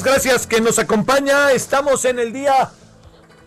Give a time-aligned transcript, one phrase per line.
[0.00, 1.52] Gracias que nos acompaña.
[1.52, 2.70] Estamos en el día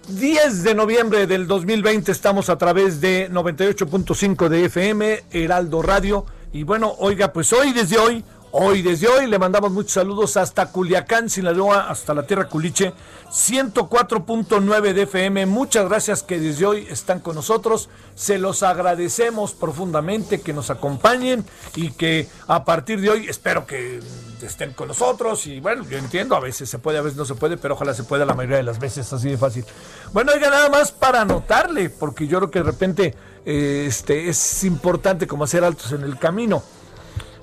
[0.10, 6.26] 10 de noviembre del 2020, estamos a través de 98.5 de FM, Heraldo Radio.
[6.54, 10.68] Y bueno, oiga, pues hoy desde hoy, hoy desde hoy le mandamos muchos saludos hasta
[10.68, 12.94] Culiacán, Sinaloa, hasta la tierra Culiche,
[13.32, 15.48] 104.9 de FM.
[15.48, 17.90] Muchas gracias que desde hoy están con nosotros.
[18.14, 21.44] Se los agradecemos profundamente que nos acompañen
[21.76, 24.00] y que a partir de hoy espero que
[24.42, 27.36] estén con nosotros y bueno, yo entiendo, a veces se puede, a veces no se
[27.36, 29.66] puede, pero ojalá se pueda la mayoría de las veces, así de fácil.
[30.14, 33.16] Bueno, oiga, nada más para anotarle, porque yo creo que de repente
[33.46, 36.64] eh, este, es importante como hacer altos en el camino.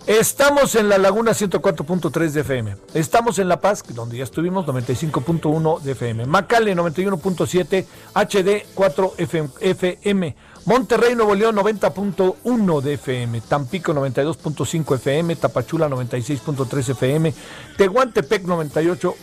[0.07, 2.77] Estamos en la Laguna 104.3 de FM.
[2.93, 6.27] Estamos en La Paz, donde ya estuvimos, 95.1 de FM.
[6.27, 10.37] Macale 91.7 HD 4 FM.
[10.65, 13.41] Monterrey, Nuevo León 90.1 de FM.
[13.43, 15.37] Tampico 92.5 FM.
[15.37, 17.33] Tapachula 96.3 FM.
[17.77, 19.15] Tehuantepec 98,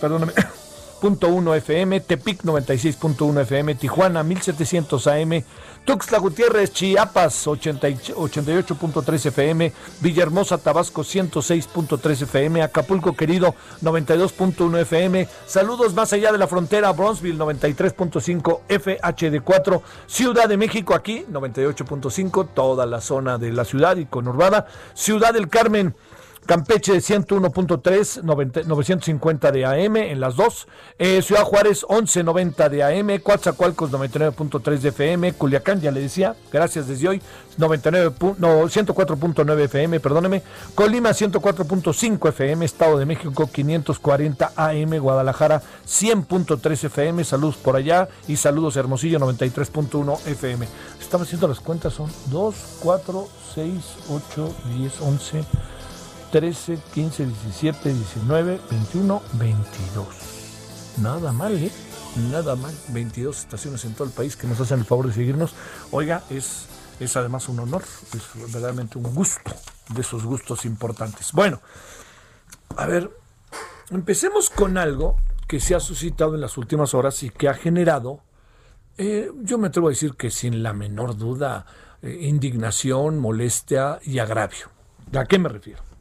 [0.00, 0.32] perdóname.
[1.00, 5.44] punto uno FM, Tepic 96.1 FM, Tijuana 1700 AM,
[5.86, 15.28] Tuxtla Gutiérrez, Chiapas 80 y- 88.3 FM, Villahermosa, Tabasco 106.3 FM, Acapulco querido 92.1 FM,
[15.46, 22.84] saludos más allá de la frontera, Bronzeville 93.5 FHD4, Ciudad de México aquí 98.5, toda
[22.84, 25.94] la zona de la ciudad y conurbada, Ciudad del Carmen
[26.46, 30.66] Campeche 101.3, 90 950 de AM en las dos.
[30.98, 33.20] Eh, Ciudad Juárez 1190 de AM.
[33.20, 35.32] Coatzacoalcos 99.3 de FM.
[35.34, 37.22] Culiacán, ya le decía, gracias desde hoy,
[37.58, 40.42] 99, pu- no, 104.9 FM, perdóneme.
[40.74, 42.64] Colima 104.5 FM.
[42.64, 44.98] Estado de México 540 AM.
[44.98, 47.24] Guadalajara 100.3 FM.
[47.24, 48.08] Saludos por allá.
[48.28, 50.66] Y saludos Hermosillo 93.1 FM.
[51.00, 53.74] Estamos haciendo las cuentas, son 2, 4, 6,
[54.10, 55.44] 8, 10, 11.
[56.36, 60.06] 13, 15, 17, 19, 21, 22.
[60.98, 61.72] Nada mal, ¿eh?
[62.30, 62.74] Nada mal.
[62.88, 65.54] 22 estaciones en todo el país que nos hacen el favor de seguirnos.
[65.92, 66.66] Oiga, es,
[67.00, 68.22] es además un honor, es
[68.52, 69.50] verdaderamente un gusto,
[69.88, 71.32] de esos gustos importantes.
[71.32, 71.62] Bueno,
[72.76, 73.10] a ver,
[73.88, 75.16] empecemos con algo
[75.48, 78.20] que se ha suscitado en las últimas horas y que ha generado,
[78.98, 81.64] eh, yo me atrevo a decir que sin la menor duda,
[82.02, 84.68] eh, indignación, molestia y agravio.
[85.14, 85.95] ¿A qué me refiero?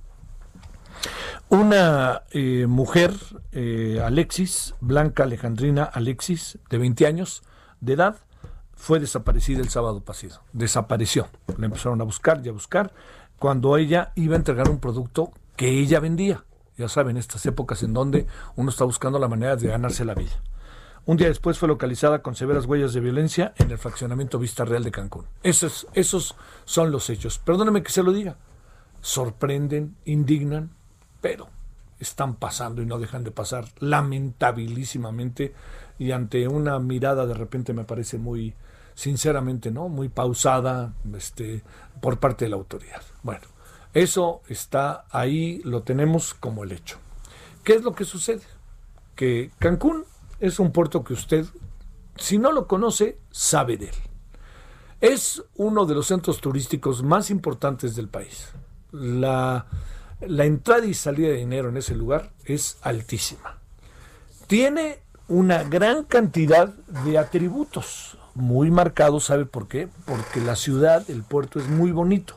[1.49, 3.13] Una eh, mujer,
[3.51, 7.43] eh, Alexis, Blanca Alejandrina Alexis, de 20 años
[7.81, 8.17] de edad,
[8.73, 10.41] fue desaparecida el sábado pasado.
[10.53, 11.27] Desapareció.
[11.57, 12.93] La empezaron a buscar y a buscar
[13.39, 16.43] cuando ella iba a entregar un producto que ella vendía.
[16.77, 20.41] Ya saben, estas épocas en donde uno está buscando la manera de ganarse la vida.
[21.05, 24.83] Un día después fue localizada con severas huellas de violencia en el fraccionamiento Vista Real
[24.83, 25.25] de Cancún.
[25.43, 27.37] Esos, esos son los hechos.
[27.37, 28.37] Perdóneme que se lo diga.
[29.01, 30.71] Sorprenden, indignan,
[31.21, 31.49] pero
[31.99, 35.53] están pasando y no dejan de pasar lamentabilísimamente
[35.97, 38.53] y ante una mirada de repente me parece muy
[38.93, 41.63] sinceramente no muy pausada este
[42.01, 43.01] por parte de la autoridad.
[43.23, 43.47] Bueno
[43.93, 46.97] eso está ahí lo tenemos como el hecho.
[47.63, 48.41] Qué es lo que sucede
[49.15, 50.03] que Cancún
[50.41, 51.45] es un puerto que usted
[52.17, 53.95] si no lo conoce sabe de él.
[54.99, 58.49] Es uno de los centros turísticos más importantes del país.
[58.91, 59.65] La
[60.21, 63.57] la entrada y salida de dinero en ese lugar es altísima.
[64.47, 66.69] Tiene una gran cantidad
[67.03, 69.87] de atributos muy marcados, ¿sabe por qué?
[70.05, 72.35] Porque la ciudad, el puerto es muy bonito,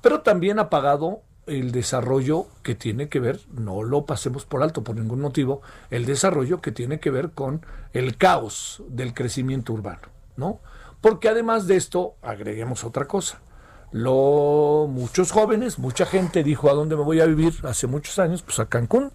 [0.00, 4.84] pero también ha pagado el desarrollo que tiene que ver, no lo pasemos por alto
[4.84, 10.08] por ningún motivo, el desarrollo que tiene que ver con el caos del crecimiento urbano,
[10.36, 10.60] ¿no?
[11.00, 13.40] Porque además de esto, agreguemos otra cosa
[13.92, 18.42] lo, muchos jóvenes, mucha gente dijo a dónde me voy a vivir hace muchos años,
[18.42, 19.12] pues a Cancún.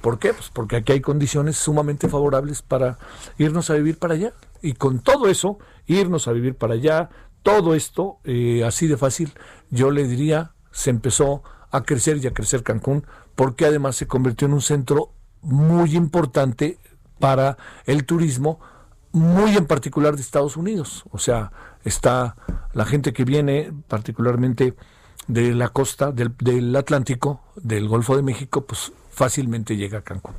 [0.00, 0.32] ¿Por qué?
[0.32, 2.98] Pues porque aquí hay condiciones sumamente favorables para
[3.38, 4.32] irnos a vivir para allá.
[4.62, 7.10] Y con todo eso, irnos a vivir para allá,
[7.42, 9.32] todo esto, eh, así de fácil,
[9.70, 14.46] yo le diría, se empezó a crecer y a crecer Cancún, porque además se convirtió
[14.46, 16.78] en un centro muy importante
[17.18, 18.60] para el turismo,
[19.18, 21.04] muy en particular de Estados Unidos.
[21.10, 21.52] O sea,
[21.84, 22.36] está
[22.72, 24.74] la gente que viene particularmente
[25.26, 30.34] de la costa del, Atlántico, del Golfo de México, pues fácilmente llega a Cancún.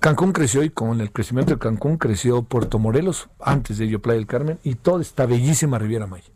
[0.00, 4.18] Cancún creció y con el crecimiento de Cancún creció Puerto Morelos, antes de ello Playa
[4.18, 6.30] del Carmen, y toda esta bellísima Riviera Maya.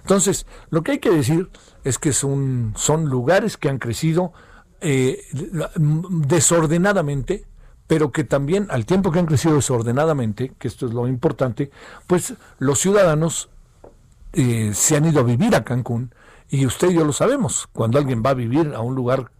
[0.00, 1.50] Entonces, lo que hay que decir
[1.84, 4.32] es que son, son lugares que han crecido
[4.80, 5.22] eh,
[5.76, 7.44] desordenadamente,
[7.92, 11.70] pero que también al tiempo que han crecido desordenadamente, que esto es lo importante,
[12.06, 13.50] pues los ciudadanos
[14.32, 16.14] eh, se han ido a vivir a Cancún
[16.48, 19.30] y usted y yo lo sabemos, cuando alguien va a vivir a un lugar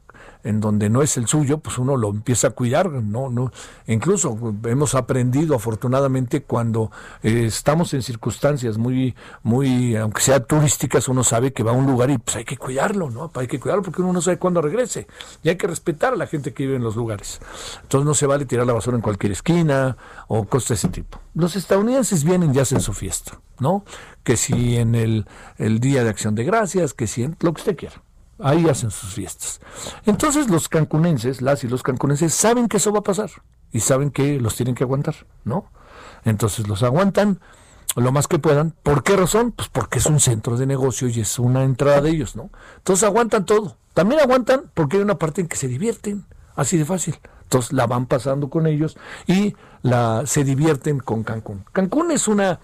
[0.44, 3.52] en donde no es el suyo, pues uno lo empieza a cuidar, no, no,
[3.86, 6.90] incluso hemos aprendido afortunadamente cuando
[7.22, 11.86] eh, estamos en circunstancias muy, muy, aunque sea turísticas, uno sabe que va a un
[11.86, 13.30] lugar y pues hay que cuidarlo, ¿no?
[13.34, 15.06] Hay que cuidarlo porque uno no sabe cuándo regrese
[15.42, 17.40] y hay que respetar a la gente que vive en los lugares.
[17.82, 19.96] Entonces no se vale tirar la basura en cualquier esquina
[20.28, 21.18] o cosas de ese tipo.
[21.34, 23.84] Los estadounidenses vienen y hacen su fiesta, ¿no?
[24.24, 25.26] Que si en el,
[25.58, 28.02] el Día de Acción de Gracias, que si en lo que usted quiera.
[28.42, 29.60] Ahí hacen sus fiestas.
[30.04, 33.30] Entonces los cancunenses, las y los cancunenses, saben que eso va a pasar
[33.70, 35.70] y saben que los tienen que aguantar, ¿no?
[36.24, 37.40] Entonces los aguantan
[37.94, 38.74] lo más que puedan.
[38.82, 39.52] ¿Por qué razón?
[39.52, 42.50] Pues porque es un centro de negocio y es una entrada de ellos, ¿no?
[42.78, 43.76] Entonces aguantan todo.
[43.94, 47.18] También aguantan porque hay una parte en que se divierten, así de fácil.
[47.44, 48.96] Entonces la van pasando con ellos
[49.26, 51.64] y la se divierten con Cancún.
[51.72, 52.58] Cancún es una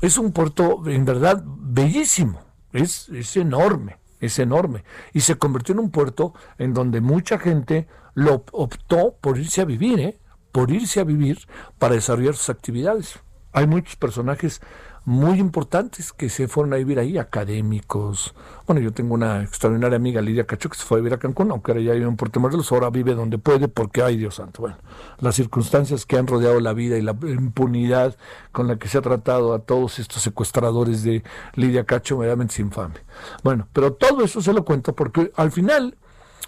[0.00, 2.40] es un puerto en verdad bellísimo,
[2.72, 7.88] es, es enorme es enorme y se convirtió en un puerto en donde mucha gente
[8.14, 10.18] lo optó por irse a vivir, ¿eh?
[10.52, 11.38] por irse a vivir
[11.78, 13.18] para desarrollar sus actividades.
[13.52, 14.60] Hay muchos personajes
[15.06, 18.34] muy importantes que se fueron a vivir ahí, académicos.
[18.66, 21.50] Bueno, yo tengo una extraordinaria amiga, Lidia Cacho, que se fue a vivir a Cancún,
[21.50, 24.62] aunque ahora ya vive en Puerto Morelos, ahora vive donde puede, porque, ay Dios santo,
[24.62, 24.78] bueno,
[25.18, 28.16] las circunstancias que han rodeado la vida y la impunidad
[28.50, 31.22] con la que se ha tratado a todos estos secuestradores de
[31.54, 32.94] Lidia Cacho, verdaderamente es infame.
[33.42, 35.98] Bueno, pero todo eso se lo cuento porque al final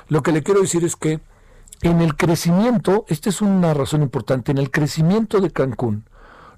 [0.08, 1.20] lo que le quiero decir es que
[1.82, 6.04] en el crecimiento, esta es una razón importante, en el crecimiento de Cancún,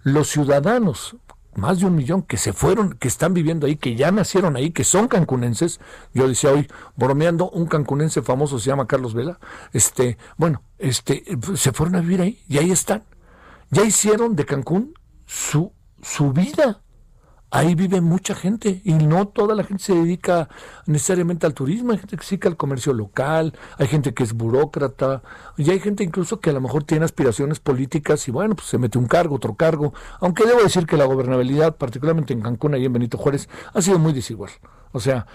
[0.04, 1.16] los ciudadanos
[1.58, 4.70] más de un millón que se fueron, que están viviendo ahí, que ya nacieron ahí,
[4.70, 5.80] que son cancunenses.
[6.14, 9.38] Yo decía hoy, bromeando, un cancunense famoso se llama Carlos Vela.
[9.72, 11.24] Este, bueno, este,
[11.54, 13.02] se fueron a vivir ahí y ahí están.
[13.70, 14.94] Ya hicieron de Cancún
[15.26, 16.80] su, su vida
[17.50, 20.48] ahí vive mucha gente y no toda la gente se dedica
[20.86, 24.32] necesariamente al turismo, hay gente que se dedica al comercio local, hay gente que es
[24.32, 25.22] burócrata
[25.56, 28.78] y hay gente incluso que a lo mejor tiene aspiraciones políticas y bueno, pues se
[28.78, 32.84] mete un cargo, otro cargo, aunque debo decir que la gobernabilidad, particularmente en Cancún y
[32.84, 34.50] en Benito Juárez, ha sido muy desigual.
[34.92, 35.26] O sea,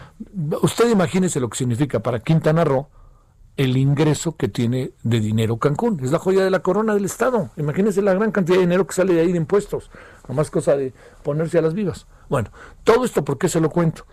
[0.61, 2.87] usted imagínese lo que significa para Quintana Roo
[3.55, 5.99] el ingreso que tiene de dinero Cancún.
[6.03, 7.51] Es la joya de la corona del Estado.
[7.57, 9.91] Imagínense la gran cantidad de dinero que sale de ahí de impuestos.
[10.27, 10.93] más cosa de
[11.23, 12.07] ponerse a las vivas.
[12.29, 12.49] Bueno,
[12.83, 14.05] todo esto, ¿por qué se lo cuento?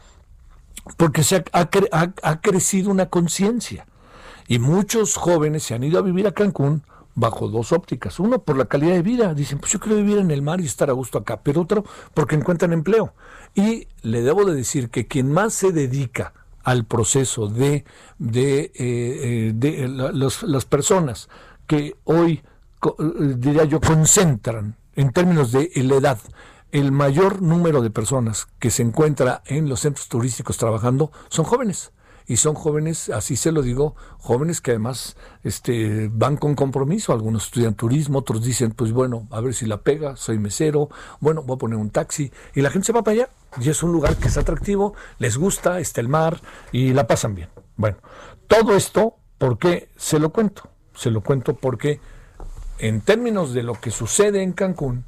[0.97, 3.87] Porque se ha, crecido una conciencia.
[4.47, 6.83] Y muchos jóvenes se han ido a vivir a Cancún
[7.15, 8.21] bajo dos ópticas.
[8.21, 9.33] Uno, por la calidad de vida.
[9.33, 11.41] Dicen, pues yo quiero vivir en el mar y estar a gusto acá.
[11.43, 13.15] Pero otro, porque encuentran empleo.
[13.55, 17.85] Y le debo de decir que quien más se dedica al proceso de,
[18.19, 21.29] de, eh, eh, de los- las personas
[21.67, 22.43] que hoy,
[22.83, 22.93] eh,
[23.37, 26.19] diría yo, concentran en términos de la edad
[26.73, 31.93] el mayor número de personas que se encuentra en los centros turísticos trabajando son jóvenes.
[32.31, 37.13] Y son jóvenes, así se lo digo, jóvenes que además este, van con compromiso.
[37.13, 41.43] Algunos estudian turismo, otros dicen, pues bueno, a ver si la pega, soy mesero, bueno,
[41.43, 42.31] voy a poner un taxi.
[42.55, 43.31] Y la gente se va para allá.
[43.61, 47.35] Y es un lugar que es atractivo, les gusta, está el mar y la pasan
[47.35, 47.49] bien.
[47.75, 47.97] Bueno,
[48.47, 50.71] todo esto, ¿por qué se lo cuento?
[50.95, 51.99] Se lo cuento porque
[52.79, 55.05] en términos de lo que sucede en Cancún,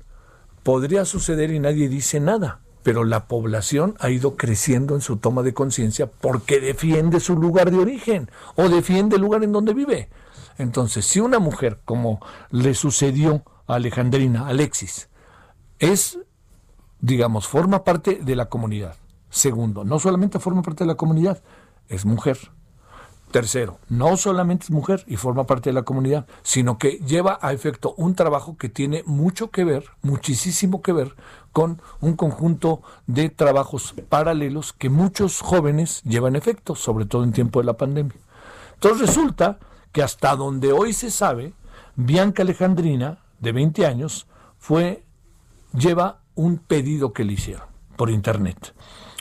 [0.65, 5.43] podría suceder y nadie dice nada, pero la población ha ido creciendo en su toma
[5.43, 10.09] de conciencia porque defiende su lugar de origen o defiende el lugar en donde vive.
[10.59, 12.21] Entonces, si una mujer, como
[12.51, 15.09] le sucedió a Alejandrina, Alexis,
[15.79, 16.19] es,
[17.01, 18.97] digamos, forma parte de la comunidad.
[19.31, 21.43] Segundo, no solamente forma parte de la comunidad,
[21.89, 22.39] es mujer.
[23.33, 27.55] Tercero, no solamente es mujer y forma parte de la comunidad, sino que lleva a
[27.55, 31.17] efecto un trabajo que tiene mucho que ver, muchísimo que ver
[31.51, 37.33] con un conjunto de trabajos paralelos que muchos jóvenes llevan a efecto, sobre todo en
[37.33, 38.19] tiempo de la pandemia.
[38.75, 39.59] Entonces resulta
[39.93, 41.55] que hasta donde hoy se sabe,
[41.97, 44.27] Bianca Alejandrina, de 20 años,
[44.59, 45.05] fue
[45.73, 48.75] lleva un pedido que le hicieron por internet.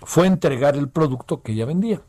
[0.04, 2.02] Fue entregar el producto que ella vendía.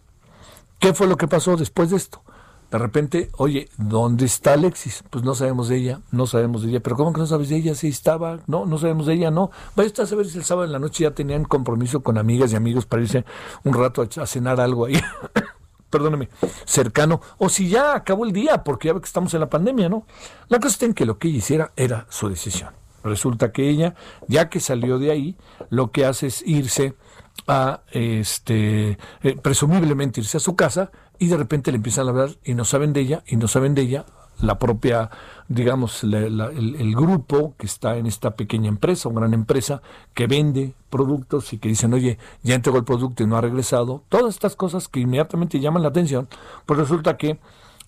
[0.83, 2.25] ¿Qué fue lo que pasó después de esto?
[2.73, 5.05] De repente, oye, ¿dónde está Alexis?
[5.11, 6.81] Pues no sabemos de ella, no sabemos de ella.
[6.81, 7.77] ¿Pero cómo que no sabes de ella?
[7.77, 9.53] Sí estaba, no, no sabemos de ella, no.
[9.77, 12.57] Vaya a saber si el sábado en la noche ya tenían compromiso con amigas y
[12.57, 13.25] amigos para irse
[13.62, 15.01] un rato a, a cenar algo ahí.
[15.89, 16.31] perdóneme,
[16.65, 19.89] cercano, o si ya acabó el día, porque ya ve que estamos en la pandemia,
[19.89, 20.05] ¿no?
[20.49, 22.71] La cosa está en que lo que ella hiciera era su decisión.
[23.05, 23.95] Resulta que ella,
[24.27, 25.37] ya que salió de ahí,
[25.71, 26.97] lo que hace es irse
[27.47, 32.31] a, este, eh, presumiblemente irse a su casa y de repente le empiezan a hablar
[32.45, 34.07] y no saben de ella, y no saben de ella,
[34.41, 35.11] la propia,
[35.49, 39.83] digamos, el, el grupo que está en esta pequeña empresa, una gran empresa
[40.15, 44.03] que vende productos y que dicen, oye, ya entregó el producto y no ha regresado,
[44.09, 46.29] todas estas cosas que inmediatamente llaman la atención,
[46.67, 47.39] pues resulta que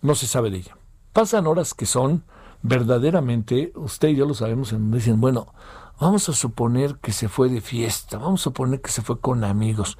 [0.02, 0.76] no se sabe de ella.
[1.12, 2.22] Pasan horas que son
[2.62, 5.52] verdaderamente, usted y yo lo sabemos, en donde dicen, bueno,
[6.00, 9.44] vamos a suponer que se fue de fiesta, vamos a suponer que se fue con
[9.44, 9.98] amigos.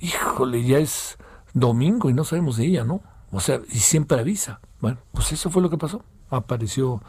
[0.00, 1.18] Híjole, ya es
[1.54, 3.02] domingo y no sabemos de ella, ¿no?
[3.30, 4.60] O sea, y siempre avisa.
[4.80, 6.04] Bueno, pues eso fue lo que pasó.
[6.30, 7.02] Apareció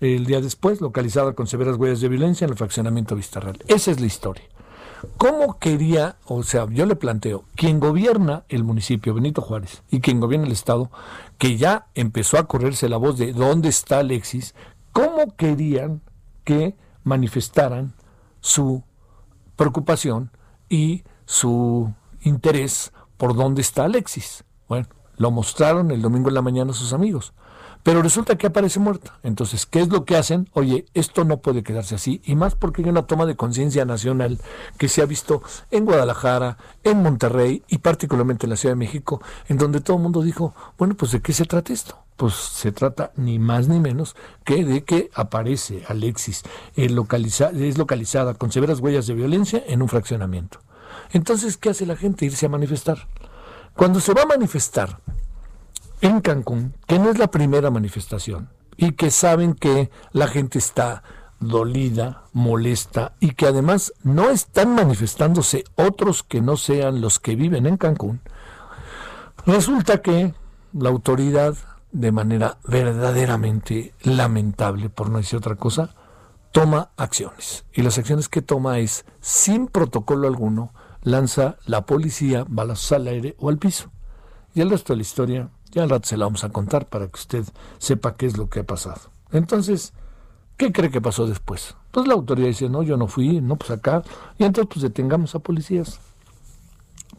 [0.00, 3.62] el día después, localizada con severas huellas de violencia en el fraccionamiento Vistarreal.
[3.66, 4.44] Esa es la historia.
[5.16, 10.20] ¿Cómo quería, o sea, yo le planteo, quien gobierna el municipio, Benito Juárez, y quien
[10.20, 10.90] gobierna el Estado,
[11.38, 14.54] que ya empezó a correrse la voz de dónde está Alexis,
[14.92, 16.02] ¿cómo querían
[16.44, 17.94] que manifestaran
[18.40, 18.82] su
[19.56, 20.30] preocupación
[20.68, 21.92] y su
[22.22, 24.44] interés por dónde está Alexis?
[24.68, 27.34] Bueno, lo mostraron el domingo en la mañana a sus amigos.
[27.82, 29.18] Pero resulta que aparece muerta.
[29.22, 30.48] Entonces, ¿qué es lo que hacen?
[30.52, 32.20] Oye, esto no puede quedarse así.
[32.24, 34.38] Y más porque hay una toma de conciencia nacional
[34.76, 39.22] que se ha visto en Guadalajara, en Monterrey y particularmente en la Ciudad de México,
[39.48, 41.96] en donde todo el mundo dijo, bueno, pues ¿de qué se trata esto?
[42.16, 46.42] Pues se trata ni más ni menos que de que aparece Alexis,
[46.76, 50.60] eh, localiza- es localizada con severas huellas de violencia en un fraccionamiento.
[51.12, 52.26] Entonces, ¿qué hace la gente?
[52.26, 53.08] Irse a manifestar.
[53.74, 54.98] Cuando se va a manifestar,
[56.00, 61.02] en Cancún, que no es la primera manifestación, y que saben que la gente está
[61.40, 67.66] dolida, molesta, y que además no están manifestándose otros que no sean los que viven
[67.66, 68.20] en Cancún,
[69.46, 70.34] resulta que
[70.72, 71.54] la autoridad,
[71.92, 75.94] de manera verdaderamente lamentable, por no decir otra cosa,
[76.52, 77.64] toma acciones.
[77.72, 83.34] Y las acciones que toma es, sin protocolo alguno, lanza la policía balazos al aire
[83.38, 83.90] o al piso.
[84.54, 87.06] Y el resto de la historia, ya al rato se la vamos a contar para
[87.06, 87.44] que usted
[87.78, 89.00] sepa qué es lo que ha pasado.
[89.32, 89.92] Entonces,
[90.56, 91.76] ¿qué cree que pasó después?
[91.90, 94.02] Pues la autoridad dice, no, yo no fui, no, pues acá.
[94.38, 96.00] Y entonces, pues detengamos a policías.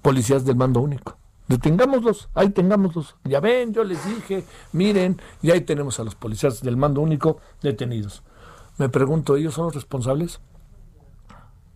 [0.01, 1.17] Policías del mando único.
[1.47, 3.15] Detengámoslos, ahí tengámoslos.
[3.23, 7.39] Ya ven, yo les dije, miren, y ahí tenemos a los policías del mando único
[7.61, 8.23] detenidos.
[8.77, 10.39] Me pregunto, ¿ellos son los responsables?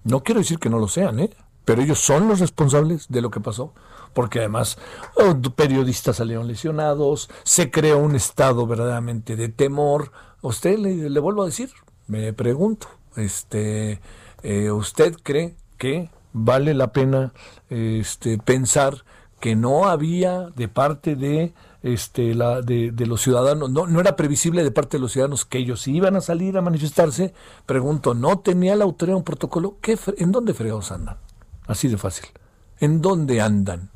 [0.04, 1.30] No quiero decir que no lo sean, ¿eh?
[1.66, 3.74] pero ellos son los responsables de lo que pasó,
[4.16, 4.80] porque además
[5.16, 10.12] oh, periodistas salieron lesionados, se creó un estado verdaderamente de temor.
[10.42, 11.70] Usted le, vuelvo a decir,
[12.08, 14.00] me pregunto, este,
[14.42, 17.34] eh, ¿usted cree que vale la pena
[17.70, 19.04] este, pensar
[19.42, 21.54] que no había de parte de
[21.84, 25.46] este, la, de, de los ciudadanos, no, no era previsible de parte de los ciudadanos
[25.46, 27.34] que ellos iban a salir a manifestarse.
[27.66, 29.78] Pregunto, ¿no tenía la autoridad un protocolo?
[29.82, 31.18] ¿Qué, ¿En dónde fregados andan?
[31.68, 32.26] Así de fácil.
[32.80, 33.92] ¿En dónde andan?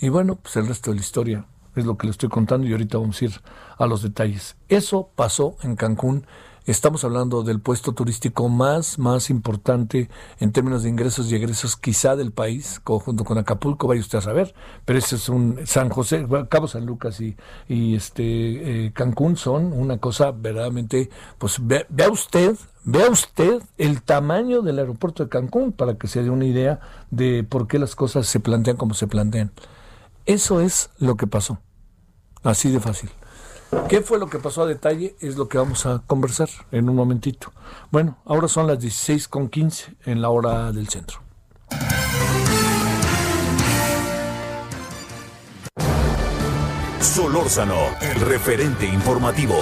[0.00, 2.72] Y bueno, pues el resto de la historia es lo que le estoy contando y
[2.72, 3.40] ahorita vamos a ir
[3.78, 4.56] a los detalles.
[4.68, 6.26] Eso pasó en Cancún.
[6.66, 10.10] Estamos hablando del puesto turístico más, más importante
[10.40, 14.22] en términos de ingresos y egresos quizá del país, junto con Acapulco, vaya usted a
[14.22, 14.52] saber,
[14.84, 17.36] pero ese es un San José, Cabo San Lucas y,
[17.68, 24.02] y este eh, Cancún son una cosa verdaderamente, pues ve- vea usted, vea usted el
[24.02, 26.80] tamaño del aeropuerto de Cancún para que se dé una idea
[27.12, 29.52] de por qué las cosas se plantean como se plantean.
[30.26, 31.58] Eso es lo que pasó.
[32.42, 33.10] Así de fácil.
[33.88, 35.16] ¿Qué fue lo que pasó a detalle?
[35.20, 37.52] Es lo que vamos a conversar en un momentito.
[37.90, 41.20] Bueno, ahora son las 16.15 en la hora del centro.
[47.00, 49.56] Solórzano, el referente informativo.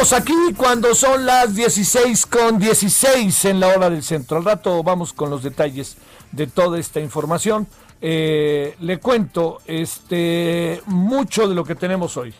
[0.00, 4.38] Aquí cuando son las 16 con 16 en la hora del centro.
[4.38, 5.98] Al rato vamos con los detalles
[6.32, 7.66] de toda esta información.
[8.00, 12.32] Eh, le cuento este mucho de lo que tenemos hoy.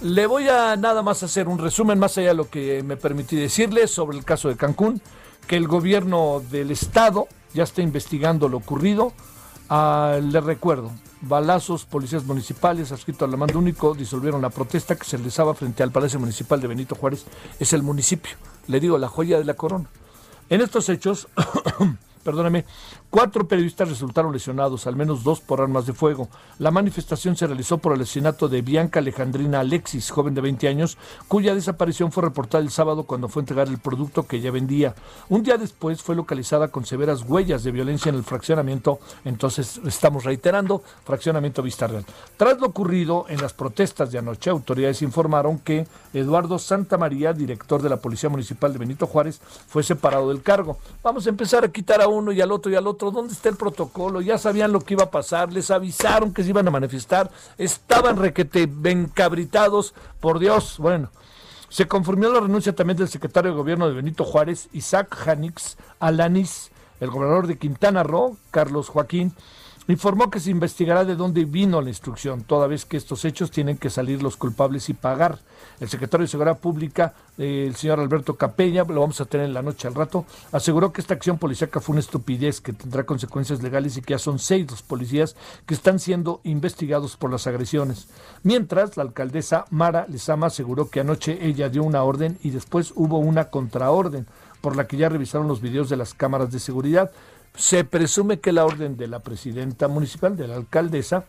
[0.00, 3.34] Le voy a nada más hacer un resumen más allá de lo que me permití
[3.34, 5.02] decirle sobre el caso de Cancún,
[5.48, 9.12] que el gobierno del estado ya está investigando lo ocurrido.
[9.74, 10.92] Ah, le recuerdo,
[11.22, 15.90] balazos, policías municipales, adscrito al mando único, disolvieron la protesta que se realizaba frente al
[15.90, 17.24] Palacio Municipal de Benito Juárez.
[17.58, 19.88] Es el municipio, le digo, la joya de la corona.
[20.50, 21.26] En estos hechos,
[22.22, 22.66] perdóname,
[23.12, 26.30] cuatro periodistas resultaron lesionados, al menos dos por armas de fuego.
[26.58, 30.96] La manifestación se realizó por el asesinato de Bianca Alejandrina Alexis, joven de 20 años,
[31.28, 34.94] cuya desaparición fue reportada el sábado cuando fue a entregar el producto que ella vendía.
[35.28, 40.24] Un día después fue localizada con severas huellas de violencia en el fraccionamiento, entonces estamos
[40.24, 42.06] reiterando, fraccionamiento Vista Real.
[42.38, 47.90] Tras lo ocurrido en las protestas de anoche, autoridades informaron que Eduardo Santamaría, director de
[47.90, 50.78] la Policía Municipal de Benito Juárez, fue separado del cargo.
[51.02, 53.01] Vamos a empezar a quitar a uno y al otro y al otro.
[53.10, 54.20] ¿Dónde está el protocolo?
[54.20, 58.16] Ya sabían lo que iba a pasar, les avisaron que se iban a manifestar, estaban
[58.16, 60.76] requete encabritados, por Dios.
[60.78, 61.10] Bueno,
[61.68, 66.70] se confirmó la renuncia también del secretario de gobierno de Benito Juárez, Isaac Janix Alanis,
[67.00, 69.32] el gobernador de Quintana Roo, Carlos Joaquín,
[69.88, 73.78] informó que se investigará de dónde vino la instrucción, toda vez que estos hechos tienen
[73.78, 75.38] que salir los culpables y pagar.
[75.82, 79.52] El secretario de Seguridad Pública, eh, el señor Alberto Capella, lo vamos a tener en
[79.52, 83.64] la noche al rato, aseguró que esta acción policíaca fue una estupidez que tendrá consecuencias
[83.64, 85.34] legales y que ya son seis los policías
[85.66, 88.06] que están siendo investigados por las agresiones.
[88.44, 93.18] Mientras, la alcaldesa Mara Lezama aseguró que anoche ella dio una orden y después hubo
[93.18, 94.28] una contraorden,
[94.60, 97.10] por la que ya revisaron los videos de las cámaras de seguridad.
[97.56, 101.24] Se presume que la orden de la presidenta municipal, de la alcaldesa,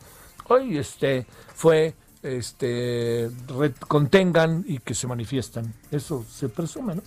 [0.47, 3.29] hoy este, fue este,
[3.87, 5.73] contengan y que se manifiestan.
[5.91, 7.01] Eso se presume, ¿no?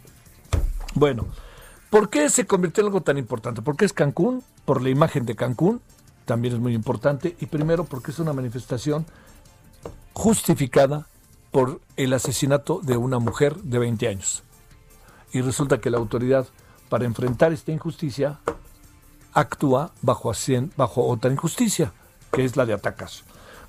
[0.94, 1.26] Bueno,
[1.90, 3.62] ¿por qué se convirtió en algo tan importante?
[3.62, 5.80] Porque es Cancún, por la imagen de Cancún,
[6.24, 9.06] también es muy importante, y primero porque es una manifestación
[10.12, 11.06] justificada
[11.50, 14.42] por el asesinato de una mujer de 20 años.
[15.32, 16.46] Y resulta que la autoridad,
[16.88, 18.40] para enfrentar esta injusticia,
[19.32, 20.32] actúa bajo,
[20.76, 21.92] bajo otra injusticia,
[22.32, 23.24] que es la de atacas.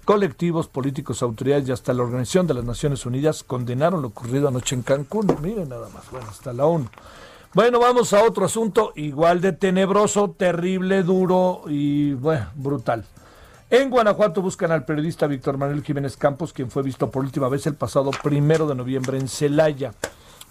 [0.08, 4.74] Colectivos, políticos, autoridades y hasta la Organización de las Naciones Unidas condenaron lo ocurrido anoche
[4.74, 5.28] en Cancún.
[5.42, 6.88] Miren nada más, bueno, hasta la ONU.
[7.54, 13.04] Bueno, vamos a otro asunto igual de tenebroso, terrible, duro y bueno, brutal.
[13.70, 17.68] En Guanajuato buscan al periodista Víctor Manuel Jiménez Campos, quien fue visto por última vez
[17.68, 19.94] el pasado primero de noviembre en Celaya.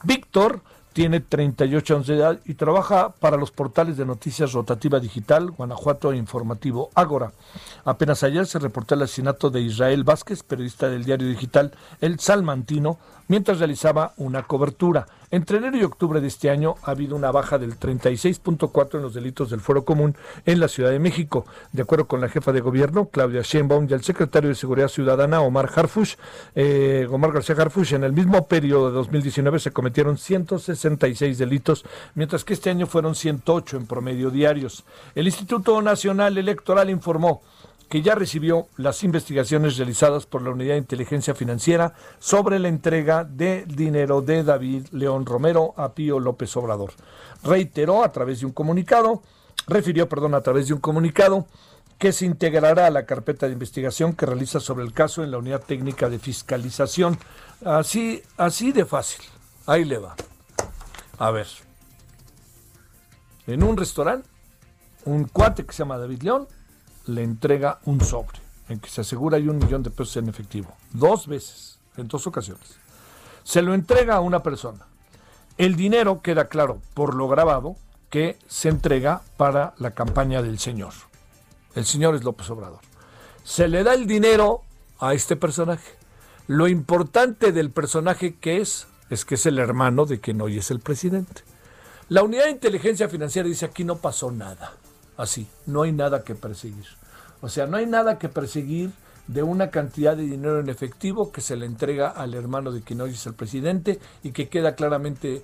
[0.02, 0.60] Víctor
[0.96, 6.10] tiene 38 años de edad y trabaja para los portales de noticias Rotativa Digital, Guanajuato
[6.10, 7.32] e Informativo Ágora.
[7.84, 12.96] Apenas ayer se reportó el asesinato de Israel Vázquez, periodista del diario digital El Salmantino,
[13.28, 15.06] mientras realizaba una cobertura.
[15.30, 19.14] Entre enero y octubre de este año ha habido una baja del 36.4 en los
[19.14, 21.46] delitos del fuero común en la Ciudad de México.
[21.72, 25.40] De acuerdo con la jefa de gobierno, Claudia Sheinbaum, y el secretario de Seguridad Ciudadana,
[25.40, 26.14] Omar Harfush,
[26.54, 31.84] eh, Omar García Harfush, en el mismo periodo de 2019 se cometieron 166 delitos,
[32.14, 34.84] mientras que este año fueron 108 en promedio diarios.
[35.14, 37.42] El Instituto Nacional Electoral informó
[37.88, 43.24] que ya recibió las investigaciones realizadas por la Unidad de Inteligencia Financiera sobre la entrega
[43.24, 46.92] de dinero de David León Romero a Pío López Obrador.
[47.44, 49.22] Reiteró a través de un comunicado,
[49.68, 51.46] refirió, perdón, a través de un comunicado
[51.98, 55.38] que se integrará a la carpeta de investigación que realiza sobre el caso en la
[55.38, 57.18] Unidad Técnica de Fiscalización.
[57.64, 59.24] Así, así de fácil.
[59.64, 60.14] Ahí le va.
[61.18, 61.46] A ver.
[63.46, 64.28] En un restaurante,
[65.04, 66.48] un cuate que se llama David León
[67.06, 70.74] le entrega un sobre en que se asegura hay un millón de pesos en efectivo.
[70.92, 72.76] Dos veces, en dos ocasiones.
[73.44, 74.86] Se lo entrega a una persona.
[75.56, 77.76] El dinero queda claro por lo grabado
[78.10, 80.92] que se entrega para la campaña del señor.
[81.74, 82.80] El señor es López Obrador.
[83.44, 84.62] Se le da el dinero
[84.98, 85.92] a este personaje.
[86.48, 90.70] Lo importante del personaje que es, es que es el hermano de quien hoy es
[90.70, 91.42] el presidente.
[92.08, 94.72] La unidad de inteligencia financiera dice aquí no pasó nada.
[95.16, 96.86] Así, no hay nada que perseguir.
[97.40, 98.90] O sea, no hay nada que perseguir
[99.26, 103.00] de una cantidad de dinero en efectivo que se le entrega al hermano de quien
[103.00, 105.42] hoy es el presidente y que queda claramente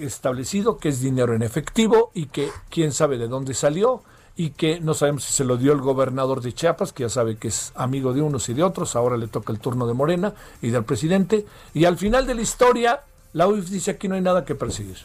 [0.00, 4.02] establecido que es dinero en efectivo y que quién sabe de dónde salió
[4.34, 7.36] y que no sabemos si se lo dio el gobernador de Chiapas, que ya sabe
[7.36, 10.32] que es amigo de unos y de otros, ahora le toca el turno de Morena
[10.62, 13.02] y del presidente, y al final de la historia,
[13.34, 14.98] la UIF dice aquí no hay nada que perseguir.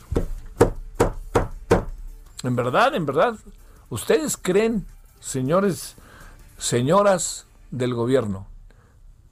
[2.43, 3.35] En verdad, en verdad,
[3.89, 4.85] ¿ustedes creen,
[5.19, 5.95] señores,
[6.57, 8.47] señoras del gobierno,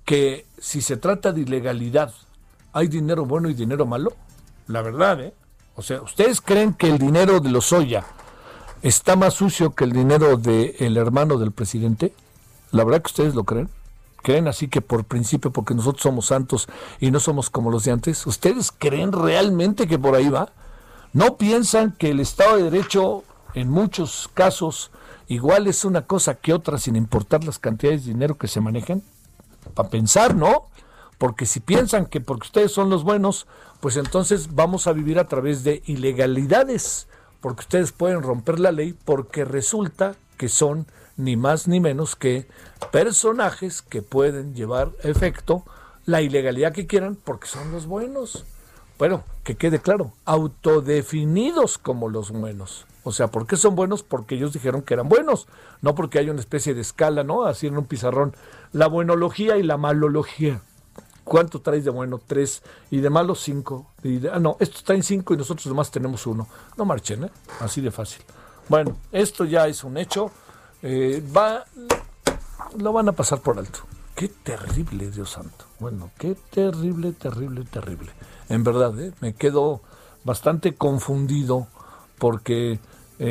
[0.06, 2.14] que si se trata de ilegalidad,
[2.74, 4.14] hay dinero bueno y dinero malo?
[4.68, 5.34] La verdad, ¿eh?
[5.76, 8.06] O sea, ¿ustedes creen que el dinero de los Oya
[8.82, 12.14] está más sucio que el dinero del hermano del presidente?
[12.72, 13.70] La verdad que ustedes lo creen.
[14.22, 16.68] ¿Creen así que por principio, porque nosotros somos santos
[17.00, 18.26] y no somos como los de antes?
[18.26, 20.50] ¿Ustedes creen realmente que por ahí va?
[21.14, 23.24] ¿No piensan que el Estado de Derecho
[23.56, 24.92] en muchos casos
[25.28, 29.02] igual es una cosa que otra sin importar las cantidades de dinero que se manejan?
[29.74, 30.68] Para pensar, ¿no?
[31.18, 33.48] Porque si piensan que porque ustedes son los buenos,
[33.80, 37.08] pues entonces vamos a vivir a través de ilegalidades,
[37.42, 40.86] porque ustedes pueden romper la ley porque resulta que son
[41.18, 42.48] ni más ni menos que
[42.92, 45.64] personajes que pueden llevar efecto
[46.06, 48.44] la ilegalidad que quieran porque son los buenos.
[48.98, 52.86] Bueno, que quede claro, autodefinidos como los buenos.
[53.04, 54.04] O sea, ¿por qué son buenos?
[54.04, 55.48] Porque ellos dijeron que eran buenos,
[55.82, 57.44] no porque hay una especie de escala, ¿no?
[57.46, 58.34] Así en un pizarrón,
[58.72, 60.62] la buenología y la malología.
[61.24, 62.22] ¿Cuánto traes de bueno?
[62.26, 62.62] Tres.
[62.92, 63.88] Y de malo, cinco.
[64.04, 66.48] Y de- ah, no, estos traen cinco y nosotros demás tenemos uno.
[66.78, 67.30] No marchen, ¿eh?
[67.60, 68.22] Así de fácil.
[68.70, 70.32] Bueno, esto ya es un hecho.
[70.84, 71.66] Eh, va,
[72.78, 73.80] lo van a pasar por alto.
[74.16, 75.66] Qué terrible, Dios santo.
[75.80, 78.12] Bueno, qué terrible, terrible, terrible.
[78.50, 79.12] En verdad, ¿eh?
[79.22, 79.82] me quedo
[80.24, 81.68] bastante confundido
[82.18, 82.80] porque eh,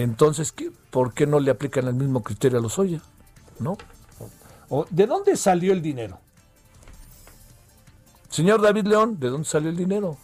[0.03, 3.01] entonces, ¿qué- ¿por qué no le aplican el mismo criterio a los Oya?
[3.59, 3.77] ¿No?
[4.69, 6.19] O- ¿De dónde salió el dinero?
[8.29, 10.17] Señor David León, ¿de dónde salió el dinero?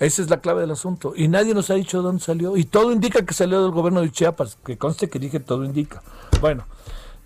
[0.00, 1.12] Esa es la clave del asunto.
[1.14, 2.56] Y nadie nos ha dicho de dónde salió.
[2.56, 4.56] Y todo indica que salió del gobierno de Chiapas.
[4.64, 6.02] Que conste que dije todo indica.
[6.40, 6.64] Bueno,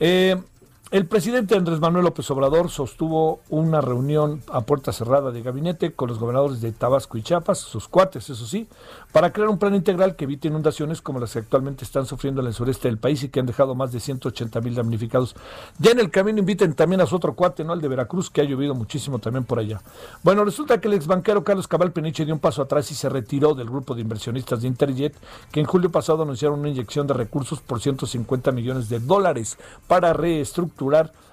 [0.01, 0.43] eh,
[0.95, 6.09] el presidente Andrés Manuel López Obrador sostuvo una reunión a puerta cerrada de gabinete con
[6.09, 8.69] los gobernadores de Tabasco y Chiapas, sus cuates, eso sí,
[9.11, 12.47] para crear un plan integral que evite inundaciones como las que actualmente están sufriendo en
[12.47, 15.35] el sureste del país y que han dejado más de 180 mil damnificados.
[15.81, 17.73] Ya en el camino inviten también a su otro cuate, ¿no?
[17.73, 19.83] El de Veracruz, que ha llovido muchísimo también por allá.
[20.23, 23.09] Bueno, resulta que el ex banquero Carlos Cabal Peniche dio un paso atrás y se
[23.09, 25.17] retiró del grupo de inversionistas de Interjet,
[25.51, 30.13] que en julio pasado anunciaron una inyección de recursos por 150 millones de dólares para
[30.13, 30.84] reestructurar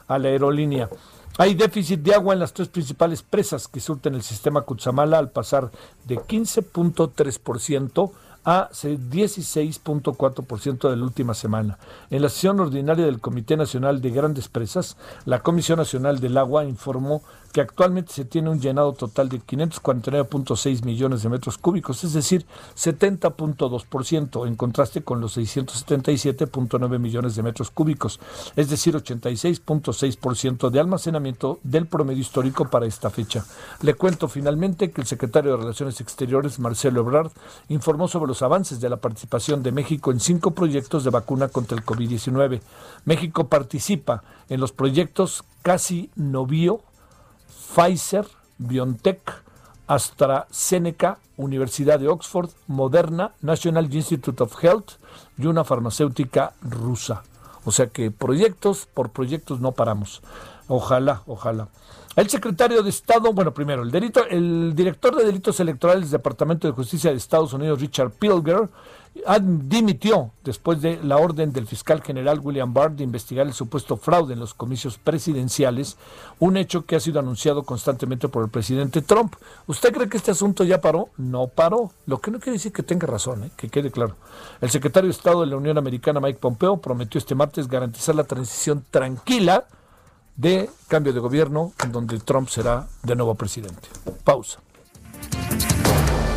[0.07, 0.89] a la aerolínea.
[1.37, 5.31] Hay déficit de agua en las tres principales presas que surten el sistema Cutzamala al
[5.31, 5.71] pasar
[6.05, 8.11] de 15.3%
[8.43, 11.77] a 16.4% de la última semana.
[12.09, 16.65] En la sesión ordinaria del Comité Nacional de Grandes Presas, la Comisión Nacional del Agua
[16.65, 22.13] informó que actualmente se tiene un llenado total de 549.6 millones de metros cúbicos, es
[22.13, 28.19] decir, 70.2%, en contraste con los 677.9 millones de metros cúbicos,
[28.55, 33.45] es decir, 86.6% de almacenamiento del promedio histórico para esta fecha.
[33.81, 37.31] Le cuento finalmente que el secretario de Relaciones Exteriores, Marcelo Ebrard,
[37.69, 41.77] informó sobre los avances de la participación de México en cinco proyectos de vacuna contra
[41.77, 42.61] el COVID-19.
[43.05, 46.81] México participa en los proyectos Casi Novio,
[47.75, 49.21] Pfizer, BioNTech,
[49.87, 54.91] AstraZeneca, Universidad de Oxford, Moderna, National Institute of Health
[55.37, 57.23] y una farmacéutica rusa.
[57.65, 60.21] O sea que proyectos por proyectos no paramos.
[60.67, 61.67] Ojalá, ojalá.
[62.15, 66.67] El secretario de Estado, bueno, primero, el, delito, el director de delitos electorales del Departamento
[66.67, 68.69] de Justicia de Estados Unidos, Richard Pilger,
[69.41, 74.33] dimitió después de la orden del fiscal general William Barr de investigar el supuesto fraude
[74.33, 75.97] en los comicios presidenciales,
[76.39, 79.35] un hecho que ha sido anunciado constantemente por el presidente Trump.
[79.67, 81.09] ¿Usted cree que este asunto ya paró?
[81.17, 83.51] No paró, lo que no quiere decir que tenga razón, ¿eh?
[83.55, 84.15] que quede claro.
[84.61, 88.23] El secretario de Estado de la Unión Americana, Mike Pompeo, prometió este martes garantizar la
[88.23, 89.65] transición tranquila
[90.35, 93.89] de cambio de gobierno en donde Trump será de nuevo presidente.
[94.23, 94.59] Pausa.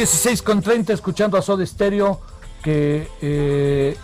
[0.00, 2.20] Las 16.30 escuchando a Soda Stereo
[2.62, 3.96] que eh,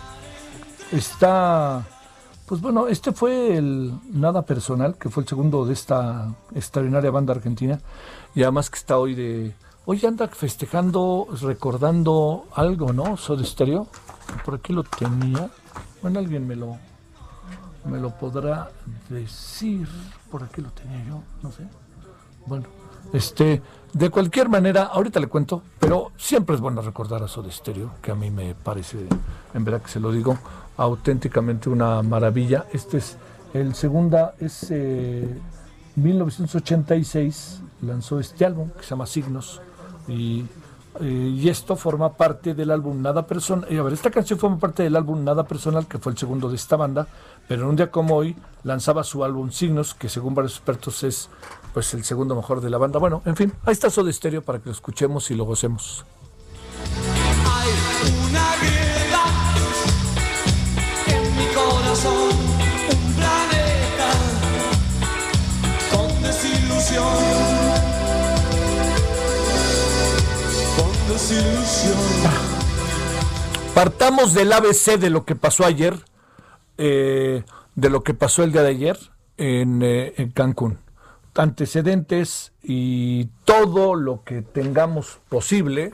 [0.91, 1.85] está...
[2.45, 7.33] Pues bueno, este fue el Nada Personal, que fue el segundo de esta extraordinaria banda
[7.33, 7.79] argentina,
[8.35, 9.53] y además que está hoy de...
[9.85, 13.17] Hoy anda festejando, recordando algo, ¿no?
[13.17, 13.87] Soda Stereo.
[14.45, 15.49] Por aquí lo tenía.
[16.01, 16.77] Bueno, alguien me lo,
[17.85, 18.69] me lo podrá
[19.09, 19.87] decir.
[20.29, 21.63] Por aquí lo tenía yo, no sé.
[22.45, 22.65] Bueno,
[23.13, 23.61] este,
[23.93, 28.11] de cualquier manera, ahorita le cuento, pero siempre es bueno recordar a Soda Stereo, que
[28.11, 28.97] a mí me parece,
[29.53, 30.37] en verdad que se lo digo,
[30.77, 32.65] auténticamente una maravilla.
[32.71, 33.17] Este es
[33.53, 35.27] el segunda, es eh,
[35.95, 39.61] 1986, lanzó este álbum que se llama Signos,
[40.07, 40.45] y,
[41.01, 43.67] eh, y esto forma parte del álbum Nada Personal.
[43.77, 46.55] a ver, esta canción forma parte del álbum Nada Personal, que fue el segundo de
[46.55, 47.07] esta banda,
[47.47, 51.29] pero en un día como hoy lanzaba su álbum Signos, que según varios expertos es
[51.73, 52.99] pues el segundo mejor de la banda.
[52.99, 56.05] Bueno, en fin, ahí está Soda Stereo para que lo escuchemos y lo gocemos.
[57.45, 57.69] Hay
[58.29, 59.23] una grieta
[61.07, 62.29] en mi corazón,
[62.91, 64.11] un planeta
[65.91, 67.05] con desilusión.
[70.77, 71.97] Con desilusión.
[73.73, 75.95] Partamos del ABC de lo que pasó ayer,
[76.77, 77.43] eh,
[77.75, 78.97] de lo que pasó el día de ayer
[79.37, 80.79] en, eh, en Cancún.
[81.35, 85.93] Antecedentes y todo lo que tengamos posible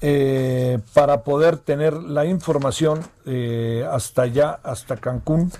[0.00, 5.52] eh, para poder tener la información eh, hasta allá, hasta Cancún,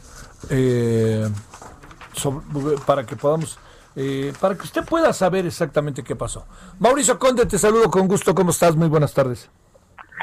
[0.48, 1.28] eh,
[2.86, 3.58] para que podamos,
[3.96, 6.46] eh, para que usted pueda saber exactamente qué pasó.
[6.78, 8.74] Mauricio Conde, te saludo con gusto, ¿cómo estás?
[8.76, 9.50] Muy buenas tardes.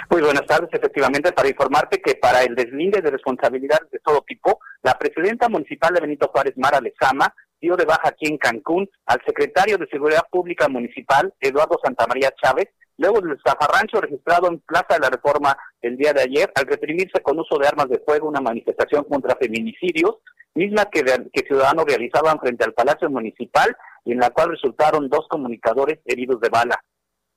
[0.09, 4.59] Muy buenas tardes, efectivamente, para informarte que para el deslinde de responsabilidades de todo tipo,
[4.81, 9.21] la presidenta municipal de Benito Juárez, Mara Lezama, dio de baja aquí en Cancún al
[9.25, 14.99] secretario de Seguridad Pública Municipal, Eduardo Santamaría Chávez, luego del zafarrancho registrado en Plaza de
[14.99, 18.41] la Reforma el día de ayer, al reprimirse con uso de armas de fuego una
[18.41, 20.17] manifestación contra feminicidios,
[20.55, 25.27] misma que, que ciudadanos realizaban frente al Palacio Municipal y en la cual resultaron dos
[25.29, 26.83] comunicadores heridos de bala.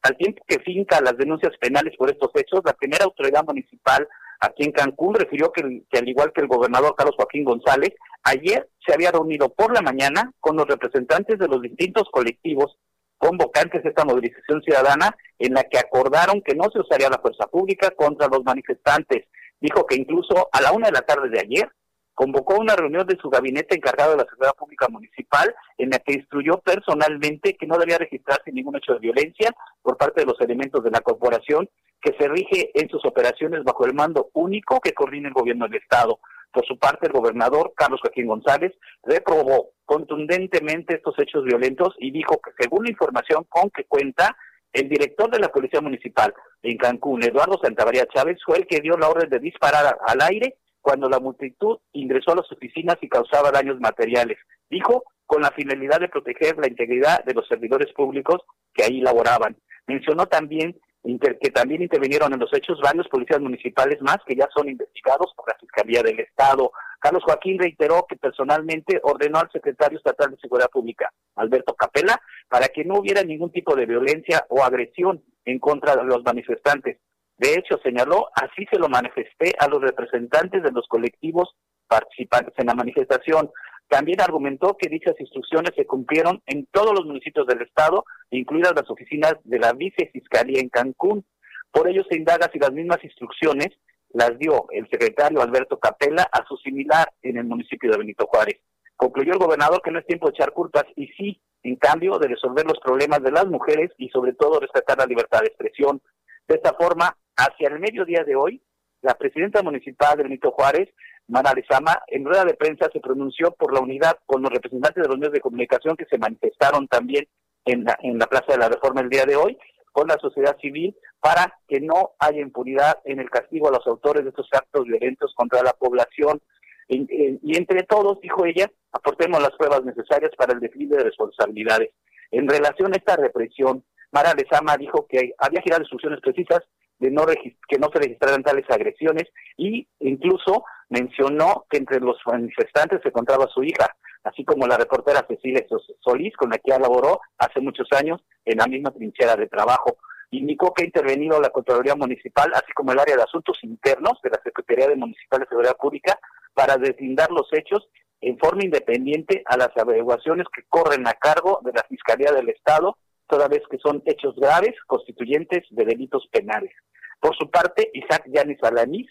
[0.02, 4.08] Al tiempo que finca las denuncias penales por estos hechos, la primera autoridad municipal
[4.40, 7.90] aquí en Cancún refirió que al igual que el gobernador Carlos Joaquín González,
[8.22, 12.76] ayer se había reunido por la mañana con los representantes de los distintos colectivos
[13.18, 17.46] convocantes de esta movilización ciudadana en la que acordaron que no se usaría la fuerza
[17.46, 19.26] pública contra los manifestantes.
[19.60, 21.70] Dijo que incluso a la una de la tarde de ayer
[22.14, 26.14] convocó una reunión de su gabinete encargado de la seguridad pública municipal en la que
[26.14, 30.82] instruyó personalmente que no debía registrarse ningún hecho de violencia por parte de los elementos
[30.82, 31.68] de la corporación
[32.00, 35.80] que se rige en sus operaciones bajo el mando único que coordina el gobierno del
[35.80, 36.20] Estado.
[36.52, 42.40] Por su parte, el gobernador Carlos Joaquín González reprobó contundentemente estos hechos violentos y dijo
[42.40, 44.36] que según la información con que cuenta,
[44.72, 46.32] el director de la Policía Municipal
[46.62, 50.56] en Cancún, Eduardo Santamaría Chávez, fue el que dio la orden de disparar al aire
[50.80, 54.38] cuando la multitud ingresó a las oficinas y causaba daños materiales.
[54.68, 58.42] Dijo con la finalidad de proteger la integridad de los servidores públicos
[58.74, 59.56] que ahí laboraban.
[59.86, 64.68] Mencionó también que también intervinieron en los hechos varios policías municipales más que ya son
[64.68, 66.72] investigados por la Fiscalía del Estado.
[66.98, 72.68] Carlos Joaquín reiteró que personalmente ordenó al secretario estatal de Seguridad Pública, Alberto Capella, para
[72.68, 76.98] que no hubiera ningún tipo de violencia o agresión en contra de los manifestantes.
[77.38, 81.56] De hecho, señaló, así se lo manifesté a los representantes de los colectivos
[81.88, 83.50] participantes en la manifestación.
[83.90, 88.88] También argumentó que dichas instrucciones se cumplieron en todos los municipios del estado, incluidas las
[88.88, 91.24] oficinas de la vicefiscalía en Cancún.
[91.72, 93.70] Por ello se indaga si las mismas instrucciones
[94.10, 98.60] las dio el secretario Alberto Capella a su similar en el municipio de Benito Juárez.
[98.94, 102.28] Concluyó el gobernador que no es tiempo de echar culpas y sí, en cambio, de
[102.28, 106.00] resolver los problemas de las mujeres y sobre todo respetar la libertad de expresión.
[106.46, 108.62] De esta forma, hacia el mediodía de hoy,
[109.02, 110.90] la presidenta municipal de Benito Juárez,
[111.30, 115.08] Mara Lezama, en rueda de prensa se pronunció por la unidad con los representantes de
[115.08, 117.26] los medios de comunicación que se manifestaron también
[117.64, 119.56] en la, en la Plaza de la Reforma el día de hoy,
[119.92, 124.24] con la sociedad civil, para que no haya impunidad en el castigo a los autores
[124.24, 126.40] de estos actos violentos contra la población.
[126.88, 131.90] Y, entre todos, dijo ella, aportemos las pruebas necesarias para el desfile de responsabilidades.
[132.32, 136.62] En relación a esta represión, Mara Lezama dijo que había girado instrucciones precisas
[136.98, 139.24] de no que no se registraran tales agresiones
[139.56, 145.24] y incluso mencionó que entre los manifestantes se encontraba su hija, así como la reportera
[145.26, 145.64] Cecilia
[146.00, 149.96] Solís, con la que laboró hace muchos años en la misma trinchera de trabajo.
[150.32, 154.30] Indicó que ha intervenido la Contraloría Municipal, así como el área de Asuntos Internos de
[154.30, 156.18] la Secretaría de Municipal de Seguridad Pública,
[156.54, 157.88] para deslindar los hechos
[158.20, 162.98] en forma independiente a las averiguaciones que corren a cargo de la Fiscalía del Estado,
[163.28, 166.72] toda vez que son hechos graves constituyentes de delitos penales.
[167.20, 169.10] Por su parte, Isaac Yanis Alanís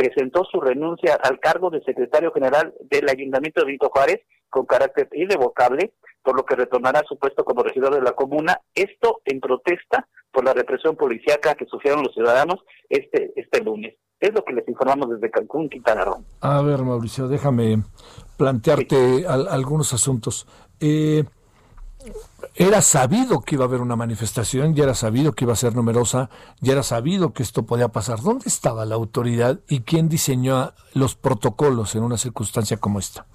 [0.00, 5.10] presentó su renuncia al cargo de secretario general del Ayuntamiento de Benito Juárez con carácter
[5.12, 9.40] irrevocable, por lo que retornará a su puesto como regidor de la comuna, esto en
[9.40, 13.94] protesta por la represión policíaca que sufrieron los ciudadanos este, este lunes.
[14.18, 16.24] Es lo que les informamos desde Cancún, Quintana Roo.
[16.40, 17.82] A ver, Mauricio, déjame
[18.38, 20.46] plantearte algunos asuntos.
[20.80, 21.24] Eh,
[22.54, 25.74] era sabido que iba a haber una manifestación, ya era sabido que iba a ser
[25.74, 28.20] numerosa, ya era sabido que esto podía pasar.
[28.20, 33.26] ¿Dónde estaba la autoridad y quién diseñó los protocolos en una circunstancia como esta?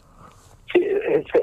[0.73, 0.85] Sí,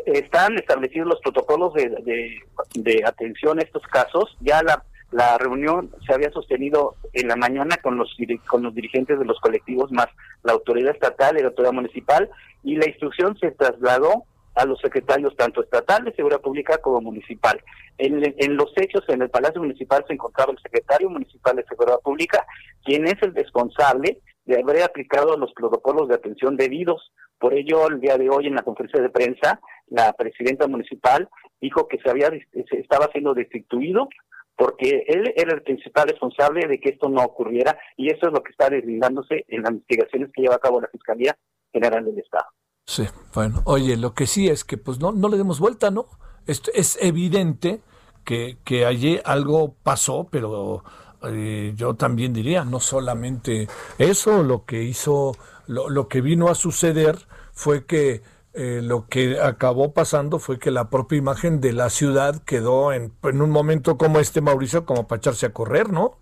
[0.06, 4.37] están establecidos los protocolos de, atención a estos casos.
[4.40, 8.14] Ya la, la reunión se había sostenido en la mañana con los,
[8.46, 10.08] con los dirigentes de los colectivos, más
[10.42, 12.28] la autoridad estatal y la autoridad municipal,
[12.62, 17.60] y la instrucción se trasladó a los secretarios tanto estatal de Seguridad Pública como municipal.
[17.98, 22.44] En, los hechos, en el Palacio Municipal se encontraba el secretario municipal de Seguridad Pública,
[22.84, 27.12] quien es el responsable de haber aplicado los protocolos de atención debidos.
[27.38, 31.28] Por ello, el día de hoy en la conferencia de prensa, la presidenta municipal
[31.60, 34.08] dijo que se había se estaba siendo destituido
[34.56, 38.42] porque él era el principal responsable de que esto no ocurriera y eso es lo
[38.42, 41.36] que está deslindándose en las investigaciones que lleva a cabo la Fiscalía
[41.72, 42.46] General del Estado.
[42.87, 46.07] Sí, bueno, oye, lo que sí es que pues no, no le demos vuelta, ¿no?
[46.47, 47.81] Esto es evidente
[48.25, 50.83] que, que allí algo pasó, pero
[51.25, 53.68] eh, yo también diría, no solamente
[53.99, 55.33] eso, lo que hizo,
[55.66, 57.16] lo, lo que vino a suceder
[57.53, 58.23] fue que
[58.55, 63.12] eh, lo que acabó pasando fue que la propia imagen de la ciudad quedó en,
[63.23, 66.18] en un momento como este, Mauricio, como para echarse a correr, ¿no?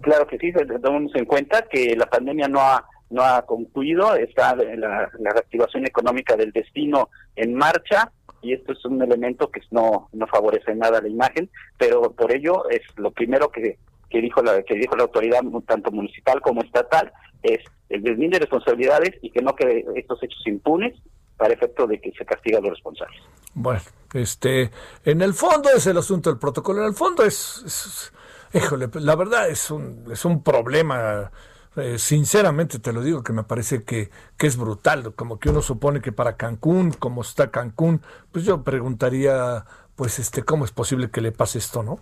[0.00, 4.56] Claro que sí, tomamos en cuenta que la pandemia no ha no ha concluido, está
[4.56, 10.26] la, reactivación económica del destino en marcha y esto es un elemento que no, no
[10.26, 11.48] favorece nada la imagen,
[11.78, 13.78] pero por ello es lo primero que,
[14.10, 18.46] que dijo la que dijo la autoridad tanto municipal como estatal es el deslinde de
[18.46, 20.94] responsabilidades y que no quede estos hechos impunes
[21.36, 23.20] para efecto de que se castiga a los responsables.
[23.54, 23.80] Bueno,
[24.14, 24.70] este,
[25.04, 28.12] en el fondo es el asunto del protocolo, en el fondo es, es
[28.54, 31.30] híjole, la verdad es un es un problema
[31.76, 35.62] eh, sinceramente te lo digo que me parece que, que es brutal, como que uno
[35.62, 39.64] supone que para Cancún, como está Cancún, pues yo preguntaría,
[39.96, 41.98] pues este, ¿cómo es posible que le pase esto, no?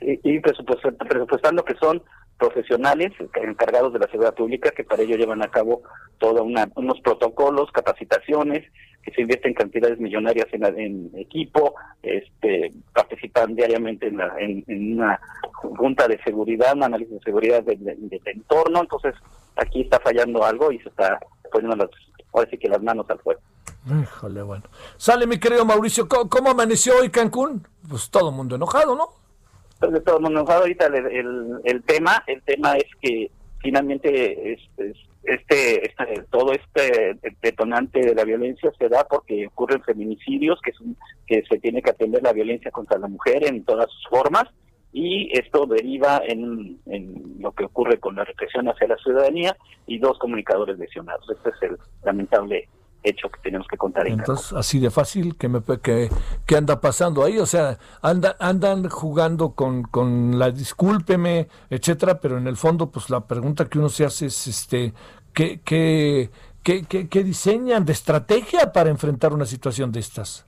[0.00, 2.02] Y, y presupuestando que son
[2.40, 5.82] profesionales encargados de la seguridad pública que para ello llevan a cabo
[6.18, 6.40] todos
[6.74, 8.64] unos protocolos, capacitaciones,
[9.02, 15.20] que se invierten cantidades millonarias en, equipo, este, participan diariamente en, la, en, una
[15.52, 19.14] junta de seguridad, un análisis de seguridad del, entorno, entonces
[19.56, 21.18] aquí está fallando algo y se está
[21.52, 21.90] poniendo las,
[22.32, 23.40] ahora sí que las manos al fuego.
[24.02, 24.64] Híjole, bueno.
[24.96, 27.66] Sale mi querido Mauricio, ¿cómo, amaneció hoy Cancún?
[27.88, 29.19] Pues todo el mundo enojado, ¿no?
[29.80, 30.44] De todo el mundo.
[30.46, 33.30] Ahorita el, el, tema, el tema es que
[33.62, 34.60] finalmente es,
[35.24, 40.78] este, este, todo este detonante de la violencia se da porque ocurren feminicidios, que, es
[41.26, 44.44] que se tiene que atender la violencia contra la mujer en todas sus formas,
[44.92, 49.56] y esto deriva en, en lo que ocurre con la represión hacia la ciudadanía
[49.86, 51.28] y dos comunicadores lesionados.
[51.30, 52.68] Este es el lamentable
[53.02, 54.06] hecho que tenemos que contar.
[54.06, 56.10] En Entonces, así de fácil, que, me, que,
[56.46, 57.38] que anda pasando ahí?
[57.38, 63.10] O sea, anda, andan jugando con, con la discúlpeme, etcétera, pero en el fondo, pues
[63.10, 64.92] la pregunta que uno se hace es, este,
[65.32, 66.30] ¿qué, qué,
[66.62, 70.46] qué, qué, diseñan de estrategia para enfrentar una situación de estas?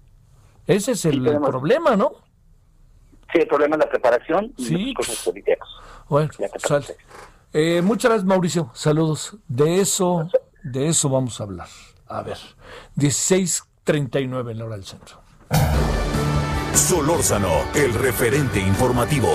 [0.66, 2.12] Ese es el, problema, ¿no?
[3.32, 4.94] Sí, el problema es la preparación y sí.
[4.94, 5.68] cosas políticas.
[6.08, 6.30] Bueno,
[7.54, 8.70] eh, muchas gracias, Mauricio.
[8.74, 9.36] Saludos.
[9.48, 10.28] De eso,
[10.62, 11.68] de eso vamos a hablar.
[12.12, 12.36] A ver,
[12.96, 15.22] 16.39 en la hora del centro.
[16.74, 19.28] Solórzano, el referente informativo.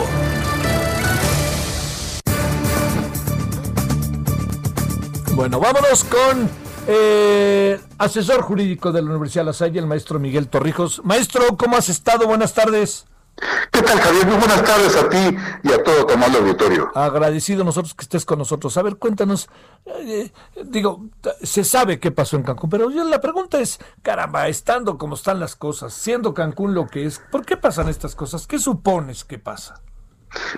[5.33, 6.49] Bueno, vámonos con
[6.87, 11.01] eh, asesor jurídico de la Universidad de La Salle, el maestro Miguel Torrijos.
[11.03, 12.27] Maestro, ¿cómo has estado?
[12.27, 13.05] Buenas tardes.
[13.71, 14.25] ¿Qué tal, Javier?
[14.25, 16.91] Muy buenas tardes a ti y a todo amable auditorio.
[16.95, 18.75] Agradecido nosotros que estés con nosotros.
[18.77, 19.47] A ver, cuéntanos,
[19.85, 20.31] eh,
[20.65, 21.05] digo,
[21.43, 25.55] se sabe qué pasó en Cancún, pero la pregunta es, caramba, estando como están las
[25.55, 28.47] cosas, siendo Cancún lo que es, ¿por qué pasan estas cosas?
[28.47, 29.81] ¿Qué supones que pasa?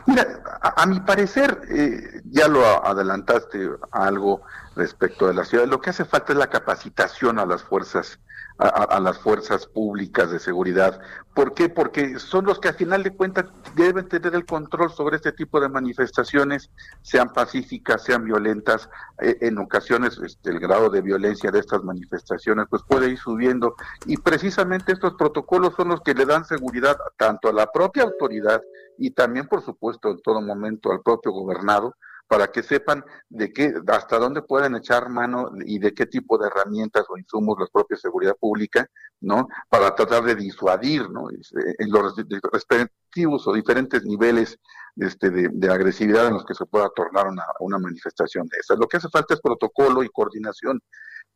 [0.06, 4.42] Mira, a, mi parecer, eh, ya lo adelantaste algo
[4.76, 8.20] respecto de la ciudad, lo que hace falta es la capacitación a las fuerzas
[8.60, 11.00] a, las fuerzas públicas de seguridad.
[11.34, 11.70] ¿Por qué?
[11.70, 13.46] Porque son los que al final de cuentas
[13.76, 16.70] deben tener el control sobre este tipo de manifestaciones,
[17.02, 18.90] sean pacíficas, sean violentas.
[19.22, 23.76] Eh, en ocasiones este, el grado de violencia de estas manifestaciones pues puede ir subiendo
[24.06, 28.62] y precisamente estos protocolos son los que le dan seguridad tanto a la propia autoridad
[28.98, 31.96] y también por supuesto en todo momento al propio gobernado
[32.30, 36.46] para que sepan de qué, hasta dónde pueden echar mano y de qué tipo de
[36.46, 38.88] herramientas o insumos la propia seguridad pública,
[39.20, 39.48] ¿no?
[39.68, 41.32] Para tratar de disuadir, ¿no?
[41.32, 41.36] Eh,
[41.80, 42.16] en los
[42.54, 44.60] respectivos o diferentes niveles
[44.98, 47.26] este, de, agresividad en los que se pueda tornar
[47.62, 48.78] una manifestación de esas.
[48.78, 50.80] Lo que hace falta es protocolo y coordinación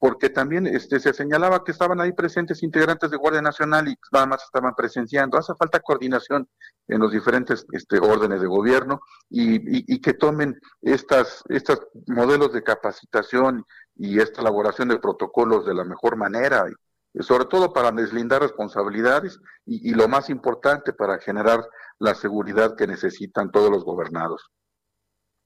[0.03, 4.25] porque también este, se señalaba que estaban ahí presentes integrantes de Guardia Nacional y nada
[4.25, 5.37] más estaban presenciando.
[5.37, 6.45] Hace falta coordinación
[6.89, 8.99] en los diferentes este, órdenes de gobierno
[9.29, 13.63] y, que tomen estas, estos modelos de capacitación
[13.95, 16.65] y esta elaboración de protocolos de la mejor manera,
[17.21, 21.65] sobre todo para deslindar responsabilidades y, y lo más importante, para generar
[21.99, 24.51] la seguridad que necesitan todos los gobernados.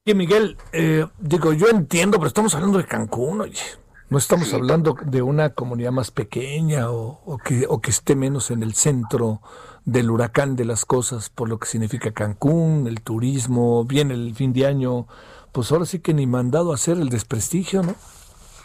[0.04, 3.62] Y Miguel, eh, digo, yo entiendo, pero estamos hablando de Cancún, oye.
[4.10, 8.64] No estamos hablando de una comunidad más pequeña o, que, o que esté menos en
[8.64, 9.42] el centro
[9.84, 14.54] del huracán de las cosas, por lo que significa Cancún, el turismo, viene el fin
[14.54, 15.08] de año,
[15.52, 17.96] pues ahora sí que ni mandado a hacer el desprestigio, ¿no?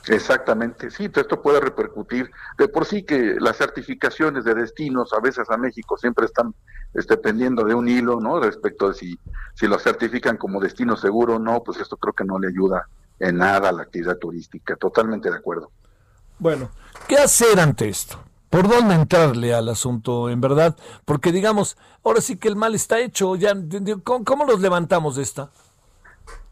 [0.06, 2.30] Exactamente, sí, esto puede repercutir.
[2.56, 6.54] De por sí que las certificaciones de destinos a veces a México siempre están
[6.94, 8.38] este, pendiendo de un hilo, ¿no?
[8.38, 9.18] Respecto de si,
[9.54, 12.86] si lo certifican como destino seguro o no, pues esto creo que no le ayuda
[13.18, 14.76] en nada la actividad turística.
[14.76, 15.70] Totalmente de acuerdo.
[16.38, 16.70] Bueno,
[17.08, 18.18] ¿qué hacer ante esto?
[18.50, 20.76] ¿Por dónde entrarle al asunto, en verdad?
[21.04, 23.36] Porque digamos, ahora sí que el mal está hecho.
[23.36, 23.54] Ya,
[24.04, 25.50] ¿cómo, cómo los levantamos de esta?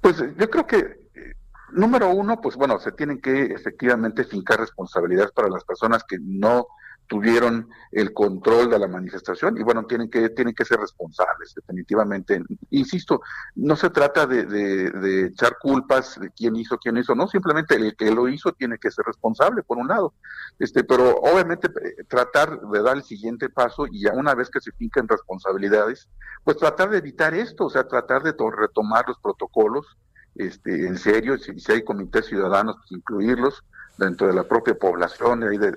[0.01, 0.79] Pues yo creo que,
[1.15, 1.35] eh,
[1.73, 6.69] número uno, pues bueno, se tienen que efectivamente fincar responsabilidades para las personas que no
[7.11, 12.41] tuvieron el control de la manifestación y bueno, tienen que, tienen que ser responsables, definitivamente.
[12.71, 13.21] Insisto,
[13.57, 17.97] no se trata de, de, echar culpas de quién hizo, quién hizo, no, simplemente el
[17.97, 20.15] que lo hizo tiene que ser responsable, por un lado.
[20.61, 24.61] Este, pero obviamente eh, tratar de dar el siguiente paso y ya una vez que
[24.61, 26.09] se finquen responsabilidades,
[26.45, 29.99] pues tratar de evitar esto, o sea, tratar de retomar los protocolos,
[30.37, 33.65] este, en serio, si, si hay comités ciudadanos, pues incluirlos
[33.99, 35.73] dentro de la propia población ahí de,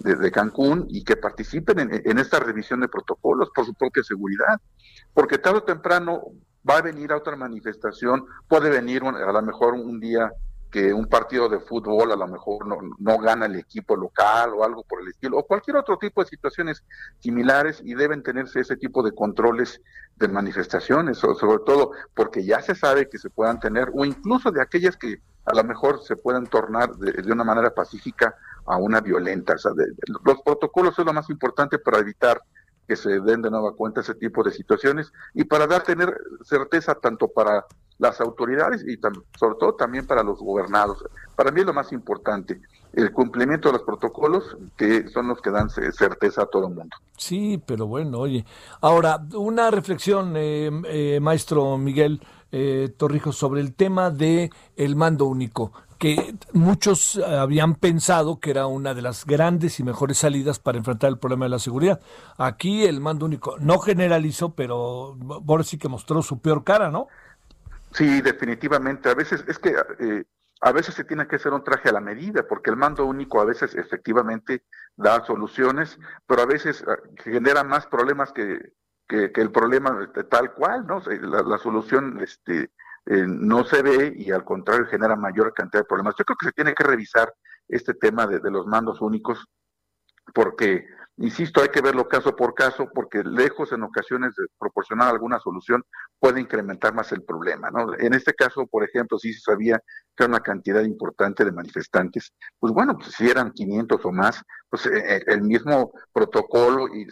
[0.00, 4.60] de de, Cancún y que participen en, esta revisión de protocolos por su propia seguridad,
[5.14, 6.22] porque tarde o temprano
[6.68, 10.32] va a venir a otra manifestación, puede venir a lo mejor un día
[10.70, 14.64] que un partido de fútbol a lo mejor no, no, gana el equipo local o
[14.64, 16.84] algo por el estilo, o cualquier otro tipo de situaciones
[17.18, 19.80] similares y deben tenerse ese tipo de controles
[20.16, 24.62] de manifestaciones, sobre todo porque ya se sabe que se puedan tener, o incluso de
[24.62, 28.36] aquellas que a lo mejor se puedan tornar de una manera pacífica
[28.66, 29.54] a una violenta.
[29.54, 29.72] O sea,
[30.24, 32.40] los protocolos son lo más importante para evitar
[32.86, 36.94] que se den de nueva cuenta ese tipo de situaciones y para dar tener certeza
[36.96, 37.64] tanto para
[37.98, 38.98] las autoridades y
[39.38, 41.04] sobre todo también para los gobernados.
[41.36, 42.60] Para mí es lo más importante,
[42.92, 46.96] el cumplimiento de los protocolos que son los que dan certeza a todo el mundo.
[47.16, 48.44] Sí, pero bueno, oye,
[48.80, 55.26] ahora una reflexión, eh, eh, maestro Miguel eh, Torrijos, sobre el tema de el mando
[55.26, 60.58] único que muchos eh, habían pensado que era una de las grandes y mejores salidas
[60.58, 62.00] para enfrentar el problema de la seguridad.
[62.38, 67.06] Aquí el mando único no generalizó, pero ahora sí que mostró su peor cara, ¿no?
[67.92, 69.10] Sí, definitivamente.
[69.10, 70.24] A veces es que eh,
[70.62, 73.38] a veces se tiene que hacer un traje a la medida, porque el mando único
[73.38, 74.64] a veces efectivamente
[74.96, 78.72] da soluciones, pero a veces ah, genera más problemas que,
[79.06, 81.02] que, el problema tal cual, ¿no?
[81.44, 82.70] La, solución este,
[83.06, 86.14] eh, no se ve y al contrario genera mayor cantidad de problemas.
[86.18, 87.32] Yo creo que se tiene que revisar
[87.68, 89.46] este tema de, de los mandos únicos,
[90.34, 90.86] porque
[91.20, 95.84] Insisto, hay que verlo caso por caso porque lejos en ocasiones de proporcionar alguna solución
[96.18, 97.70] puede incrementar más el problema.
[97.70, 97.92] ¿no?
[97.98, 99.78] En este caso, por ejemplo, si se sabía
[100.16, 104.42] que era una cantidad importante de manifestantes, pues bueno, pues si eran 500 o más,
[104.70, 107.06] pues eh, eh, el mismo protocolo y,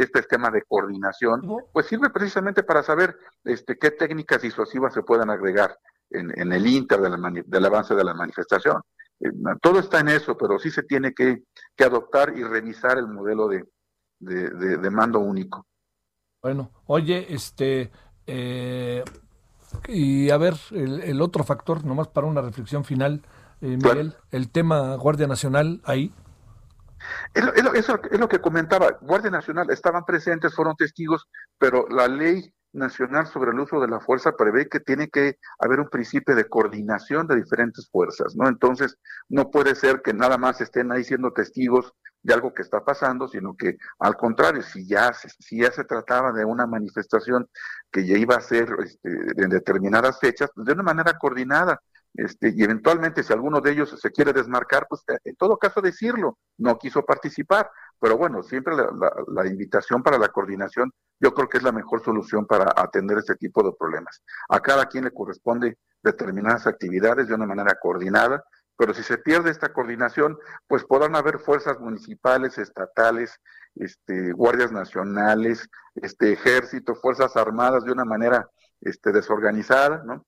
[0.00, 1.40] este esquema de coordinación,
[1.72, 5.78] pues sirve precisamente para saber este, qué técnicas disuasivas se pueden agregar
[6.10, 8.82] en, el inter del avance de la manifestación.
[9.20, 9.30] Eh,
[9.62, 11.42] todo está en eso, pero sí se tiene que,
[11.78, 13.64] adoptar y revisar el modelo de,
[14.18, 15.66] de, mando único.
[16.42, 17.90] Bueno, oye, este,
[18.26, 19.02] eh,
[19.88, 23.22] y a ver, el, otro factor, nomás para una reflexión final,
[23.60, 26.14] eh, Miguel, el tema Guardia Nacional ahí.
[27.74, 31.26] eso es lo que comentaba, Guardia Nacional, estaban presentes, fueron testigos,
[31.58, 35.80] pero la ley nacional sobre el uso de la fuerza prevé que tiene que haber
[35.80, 38.48] un principio de coordinación de diferentes fuerzas, ¿no?
[38.48, 38.98] Entonces,
[39.28, 43.28] no puede ser que nada más estén ahí siendo testigos de algo que está pasando,
[43.28, 47.48] sino que al contrario, si ya, si ya se trataba de una manifestación
[47.90, 51.80] que ya iba a ser este, en determinadas fechas, de una manera coordinada,
[52.14, 56.38] este, y eventualmente si alguno de ellos se quiere desmarcar, pues en todo caso decirlo,
[56.56, 57.70] no quiso participar,
[58.00, 62.46] pero bueno, siempre la, invitación para la coordinación yo creo que es la mejor solución
[62.46, 64.22] para atender este tipo de problemas.
[64.48, 68.44] A cada quien le corresponde determinadas actividades de una manera coordinada,
[68.76, 70.36] pero si se pierde esta coordinación,
[70.66, 73.40] pues podrán haber fuerzas municipales, estatales,
[73.74, 78.48] este, guardias nacionales, este, ejército, fuerzas armadas de una manera
[78.82, 80.26] este, desorganizada, ¿no?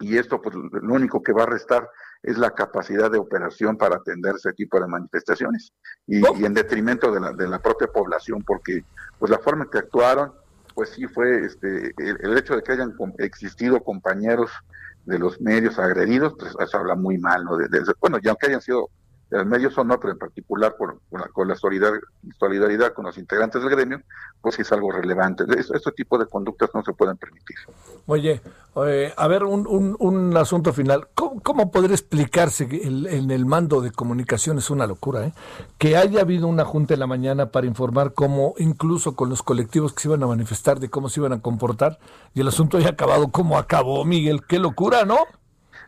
[0.00, 1.88] y esto pues lo único que va a restar
[2.22, 5.72] es la capacidad de operación para atender ese tipo de manifestaciones
[6.06, 8.84] y, en detrimento de la, de la propia población porque
[9.18, 10.32] pues la forma en que actuaron
[10.74, 14.50] pues sí fue este el, hecho de que hayan existido compañeros
[15.04, 17.56] de los medios agredidos pues eso habla muy mal ¿no?
[17.56, 17.68] de,
[18.00, 18.90] bueno ya aunque hayan sido
[19.30, 21.00] el medio no, pero en particular por,
[21.32, 24.00] con la solidaridad, con los integrantes del gremio,
[24.40, 25.44] pues es algo relevante.
[25.58, 27.56] Este, tipo de conductas no se pueden permitir.
[28.06, 28.40] Oye,
[29.16, 31.08] a ver, un, un, un, asunto final.
[31.14, 35.32] ¿Cómo, cómo podría explicarse que en el mando de comunicación es una locura, eh?
[35.78, 39.92] que haya habido una junta en la mañana para informar cómo, incluso con los colectivos
[39.92, 41.98] que se iban a manifestar, de cómo se iban a comportar,
[42.32, 44.42] y el asunto haya acabado como acabó, Miguel?
[44.46, 45.18] ¡Qué locura, ¿no?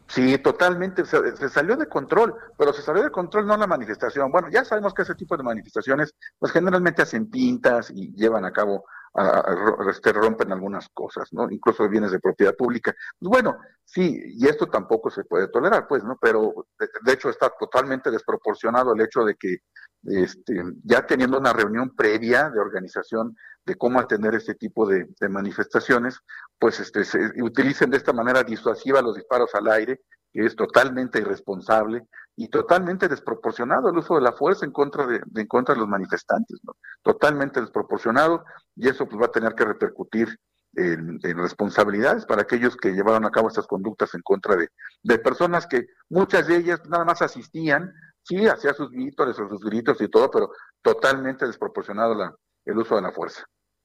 [0.08, 4.32] Sí, totalmente, se, salió de control, pero se salió de control no la manifestación.
[4.32, 8.52] Bueno, ya sabemos que ese tipo de manifestaciones, pues generalmente hacen pintas y llevan a
[8.52, 9.42] cabo, a,
[9.90, 11.50] este, rompen algunas cosas, ¿no?
[11.50, 12.94] Incluso bienes de propiedad pública.
[13.18, 16.16] Pues bueno, sí, y esto tampoco se puede tolerar, pues, ¿no?
[16.20, 19.58] Pero de hecho está totalmente desproporcionado el hecho de que
[20.04, 26.20] este, ya teniendo una reunión previa de organización de cómo atender este tipo de, manifestaciones,
[26.58, 30.00] pues este, se utilicen de esta manera disuasiva los disparos al aire,
[30.32, 32.06] que es totalmente irresponsable
[32.40, 35.88] y totalmente desproporcionado el uso de la fuerza en contra de, en contra de los
[35.88, 36.72] manifestantes, ¿no?
[37.02, 38.44] totalmente desproporcionado
[38.76, 40.28] y eso pues va a tener que repercutir
[40.74, 44.68] en, responsabilidades para aquellos que llevaron a cabo estas conductas en contra de,
[45.02, 50.00] de personas que muchas de ellas nada más asistían sí hacía sus gritos, sus gritos
[50.00, 52.32] y todo, pero totalmente desproporcionado la,
[52.66, 53.42] el uso de la fuerza.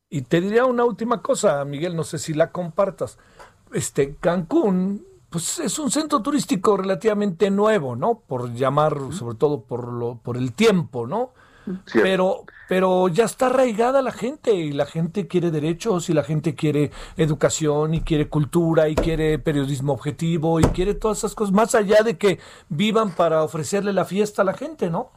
[0.10, 3.18] Y te diría una última cosa, Miguel, no sé si la compartas.
[3.72, 8.20] Este Cancún, pues es un centro turístico relativamente nuevo, ¿no?
[8.20, 11.32] Por llamar, sobre todo por lo, por el tiempo, ¿no?
[11.92, 16.54] Pero, pero ya está arraigada la gente y la gente quiere derechos y la gente
[16.54, 21.74] quiere educación y quiere cultura y quiere periodismo objetivo y quiere todas esas cosas, más
[21.74, 25.10] allá de que vivan para ofrecerle la fiesta a la gente, ¿no?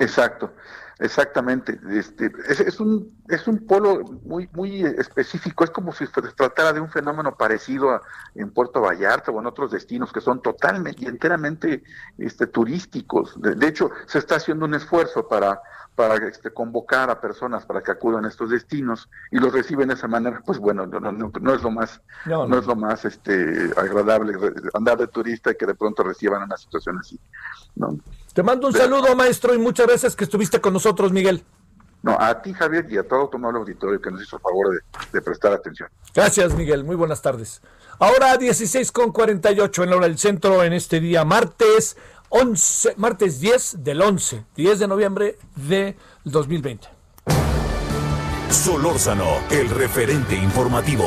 [0.00, 0.52] Exacto.
[1.00, 6.72] Exactamente, este, es, un es un polo muy muy específico, es como si se tratara
[6.72, 8.02] de un fenómeno parecido a,
[8.36, 11.82] en Puerto Vallarta o en otros destinos que son totalmente y enteramente
[12.16, 13.34] este, turísticos.
[13.40, 15.60] De, hecho, se está haciendo un esfuerzo para
[15.96, 19.94] para este, convocar a personas para que acudan a estos destinos y los reciben de
[19.94, 24.34] esa manera, pues bueno, no, no, es lo más no, es lo más este agradable
[24.74, 27.18] andar de turista y que de pronto reciban una situación así,
[27.76, 27.96] ¿no?
[28.34, 31.44] Te mando un saludo, maestro, y muchas gracias que estuviste con nosotros, Miguel.
[32.02, 34.82] No, a ti, Javier, y a todo tu nuevo auditorio que nos hizo el favor
[35.12, 35.88] de, prestar atención.
[36.12, 36.82] Gracias, Miguel.
[36.82, 37.62] Muy buenas tardes.
[38.00, 41.96] Ahora 16 con 48 en la hora del centro en este día martes
[42.28, 46.88] 11, martes 10 del 11, 10 de noviembre de 2020.
[48.50, 51.06] Solórzano, el referente informativo.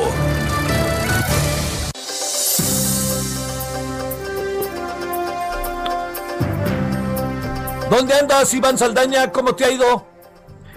[7.90, 9.32] ¿Dónde andas, Iván Saldaña?
[9.32, 10.06] ¿Cómo te ha ido?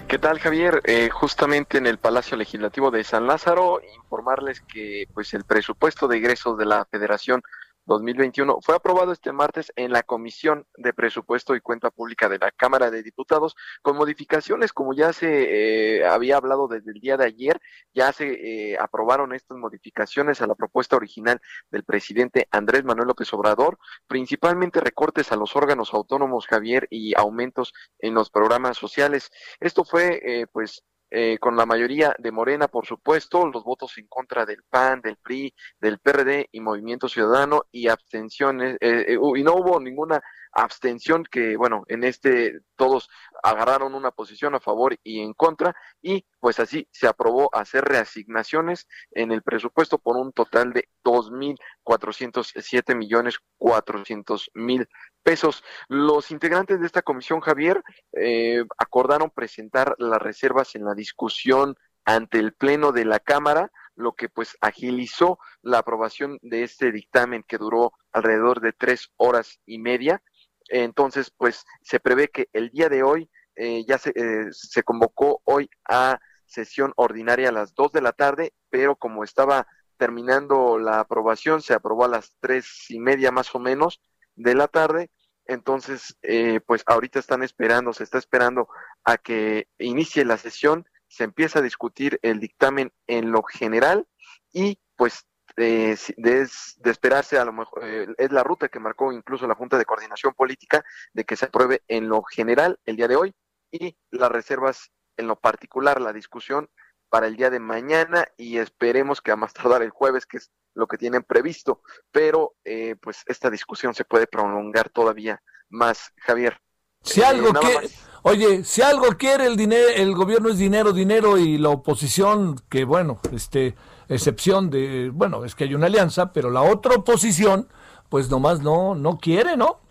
[0.08, 0.80] ¿Qué tal, Javier?
[0.84, 6.16] Eh, justamente en el Palacio Legislativo de San Lázaro, informarles que pues el presupuesto de
[6.16, 7.42] ingresos de la Federación
[7.86, 12.50] 2021 fue aprobado este martes en la Comisión de Presupuesto y Cuenta Pública de la
[12.50, 17.26] Cámara de Diputados con modificaciones, como ya se eh, había hablado desde el día de
[17.26, 17.60] ayer,
[17.94, 23.32] ya se eh, aprobaron estas modificaciones a la propuesta original del presidente Andrés Manuel López
[23.32, 29.30] Obrador, principalmente recortes a los órganos autónomos, Javier, y aumentos en los programas sociales.
[29.60, 30.84] Esto fue, eh, pues,
[31.14, 35.18] eh, con la mayoría de Morena, por supuesto, los votos en contra del PAN, del
[35.18, 40.22] PRI, del PRD y Movimiento Ciudadano y abstenciones, eh, eh, y no hubo ninguna
[40.52, 43.08] abstención que, bueno, en este todos
[43.42, 48.86] agarraron una posición a favor y en contra y pues así se aprobó hacer reasignaciones
[49.12, 54.88] en el presupuesto por un total de dos mil cuatrocientos siete millones cuatrocientos mil
[55.22, 55.62] pesos.
[55.88, 57.82] Los integrantes de esta comisión, Javier,
[58.12, 64.14] eh, acordaron presentar las reservas en la discusión ante el Pleno de la Cámara, lo
[64.14, 69.78] que pues agilizó la aprobación de este dictamen que duró alrededor de tres horas y
[69.78, 70.20] media.
[70.68, 75.40] Entonces, pues se prevé que el día de hoy eh, ya se, eh, se convocó
[75.44, 81.00] hoy a sesión ordinaria a las dos de la tarde, pero como estaba terminando la
[81.00, 84.00] aprobación, se aprobó a las tres y media más o menos,
[84.34, 85.10] de la tarde.
[85.46, 88.68] Entonces, eh, pues ahorita están esperando, se está esperando
[89.04, 94.06] a que inicie la sesión, se empieza a discutir el dictamen en lo general
[94.52, 95.26] y pues
[95.56, 99.78] de, de, esperarse a lo mejor eh, es la ruta que marcó incluso la Junta
[99.78, 103.34] de Coordinación Política de que se apruebe en lo general el día de hoy
[103.70, 106.68] y las reservas en lo particular, la discusión
[107.08, 110.50] para el día de mañana y esperemos que a más tardar el jueves, que es
[110.74, 116.58] lo que tienen previsto, pero eh, pues esta discusión se puede prolongar todavía más, Javier.
[117.02, 117.90] Si eh, algo que,
[118.22, 122.84] oye, si algo quiere el dinero, el gobierno es dinero, dinero y la oposición, que
[122.84, 123.74] bueno, este,
[124.14, 127.68] excepción de, bueno, es que hay una alianza, pero la otra oposición,
[128.08, 129.82] pues nomás no, no quiere, ¿no?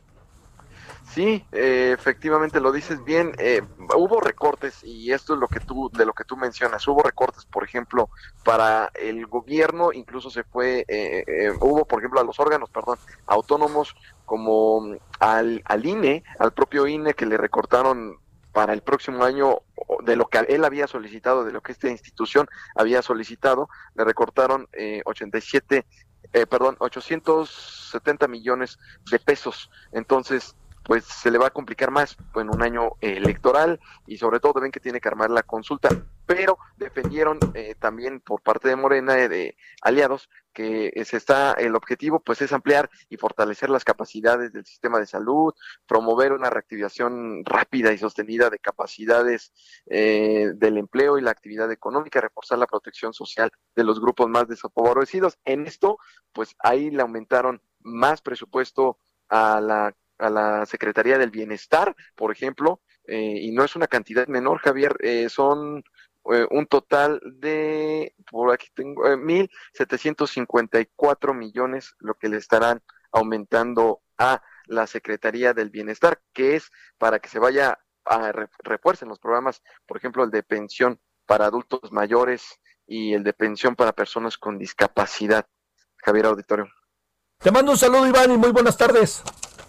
[1.14, 3.34] Sí, eh, efectivamente lo dices bien.
[3.38, 3.62] Eh,
[3.98, 6.88] hubo recortes y esto es lo que tú de lo que tú mencionas.
[6.88, 8.10] Hubo recortes, por ejemplo,
[8.46, 12.98] para el gobierno, incluso se fue, eh, eh hubo, por ejemplo, a los órganos, perdón,
[13.28, 13.94] autónomos
[14.26, 18.21] como al, al INE, al propio INE que le recortaron
[18.52, 19.60] para el próximo año
[20.04, 24.68] de lo que él había solicitado, de lo que esta institución había solicitado, le recortaron
[24.74, 25.86] eh, 87,
[26.34, 28.80] eh, perdón, 870 millones
[29.10, 29.70] de pesos.
[29.92, 34.54] Entonces, pues se le va a complicar más en un año electoral y sobre todo
[34.62, 35.90] ven que tiene que armar la consulta,
[36.34, 41.76] pero defendieron eh, también por parte de Morena eh, de aliados que se está el
[41.76, 45.54] objetivo pues es ampliar y fortalecer las capacidades del sistema de salud,
[45.86, 49.52] promover una reactivación rápida y sostenida de capacidades
[49.88, 54.48] eh, del empleo y la actividad económica, reforzar la protección social de los grupos más
[54.48, 55.38] desfavorecidos.
[55.44, 55.98] En esto
[56.32, 62.82] pues ahí le aumentaron más presupuesto a la a la Secretaría del Bienestar, por ejemplo,
[63.08, 65.84] eh, y no es una cantidad menor, Javier, eh, son
[66.32, 74.02] eh, un total de, por aquí tengo, eh, 1.754 millones lo que le estarán aumentando
[74.18, 78.32] a la Secretaría del Bienestar, que es para que se vaya a
[78.64, 83.76] refuercen los programas, por ejemplo, el de pensión para adultos mayores y el de pensión
[83.76, 85.46] para personas con discapacidad.
[85.98, 86.68] Javier Auditorio.
[87.40, 89.24] Te mando un saludo, Iván, y muy buenas tardes.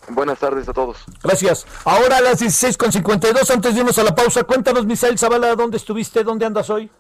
[0.08, 1.04] Buenas tardes a todos.
[1.22, 1.66] Gracias.
[1.84, 6.24] Ahora a las 16.52, antes de irnos a la pausa, cuéntanos, Misael Zavala, ¿dónde estuviste?
[6.24, 6.90] ¿Dónde andas hoy?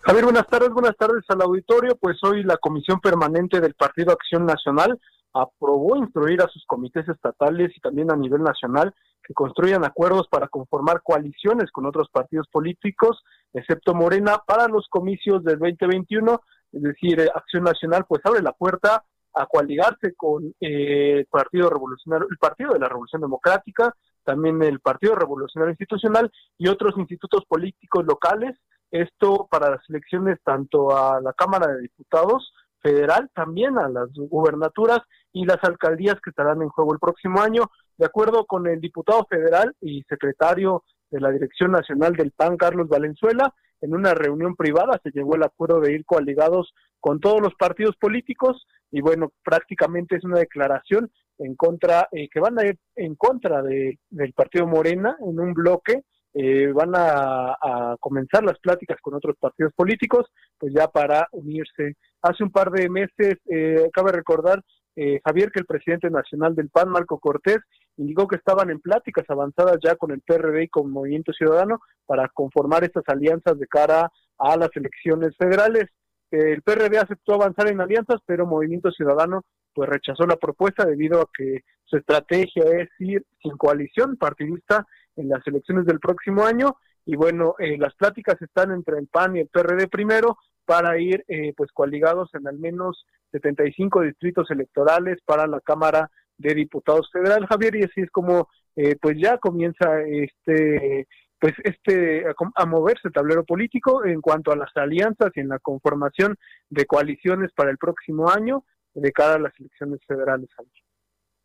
[0.00, 1.96] Javier, buenas tardes, buenas tardes al auditorio.
[1.96, 4.98] Pues hoy la Comisión Permanente del Partido Acción Nacional
[5.34, 10.48] aprobó instruir a sus comités estatales y también a nivel nacional que construyan acuerdos para
[10.48, 13.22] conformar coaliciones con otros partidos políticos,
[13.52, 16.40] excepto Morena, para los comicios del 2021.
[16.72, 19.04] Es decir, Acción Nacional pues abre la puerta
[19.34, 24.80] a coaligarse con eh, el Partido Revolucionario, el Partido de la Revolución Democrática, también el
[24.80, 28.56] Partido Revolucionario Institucional y otros institutos políticos locales.
[28.90, 32.52] Esto para las elecciones tanto a la Cámara de Diputados
[32.82, 35.00] federal, también a las gubernaturas
[35.32, 37.70] y las alcaldías que estarán en juego el próximo año.
[37.96, 42.88] De acuerdo con el diputado federal y secretario de la Dirección Nacional del PAN, Carlos
[42.88, 47.54] Valenzuela, en una reunión privada se llegó el acuerdo de ir coaligados con todos los
[47.54, 52.78] partidos políticos y bueno, prácticamente es una declaración en contra, eh, que van a ir
[52.96, 56.04] en contra de, del partido Morena en un bloque,
[56.34, 60.26] eh, van a, comenzar las pláticas con otros partidos políticos,
[60.58, 61.96] pues ya para unirse.
[62.22, 64.62] Hace un par de meses, eh, cabe recordar,
[64.96, 67.58] eh, Javier, que el presidente nacional del PAN, Marco Cortés,
[67.96, 72.28] indicó que estaban en pláticas avanzadas ya con el PRD y con Movimiento Ciudadano para
[72.28, 75.88] conformar estas alianzas de cara a las elecciones federales.
[76.30, 79.42] El PRD aceptó avanzar en alianzas, pero Movimiento Ciudadano
[79.74, 84.86] pues rechazó la propuesta debido a que su estrategia es ir sin coalición partidista
[85.16, 89.36] en las elecciones del próximo año y bueno, eh, las pláticas están entre el PAN
[89.36, 95.18] y el PRD primero para ir eh, pues coaligados en al menos 75 distritos electorales
[95.24, 96.10] para la Cámara
[96.42, 101.06] de Diputados Federal, Javier, y así es como eh, pues ya comienza este
[101.38, 102.24] pues este
[102.54, 106.36] a, moverse el tablero político en cuanto a las alianzas y en la conformación
[106.70, 108.64] de coaliciones para el próximo año
[108.94, 110.48] de cara a las elecciones federales.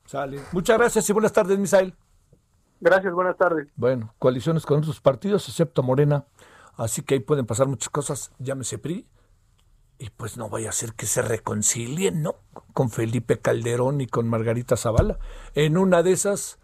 [0.05, 0.39] Sale.
[0.53, 1.93] Muchas gracias y buenas tardes, Misael.
[2.79, 3.67] Gracias, buenas tardes.
[3.75, 6.25] Bueno, coaliciones con otros partidos, excepto Morena.
[6.75, 9.07] Así que ahí pueden pasar muchas cosas, llámese PRI.
[9.99, 12.35] Y pues no vaya a ser que se reconcilien, ¿no?
[12.73, 15.17] Con Felipe Calderón y con Margarita Zavala.
[15.55, 16.59] En una de esas,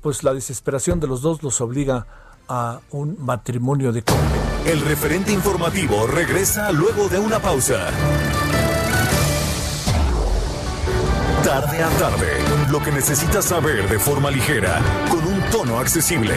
[0.00, 2.06] pues la desesperación de los dos los obliga
[2.48, 4.02] a un matrimonio de
[4.64, 7.90] El referente informativo regresa luego de una pausa.
[11.44, 12.38] Tarde a tarde,
[12.70, 16.36] lo que necesitas saber de forma ligera, con un tono accesible.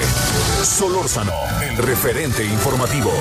[0.64, 3.12] Solórzano, el referente informativo.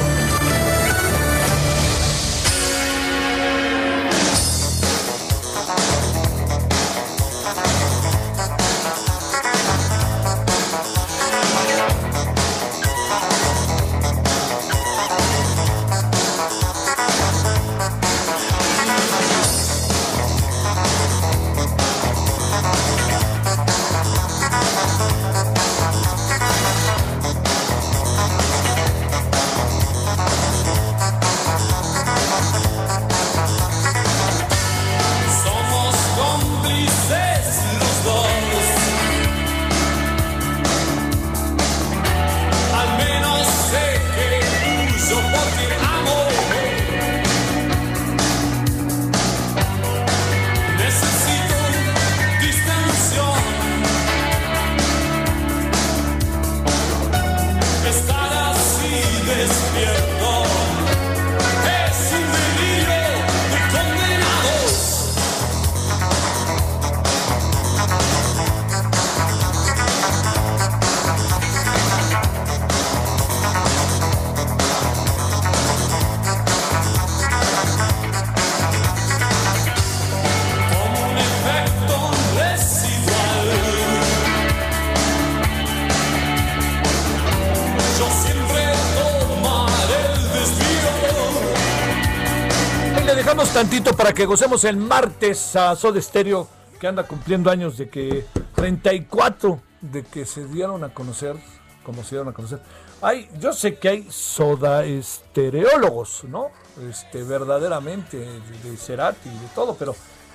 [94.14, 96.48] Que gocemos el martes a Soda Stereo,
[96.80, 101.36] que anda cumpliendo años de que 34 de que se dieron a conocer,
[101.84, 102.60] como se dieron a conocer.
[103.02, 106.48] Hay, yo sé que hay soda estereólogos, ¿no?
[106.88, 109.94] Este, verdaderamente, de, Cerati y de todo, pero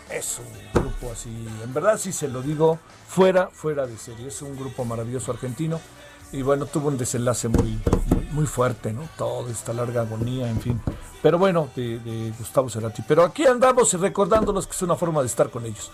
[0.10, 4.28] es un grupo así, en verdad sí se lo digo, fuera, fuera de serie.
[4.28, 5.80] Es un grupo maravilloso argentino
[6.32, 9.08] y bueno, tuvo un desenlace muy, muy, muy fuerte, ¿no?
[9.18, 10.82] Toda esta larga agonía, en fin.
[11.26, 13.02] Pero bueno, de, de Gustavo Cerati.
[13.02, 15.90] Pero aquí andamos recordándolos que es una forma de estar con ellos.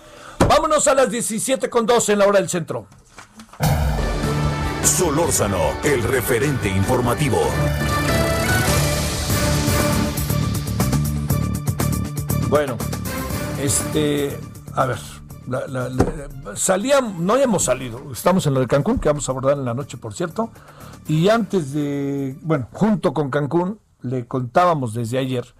[0.45, 2.85] Vámonos a las 17 con 12 en la hora del centro.
[4.83, 7.39] Solórzano, el referente informativo.
[12.49, 12.75] Bueno,
[13.61, 14.37] este,
[14.75, 14.97] a ver,
[15.47, 19.31] la, la- la- salíamos, no hemos salido, estamos en lo de Cancún, que vamos a
[19.31, 20.49] abordar en la noche, por cierto,
[21.07, 25.55] y antes de, bueno, junto con Cancún, le contábamos desde ayer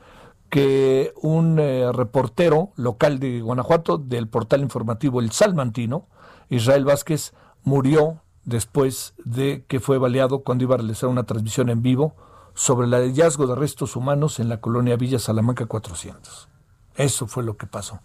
[0.49, 6.07] que un eh, reportero local de Guanajuato del portal informativo El Salmantino,
[6.49, 7.33] Israel Vázquez,
[7.63, 12.15] murió después de que fue baleado cuando iba a realizar una transmisión en vivo
[12.53, 16.49] sobre el hallazgo de restos humanos en la colonia Villa Salamanca 400.
[16.95, 18.01] Eso fue lo que pasó.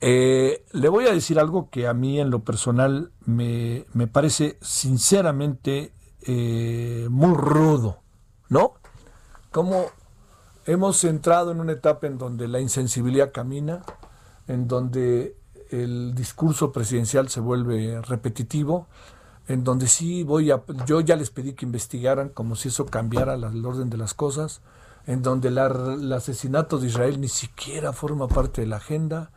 [0.00, 4.58] Eh, le voy a decir algo que a mí en lo personal me, me parece
[4.60, 5.92] sinceramente
[6.22, 7.98] eh, muy rudo,
[8.48, 8.74] ¿no?
[9.58, 9.86] Como
[10.66, 13.82] hemos entrado en una etapa en donde la insensibilidad camina,
[14.46, 15.36] en donde
[15.72, 18.86] el discurso presidencial se vuelve repetitivo,
[19.48, 23.36] en donde sí voy a, yo ya les pedí que investigaran como si eso cambiara
[23.36, 24.60] la- el orden de las cosas,
[25.08, 29.32] en donde la- el asesinato de Israel ni siquiera forma parte de la agenda,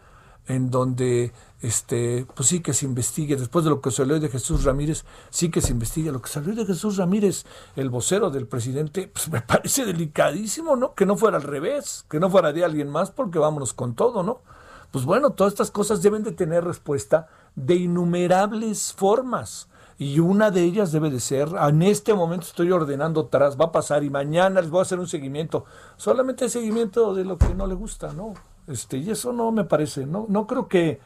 [0.47, 1.31] en donde
[1.61, 5.51] este pues sí que se investigue después de lo que salió de Jesús Ramírez sí
[5.51, 9.41] que se investigue lo que salió de Jesús Ramírez el vocero del presidente pues me
[9.47, 13.37] parece delicadísimo no que no fuera al revés que no fuera de alguien más porque
[13.37, 14.41] vámonos con todo no
[14.89, 19.67] pues bueno todas estas cosas deben de tener respuesta de innumerables formas.
[19.97, 23.71] Y una de ellas debe de ser, en este momento estoy ordenando tras, va a
[23.71, 25.65] pasar y mañana les voy a hacer un seguimiento.
[25.95, 28.33] Solamente el seguimiento de lo que no le gusta, ¿no?
[28.71, 30.99] Este, y eso no me parece, no, no creo que,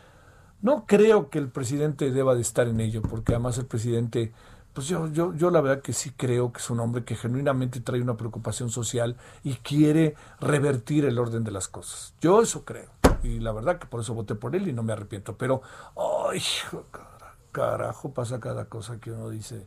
[0.61, 4.33] no creo que el presidente deba de estar en ello, porque además el presidente,
[4.73, 7.81] pues yo, yo, yo la verdad que sí creo que es un hombre que genuinamente
[7.81, 12.13] trae una preocupación social y quiere revertir el orden de las cosas.
[12.21, 12.89] Yo eso creo.
[13.23, 15.35] Y la verdad que por eso voté por él y no me arrepiento.
[15.35, 15.61] Pero,
[15.95, 16.41] ¡ay!
[17.55, 19.65] carajo pasa cada cosa que uno dice.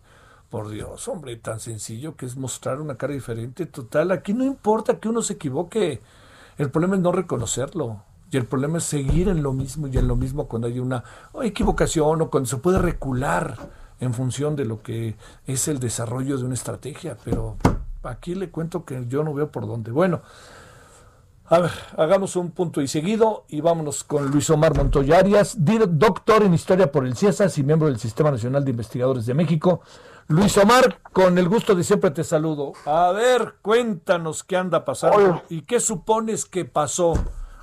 [0.51, 3.66] Por Dios, hombre, tan sencillo que es mostrar una cara diferente.
[3.66, 6.01] Total, aquí no importa que uno se equivoque.
[6.59, 8.02] El problema es no reconocerlo.
[8.30, 11.02] Y el problema es seguir en lo mismo y en lo mismo cuando hay una
[11.42, 13.56] equivocación o cuando se puede recular
[14.00, 17.16] en función de lo que es el desarrollo de una estrategia.
[17.24, 17.56] Pero
[18.02, 19.92] aquí le cuento que yo no veo por dónde.
[19.92, 20.20] Bueno,
[21.46, 26.42] a ver, hagamos un punto y seguido y vámonos con Luis Omar Montoya Arias, doctor
[26.42, 29.80] en Historia por el CIESAS y miembro del Sistema Nacional de Investigadores de México.
[30.31, 32.74] Luis Omar, con el gusto de siempre te saludo.
[32.85, 37.14] A ver, cuéntanos qué anda pasando y qué supones que pasó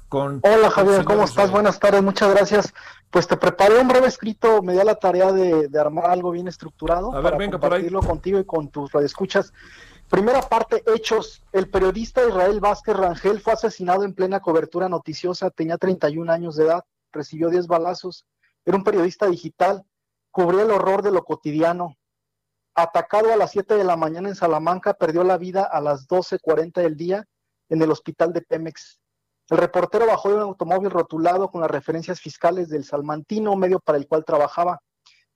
[0.09, 0.41] con...
[0.43, 1.51] Hola Javier, ¿cómo estás?
[1.51, 2.74] Buenas tardes, muchas gracias.
[3.11, 7.11] Pues te preparé un breve escrito, me dio la tarea de, armar algo bien estructurado.
[7.11, 9.53] A ver, para venga, compartirlo contigo y con tus radioescuchas.
[10.09, 11.43] Primera parte, hechos.
[11.51, 16.66] El periodista Israel Vázquez Rangel fue asesinado en plena cobertura noticiosa, tenía 31 años de
[16.66, 18.26] edad, recibió 10 balazos,
[18.66, 19.86] era un periodista digital,
[20.32, 21.95] cubría el horror de lo cotidiano.
[22.76, 26.82] Atacado a las 7 de la mañana en Salamanca, perdió la vida a las 12.40
[26.82, 27.26] del día
[27.69, 28.99] en el hospital de Pemex.
[29.49, 33.97] El reportero bajó de un automóvil rotulado con las referencias fiscales del Salmantino, medio para
[33.97, 34.82] el cual trabajaba.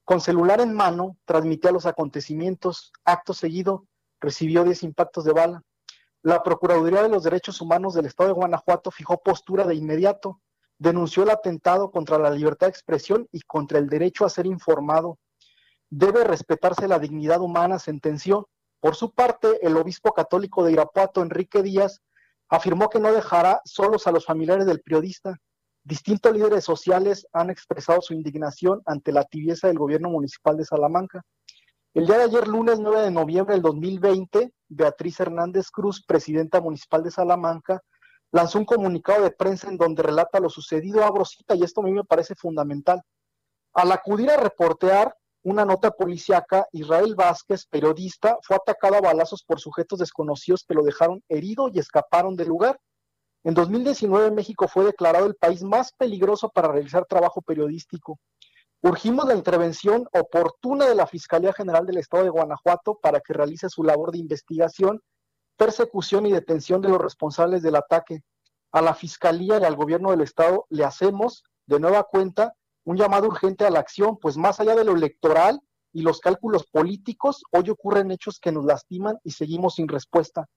[0.03, 2.91] Con celular en mano, transmitía los acontecimientos.
[3.05, 3.85] Acto seguido,
[4.19, 5.63] recibió 10 impactos de bala.
[6.21, 10.41] La Procuraduría de los Derechos Humanos del Estado de Guanajuato fijó postura de inmediato,
[10.77, 15.17] denunció el atentado contra la libertad de expresión y contra el derecho a ser informado.
[15.89, 18.47] Debe respetarse la dignidad humana, sentenció.
[18.79, 22.01] Por su parte, el obispo católico de Irapuato, Enrique Díaz,
[22.47, 25.37] afirmó que no dejará solos a los familiares del periodista.
[25.83, 31.21] Distintos líderes sociales han expresado su indignación ante la tibieza del gobierno municipal de Salamanca.
[31.93, 37.03] El día de ayer, lunes 9 de noviembre del 2020, Beatriz Hernández Cruz, presidenta municipal
[37.03, 37.81] de Salamanca,
[38.31, 41.85] lanzó un comunicado de prensa en donde relata lo sucedido a Brosita, y esto a
[41.85, 43.01] mí me parece fundamental.
[43.73, 49.59] Al acudir a reportear una nota policíaca, Israel Vázquez, periodista, fue atacado a balazos por
[49.59, 52.79] sujetos desconocidos que lo dejaron herido y escaparon del lugar.
[53.43, 58.19] En 2019 México fue declarado el país más peligroso para realizar trabajo periodístico.
[58.81, 63.69] Urgimos la intervención oportuna de la Fiscalía General del Estado de Guanajuato para que realice
[63.69, 65.01] su labor de investigación,
[65.57, 68.21] persecución y detención de los responsables del ataque.
[68.71, 72.53] A la Fiscalía y al Gobierno del Estado le hacemos, de nueva cuenta,
[72.89, 75.61] un llamado urgente a la acción, pues más allá de lo electoral
[75.93, 80.47] y los cálculos políticos, hoy ocurren hechos que nos lastiman y seguimos sin respuesta.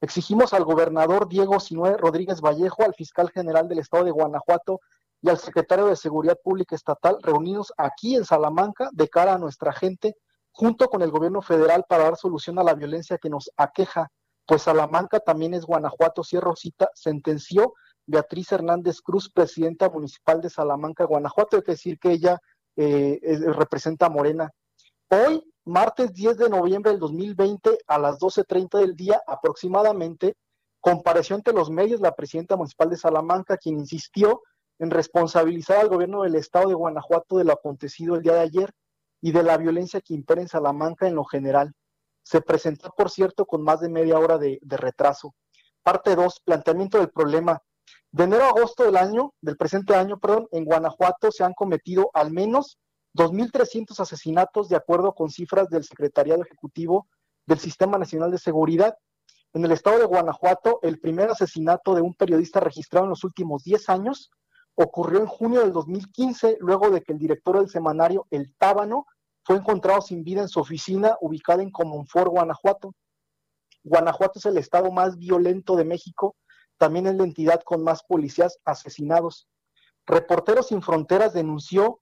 [0.00, 4.80] Exigimos al gobernador Diego Sinué Rodríguez Vallejo, al fiscal general del Estado de Guanajuato,
[5.22, 9.72] y al secretario de Seguridad Pública Estatal reunidos aquí en Salamanca de cara a nuestra
[9.72, 10.16] gente,
[10.50, 14.08] junto con el gobierno federal para dar solución a la violencia que nos aqueja,
[14.44, 17.74] pues Salamanca también es Guanajuato, Sierra Rosita, sentenció
[18.06, 22.38] Beatriz Hernández Cruz, presidenta municipal de Salamanca, Guanajuato, hay que decir que ella
[22.76, 23.20] eh,
[23.54, 24.50] representa a Morena.
[25.08, 30.34] Hoy, martes 10 de noviembre del 2020, a las 12.30 del día aproximadamente,
[30.80, 34.42] compareció ante los medios la presidenta municipal de Salamanca, quien insistió
[34.78, 38.70] en responsabilizar al gobierno del estado de Guanajuato de lo acontecido el día de ayer
[39.20, 41.72] y de la violencia que impera en Salamanca en lo general.
[42.22, 45.34] Se presentó, por cierto, con más de media hora de, retraso.
[45.82, 47.62] Parte 2, planteamiento del problema.
[48.16, 52.08] De enero a agosto del año, del presente año, perdón, en Guanajuato se han cometido
[52.14, 52.78] al menos
[53.14, 57.08] 2.300 asesinatos de acuerdo con cifras del Secretariado Ejecutivo
[57.44, 58.96] del Sistema Nacional de Seguridad.
[59.52, 63.64] En el estado de Guanajuato, el primer asesinato de un periodista registrado en los últimos
[63.64, 64.30] 10 años
[64.76, 69.04] ocurrió en junio del 2015, luego de que el director del semanario El Tábano
[69.44, 72.94] fue encontrado sin vida en su oficina ubicada en Comonfort, Guanajuato.
[73.84, 76.34] Guanajuato es el estado más violento de México,
[76.78, 79.48] también es la entidad con más policías asesinados.
[80.06, 82.00] Reporteros sin Fronteras denunció,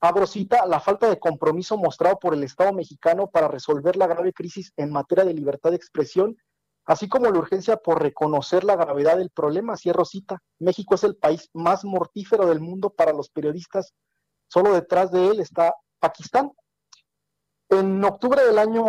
[0.00, 4.32] abro cita, la falta de compromiso mostrado por el Estado mexicano para resolver la grave
[4.32, 6.36] crisis en materia de libertad de expresión
[6.84, 9.76] así como la urgencia por reconocer la gravedad del problema.
[9.76, 10.42] Cierro cita.
[10.58, 13.94] México es el país más mortífero del mundo para los periodistas.
[14.48, 16.52] Solo detrás de él está Pakistán.
[17.68, 18.84] En octubre del año,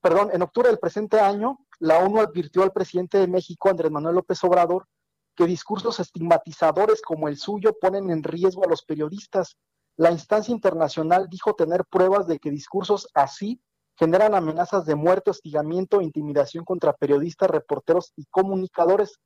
[0.00, 4.16] perdón, en octubre del presente año, la ONU advirtió al presidente de México, Andrés Manuel
[4.16, 4.86] López Obrador,
[5.34, 9.56] que discursos estigmatizadores como el suyo ponen en riesgo a los periodistas.
[9.96, 13.62] La instancia internacional dijo tener pruebas de que discursos así
[13.96, 19.18] generan amenazas de muerte, hostigamiento e intimidación contra periodistas, reporteros y comunicadores.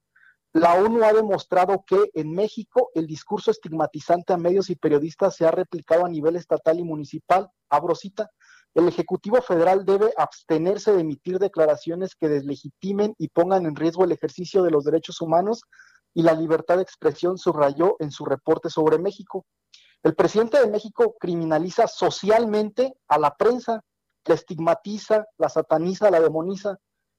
[0.53, 5.45] La ONU ha demostrado que en México el discurso estigmatizante a medios y periodistas se
[5.45, 7.51] ha replicado a nivel estatal y municipal.
[7.69, 8.31] Abro cita.
[8.75, 14.11] El Ejecutivo Federal debe abstenerse de emitir declaraciones que deslegitimen y pongan en riesgo el
[14.11, 15.63] ejercicio de los derechos humanos
[16.13, 19.47] y la libertad de expresión, subrayó en su reporte sobre México.
[20.03, 23.81] El presidente de México criminaliza socialmente a la prensa,
[24.25, 26.77] la estigmatiza, la sataniza, la demoniza.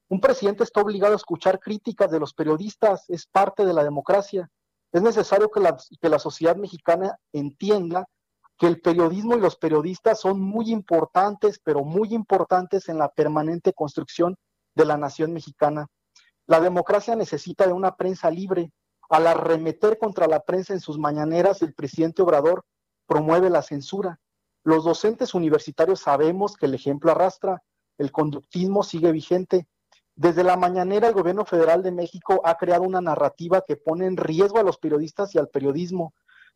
[0.10, 4.49] Un presidente está obligado a escuchar críticas de los periodistas, es parte de la democracia.
[4.91, 8.08] Es necesario que la, que la sociedad mexicana entienda
[8.58, 13.74] que el periodismo y los periodistas son muy importantes, pero muy importantes en la permanente
[13.74, 14.38] construcción
[14.76, 15.88] de la nación mexicana.
[16.47, 18.72] La democracia necesita de una prensa libre.
[19.10, 22.66] Al arremeter contra la prensa en sus mañaneras, el presidente Obrador
[23.08, 24.20] promueve la censura.
[24.64, 27.62] Los docentes universitarios sabemos que el ejemplo arrastra,
[27.97, 29.68] el conductismo sigue vigente.
[30.16, 34.18] Desde la mañanera, el gobierno federal de México ha creado una narrativa que pone en
[34.18, 36.14] riesgo a los periodistas y al periodismo.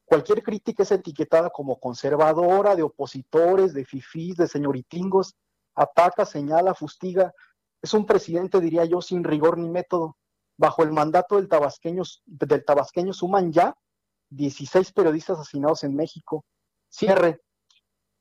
[0.09, 5.35] Cualquier crítica es etiquetada como conservadora, de opositores, de fifís, de señoritingos,
[5.75, 7.31] ataca, señala, fustiga.
[7.79, 10.17] Es un presidente, diría yo, sin rigor ni método.
[10.57, 13.75] Bajo el mandato del tabasqueño, del tabasqueño suman ya
[14.31, 16.43] 16 periodistas asesinados en México.
[16.89, 17.41] Cierre.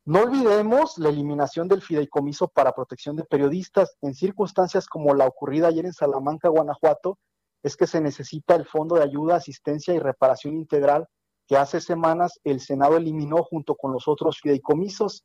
[0.04, 5.68] No olvidemos la eliminación del fideicomiso para protección de periodistas en circunstancias como la ocurrida
[5.68, 7.18] ayer en Salamanca, Guanajuato,
[7.62, 11.08] es que se necesita el Fondo de Ayuda, Asistencia y Reparación Integral
[11.48, 15.24] que hace semanas el Senado eliminó junto con los otros fideicomisos.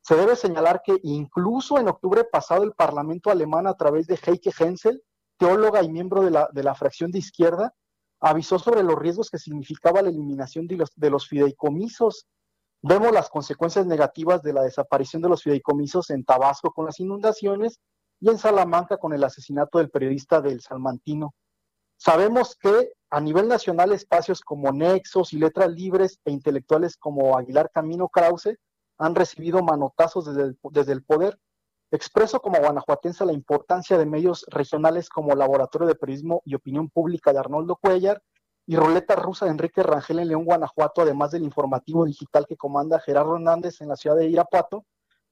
[0.00, 4.50] Se debe señalar que incluso en octubre pasado el Parlamento alemán a través de Heike
[4.58, 5.02] Hensel,
[5.36, 7.74] teóloga y miembro de la, de la fracción de izquierda,
[8.18, 12.26] avisó sobre los riesgos que significaba la eliminación de los, de los fideicomisos.
[12.80, 17.78] Vemos las consecuencias negativas de la desaparición de los fideicomisos en Tabasco con las inundaciones
[18.20, 21.34] y en Salamanca con el asesinato del periodista del Salmantino.
[22.00, 27.72] Sabemos que a nivel nacional espacios como Nexos y Letras Libres e intelectuales como Aguilar
[27.72, 28.56] Camino Krause
[28.98, 31.40] han recibido manotazos desde el, desde el poder.
[31.90, 37.32] Expreso como guanajuatense la importancia de medios regionales como Laboratorio de Periodismo y Opinión Pública
[37.32, 38.22] de Arnoldo Cuellar
[38.64, 43.00] y Roleta Rusa de Enrique Rangel en León, Guanajuato, además del informativo digital que comanda
[43.00, 44.84] Gerardo Hernández en la ciudad de Irapuato,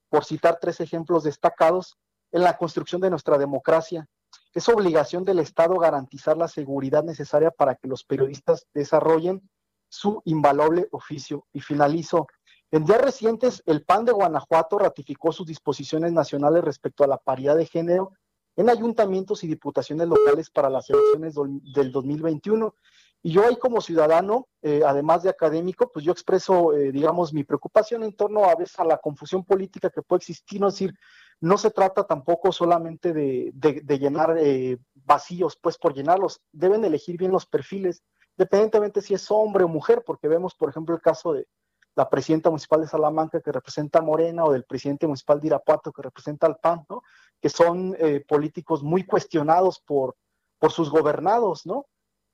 [0.09, 1.97] por citar tres ejemplos destacados
[2.33, 4.09] en la construcción de nuestra democracia
[4.57, 9.47] es obligación del Estado garantizar la seguridad necesaria para que los periodistas desarrollen
[9.91, 11.47] su invaluable oficio.
[11.53, 12.27] Y finalizo.
[12.71, 17.55] En días recientes, el PAN de Guanajuato ratificó sus disposiciones nacionales respecto a la paridad
[17.55, 18.13] de género
[18.57, 21.35] en ayuntamientos y diputaciones locales para las elecciones
[21.75, 22.75] del 2021.
[23.23, 28.05] Y yo como ciudadano, eh, además de académico, pues yo expreso, eh, digamos, mi preocupación
[28.05, 30.95] en torno a veces a la confusión política que puede existir, no decir,
[31.41, 33.53] no se trata tampoco solamente de,
[33.99, 38.03] llenar eh, vacíos, pues por llenarlos, deben elegir bien los perfiles,
[38.37, 41.47] independientemente si es hombre o mujer, porque vemos, por ejemplo, el caso de
[41.95, 45.93] la presidenta municipal de Salamanca que representa a Morena o del presidente municipal de Irapuato
[45.93, 47.03] que representa al PAN, ¿no?
[47.41, 50.15] que son eh, políticos muy cuestionados por,
[50.59, 51.87] por sus gobernados, ¿no?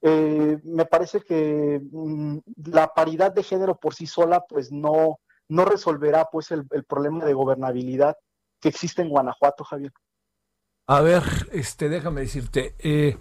[0.04, 2.38] Eh, me parece que mm,
[2.72, 7.34] la paridad de género por sí sola, pues no, no resolverá pues el problema de
[7.34, 8.16] gobernabilidad
[8.62, 9.92] que existe en Guanajuato, Javier.
[10.86, 13.18] A ver, este, déjame decirte, eh,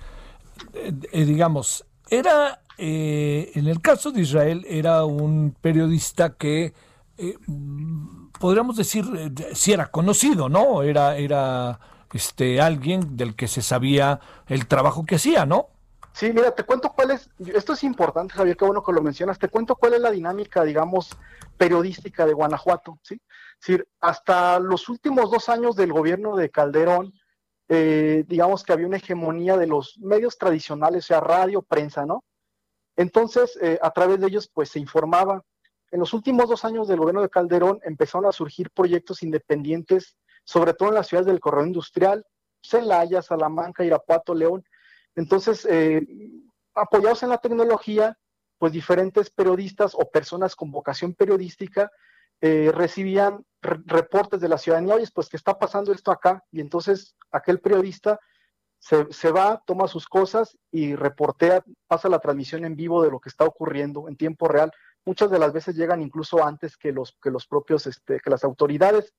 [0.74, 6.74] eh, digamos, era, eh, en el caso de Israel, era un periodista que,
[8.40, 9.06] podríamos decir,
[9.54, 10.84] si era conocido, ¿no?
[10.84, 11.80] Era, era
[12.14, 15.70] este, alguien del que se sabía el trabajo que hacía, ¿no?
[16.14, 19.40] Sí, mira, te cuento cuál es, esto es importante, Javier, qué bueno que lo mencionas,
[19.40, 21.10] te cuento cuál es la dinámica, digamos,
[21.58, 23.22] periodística de Guanajuato, ¿sí?
[23.62, 27.14] Decir, hasta los últimos dos años del gobierno de Calderón,
[27.70, 32.24] eh, digamos que había una hegemonía de los medios tradicionales, sea, radio, prensa, ¿no?
[32.96, 35.44] Entonces, eh, a través de ellos, pues se informaba.
[35.92, 40.74] En los últimos dos años del gobierno de Calderón empezaron a surgir proyectos independientes, sobre
[40.74, 42.26] todo en las ciudades del corredor industrial,
[42.64, 44.64] Celaya, Salamanca, Irapuato, León,
[45.16, 46.06] entonces, eh,
[46.74, 48.18] apoyados en la tecnología,
[48.58, 51.92] pues diferentes periodistas o personas con vocación periodística
[52.42, 57.16] eh, recibían reportes de la ciudadanía, oye, pues que está pasando esto acá, y entonces
[57.32, 58.20] aquel periodista
[58.80, 63.20] se, se, va, toma sus cosas y reportea, pasa la transmisión en vivo de lo
[63.20, 64.72] que está ocurriendo en tiempo real.
[65.06, 68.44] Muchas de las veces llegan incluso antes que los, que los propios, este, que las
[68.44, 69.14] autoridades.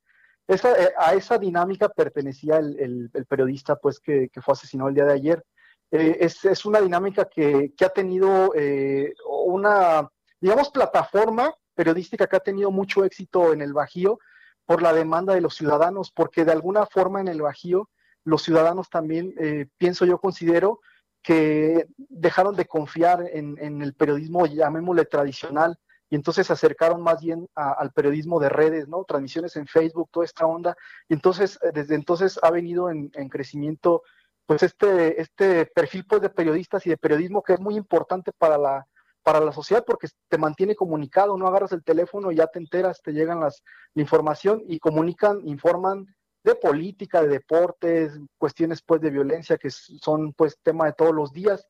[0.49, 0.59] Eh,
[0.99, 5.13] a esa dinámica pertenecía el, el, periodista pues que, que, fue asesinado el día de
[5.13, 5.45] ayer.
[5.93, 10.09] Eh, es, una dinámica que, ha tenido eh, una,
[10.41, 14.19] digamos, plataforma periodística que ha tenido mucho éxito en el Bajío
[14.65, 17.89] por la demanda de los ciudadanos, porque de alguna forma en el Bajío
[18.25, 20.81] los ciudadanos también, eh, pienso yo, considero
[21.23, 25.79] que dejaron de confiar en, el periodismo, llamémosle tradicional,
[26.11, 29.05] y entonces se acercaron más bien al periodismo de redes, ¿no?
[29.05, 30.77] Transmisiones en Facebook, toda esta onda.
[31.09, 34.03] Y entonces, eh, desde entonces ha venido en, crecimiento,
[34.45, 38.59] pues este, este perfil pues, de periodistas y de periodismo que es muy importante para
[38.59, 38.87] la,
[39.23, 43.01] para la sociedad porque te mantiene comunicado, no agarras el teléfono y ya te enteras,
[43.03, 43.63] te llegan las
[43.95, 46.07] la información y comunican, informan
[46.45, 51.33] de política, de deportes, cuestiones pues de violencia que son pues tema de todos los
[51.33, 51.67] días.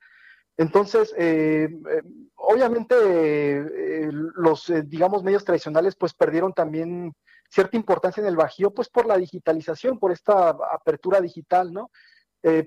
[0.56, 2.02] Entonces, eh, eh,
[2.36, 7.12] obviamente eh, los, digamos, medios tradicionales pues perdieron también
[7.50, 11.90] cierta importancia en el Bajío pues por la digitalización, por esta apertura digital, ¿no?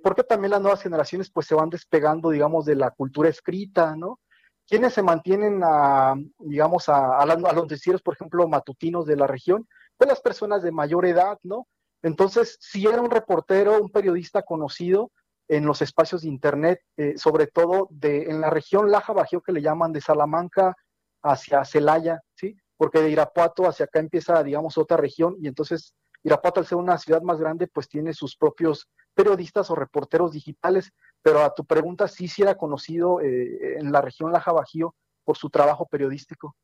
[0.01, 4.21] porque también las nuevas generaciones pues se van despegando, digamos, de la cultura escrita, ¿no?
[4.67, 9.67] ¿Quiénes se mantienen a, digamos, a, a, los noticieros, por ejemplo, matutinos de la región?
[9.97, 11.67] Pues las personas de mayor edad, ¿no?
[12.01, 15.11] Entonces, si era un reportero, un periodista conocido
[15.47, 19.51] en los espacios de Internet, eh, sobre todo de, en la región Laja Bajío, que
[19.51, 20.75] le llaman de Salamanca
[21.23, 22.55] hacia Celaya, ¿sí?
[22.77, 25.93] Porque de Irapuato hacia acá empieza, digamos, otra región, y entonces
[26.25, 30.91] Irapuato, al ser una ciudad más grande, pues tiene sus propios periodistas o reporteros digitales,
[31.21, 35.37] pero a tu pregunta, sí, sí era conocido eh, en la región Laja Bajío por
[35.37, 36.55] su trabajo periodístico.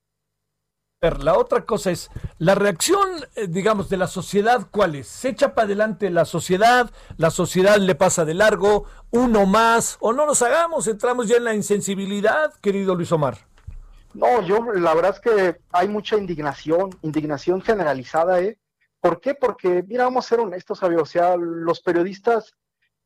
[1.20, 2.10] La otra cosa es,
[2.40, 5.08] la reacción, eh, digamos, de la sociedad, ¿cuál es?
[5.08, 6.90] ¿Se echa para adelante la sociedad?
[7.18, 8.86] ¿La sociedad le pasa de largo?
[9.12, 9.98] ¿Uno más?
[10.00, 10.88] ¿O no nos hagamos?
[10.88, 13.38] ¿Entramos ya en la insensibilidad, querido Luis Omar?
[14.14, 18.60] No, yo la verdad es que hay mucha indignación, indignación generalizada, ¿eh?
[19.02, 19.34] ¿Por qué?
[19.34, 22.56] Porque, mira, vamos a ser honestos, Javier, o sea, los periodistas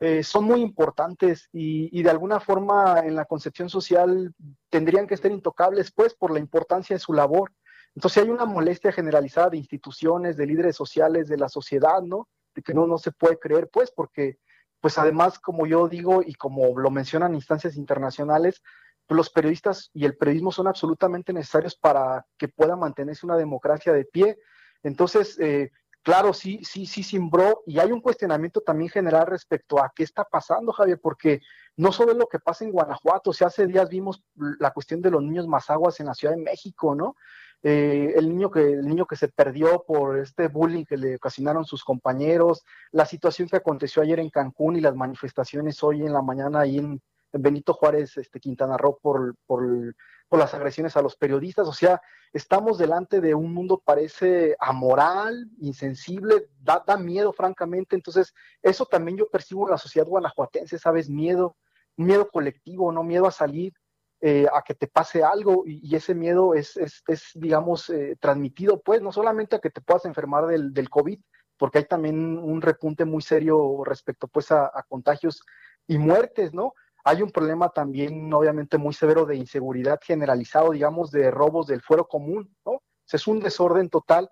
[0.01, 4.33] eh, son muy importantes y, de alguna forma en la concepción social
[4.69, 7.53] tendrían que estar intocables, pues, por la importancia de su labor.
[7.95, 12.27] Entonces hay una molestia generalizada de instituciones, de líderes sociales, de la sociedad, ¿no?
[12.53, 14.37] De que no, no se puede creer, pues, porque,
[14.81, 18.61] pues además, como yo digo y como lo mencionan instancias internacionales,
[19.07, 23.93] pues, los periodistas y el periodismo son absolutamente necesarios para que pueda mantenerse una democracia
[23.93, 24.37] de pie.
[24.83, 25.71] Entonces, eh,
[26.05, 30.23] claro, sí, sí, sí simbró y hay un cuestionamiento también general respecto a qué está
[30.23, 31.41] pasando, Javier, porque
[31.77, 35.01] no solo es lo que pasa en Guanajuato, o sea, hace días vimos la cuestión
[35.01, 37.15] de los niños aguas en la Ciudad de México, ¿no?
[37.63, 41.65] Eh, el, niño que, el niño que se perdió por este bullying que le ocasionaron
[41.65, 46.21] sus compañeros, la situación que aconteció ayer en Cancún y las manifestaciones hoy en la
[46.21, 47.01] mañana ahí en,
[47.37, 49.95] Benito Juárez, este, Quintana Roo, por, por,
[50.31, 51.67] las agresiones a los periodistas.
[51.67, 52.01] O sea,
[52.33, 57.95] estamos delante de un mundo parece amoral, insensible, da, da miedo, francamente.
[57.95, 61.09] Entonces, eso también yo percibo en la sociedad guanajuatense, ¿sabes?
[61.09, 61.55] Miedo,
[61.95, 63.73] miedo colectivo, no miedo a salir
[64.21, 67.03] eh, a que te pase algo y, ese miedo es, es,
[67.35, 71.19] digamos, eh, transmitido, pues, no solamente a que te puedas enfermar del, del, COVID,
[71.57, 75.43] porque hay también un repunte muy serio respecto, pues, a, contagios
[75.85, 76.73] y muertes, ¿no?
[77.05, 82.07] Hay un problema también, obviamente, muy severo de inseguridad generalizado, digamos, de robos del fuero
[82.07, 82.81] común, ¿no?
[83.13, 84.29] es un desorden total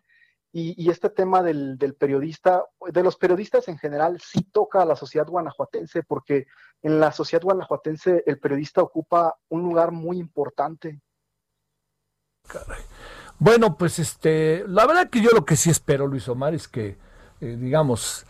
[0.55, 5.25] y, este tema del, periodista, de los periodistas en general, sí toca a la sociedad
[5.25, 6.45] guanajuatense, porque
[6.83, 11.01] en la sociedad guanajuatense el periodista ocupa un lugar muy importante.
[13.39, 16.99] Bueno, pues este, la verdad que yo lo que sí espero, Luis Omar, es que,
[17.41, 18.27] eh, digamos,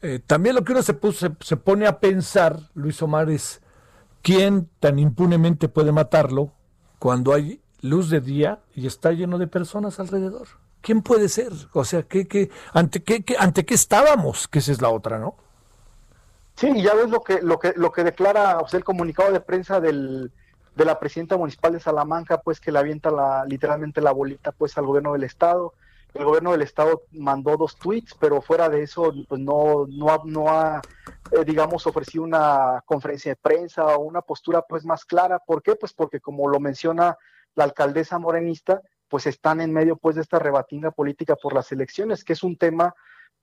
[0.00, 0.98] eh, también lo que uno se,
[1.38, 3.61] se pone a pensar, Luis Omar, es
[4.22, 6.52] quién tan impunemente puede matarlo
[6.98, 10.48] cuando hay luz de día y está lleno de personas alrededor.
[10.82, 11.52] ¿quién puede ser?
[11.72, 14.48] O sea, ¿qué, qué, ante, qué, ¿ante qué estábamos?
[14.48, 15.36] Que esa es la otra, ¿no?
[16.56, 19.40] Sí, ya ves lo que, lo que, lo que declara o sea, el comunicado de
[19.40, 20.30] prensa del,
[20.76, 24.76] de la presidenta municipal de Salamanca, pues que le avienta la, literalmente la bolita pues
[24.76, 25.72] al gobierno del estado.
[26.14, 30.20] El gobierno del estado mandó dos tweets, pero fuera de eso, pues no, no ha,
[30.24, 30.82] no ha
[31.32, 35.38] eh, digamos, ofrecido una conferencia de prensa o una postura pues más clara.
[35.38, 35.74] ¿Por qué?
[35.76, 37.16] Pues porque como lo menciona
[37.54, 42.24] la alcaldesa morenista, pues están en medio pues de esta rebatinga política por las elecciones,
[42.24, 42.94] que es un tema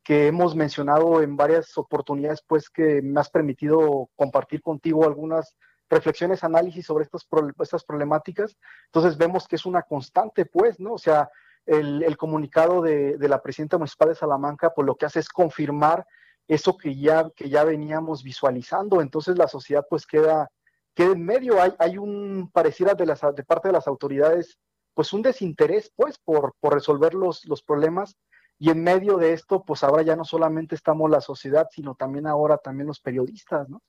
[0.04, 5.56] que hemos mencionado en varias oportunidades, pues que me has permitido compartir contigo algunas
[5.90, 7.28] reflexiones, análisis sobre estas,
[7.60, 8.56] estas problemáticas.
[8.86, 10.94] Entonces vemos que es una constante, pues, ¿no?
[10.94, 11.30] O sea,
[11.70, 16.06] el, comunicado de, la presidenta municipal de Salamanca, pues lo que hace es confirmar
[16.48, 19.02] eso que ya, que ya veníamos visualizando.
[19.02, 20.50] Entonces la sociedad pues queda,
[20.96, 21.62] queda en medio.
[21.62, 24.58] Hay, hay un pareciera de, las, de parte de las autoridades
[24.96, 28.18] pues un desinterés pues por, por resolver los, los problemas
[28.58, 32.28] y en medio de esto pues ahora ya no solamente estamos la sociedad sino también
[32.28, 33.82] ahora también los periodistas, ¿no?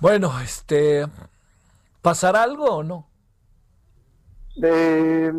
[0.00, 1.06] Bueno, este,
[2.00, 3.08] ¿pasará algo o no?
[4.60, 5.32] Eh,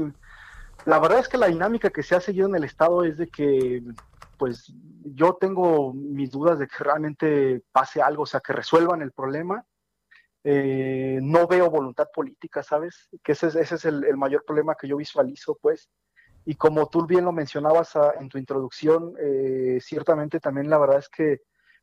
[0.85, 3.27] La verdad es que la dinámica que se ha seguido en el Estado es de
[3.27, 3.81] que,
[4.37, 4.73] pues,
[5.05, 9.65] yo tengo mis dudas de que realmente pase algo, o sea, que resuelvan el problema.
[10.43, 13.07] Eh, no veo voluntad política, ¿sabes?
[13.23, 15.89] Que ese es, ese es el, mayor problema que yo visualizo, pues.
[16.45, 20.99] Y como tú bien lo mencionabas a, en tu introducción, eh, ciertamente también la verdad
[20.99, 21.41] es que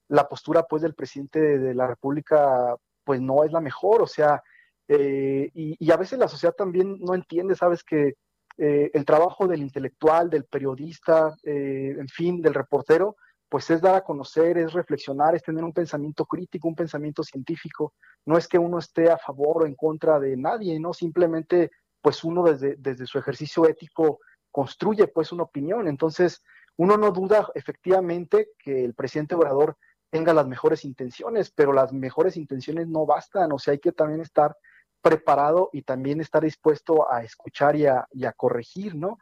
[0.08, 4.06] la postura, pues, del presidente de, de la República, pues, no es la mejor, o
[4.06, 4.42] sea,
[4.88, 7.84] eh, y, y, a veces la sociedad también no entiende, ¿sabes?
[7.84, 8.16] Que
[8.62, 13.16] eh, el trabajo del intelectual, del periodista, eh, en fin, del reportero,
[13.48, 17.94] pues es dar a conocer, es reflexionar, es tener un pensamiento crítico, un pensamiento científico.
[18.26, 20.92] No es que uno esté a favor o en contra de nadie, ¿no?
[20.92, 21.70] Simplemente,
[22.02, 24.20] pues uno desde, desde su ejercicio ético
[24.50, 25.88] construye pues una opinión.
[25.88, 26.42] Entonces,
[26.76, 29.78] uno no duda efectivamente que el presidente Obrador
[30.10, 34.20] tenga las mejores intenciones, pero las mejores intenciones no bastan, o sea, hay que también
[34.20, 34.54] estar
[35.02, 39.18] preparado y también estar dispuesto a escuchar y a, y corregir, ¿no?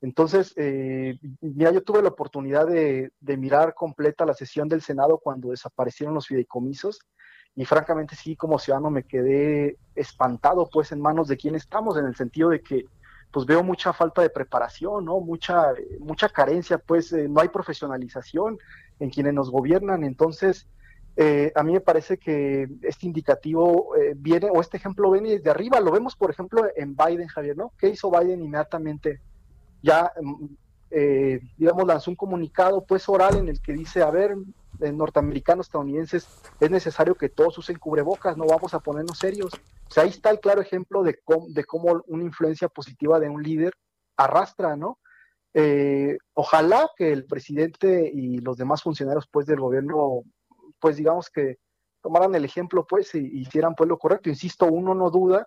[0.00, 5.18] Entonces, eh, mira, yo tuve la oportunidad de, de, mirar completa la sesión del Senado
[5.18, 6.98] cuando desaparecieron los fideicomisos
[7.54, 12.06] y francamente sí, como ciudadano me quedé espantado pues en manos de quién estamos, en
[12.06, 12.86] el sentido de que
[13.30, 15.20] pues veo mucha falta de preparación, ¿no?
[15.20, 18.58] Mucha, mucha carencia, pues eh, no hay profesionalización
[19.00, 20.68] en quienes nos gobiernan, entonces
[21.16, 25.50] eh, a mí me parece que este indicativo eh, viene, o este ejemplo viene desde
[25.50, 25.80] arriba.
[25.80, 27.72] Lo vemos, por ejemplo, en Biden, Javier, ¿no?
[27.78, 29.20] ¿Qué hizo Biden inmediatamente?
[29.82, 30.46] Ya, mm,
[30.90, 34.36] eh, digamos, lanzó un comunicado, pues, oral en el que dice, a ver,
[34.78, 36.26] norteamericanos, estadounidenses,
[36.58, 39.52] es necesario que todos usen cubrebocas, no vamos a ponernos serios.
[39.88, 43.28] O sea, ahí está el claro ejemplo de cómo, de cómo una influencia positiva de
[43.28, 43.74] un líder
[44.16, 44.98] arrastra, ¿no?
[45.54, 50.24] Eh, ojalá que el presidente y los demás funcionarios, pues, del gobierno
[50.82, 51.60] pues digamos que
[52.02, 54.28] tomaran el ejemplo pues y, hicieran pues lo correcto.
[54.28, 55.46] Insisto, uno no duda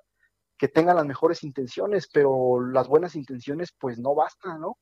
[0.58, 4.78] que tengan las mejores intenciones, pero las buenas intenciones pues no bastan, ¿no?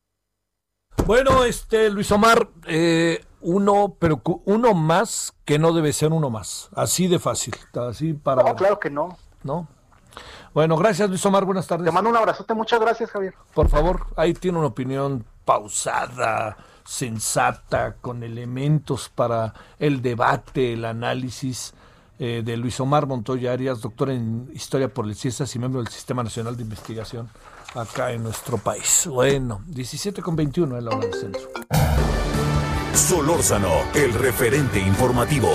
[1.07, 6.69] Bueno, este Luis Omar, eh, uno, pero uno más que no debe ser uno más,
[6.75, 8.43] así de fácil, así para.
[8.43, 9.17] No, claro que no.
[9.41, 9.67] No.
[10.53, 11.85] Bueno, gracias Luis Omar, buenas tardes.
[11.85, 13.33] Te mando un abrazote, muchas gracias Javier.
[13.55, 16.55] Por favor, ahí tiene una opinión pausada,
[16.85, 21.73] sensata, con elementos para el debate, el análisis
[22.19, 25.91] eh, de Luis Omar Montoya Arias, doctor en Historia por el CIESAS y miembro del
[25.91, 27.29] Sistema Nacional de Investigación
[27.75, 29.07] acá en nuestro país.
[29.07, 31.41] Bueno, 17 con 21 en la hora del centro.
[32.93, 35.49] Solórzano, el referente informativo.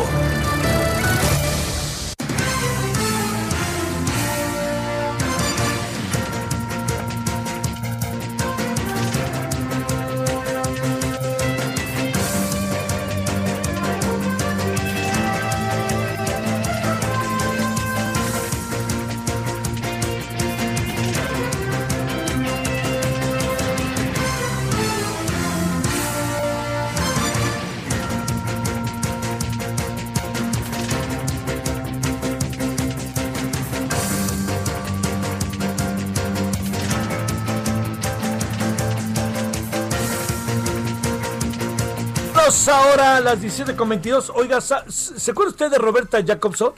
[42.49, 44.33] Ahora a las 17.22.
[44.35, 46.73] Oiga, ¿se acuerda usted de Roberta Jacobson?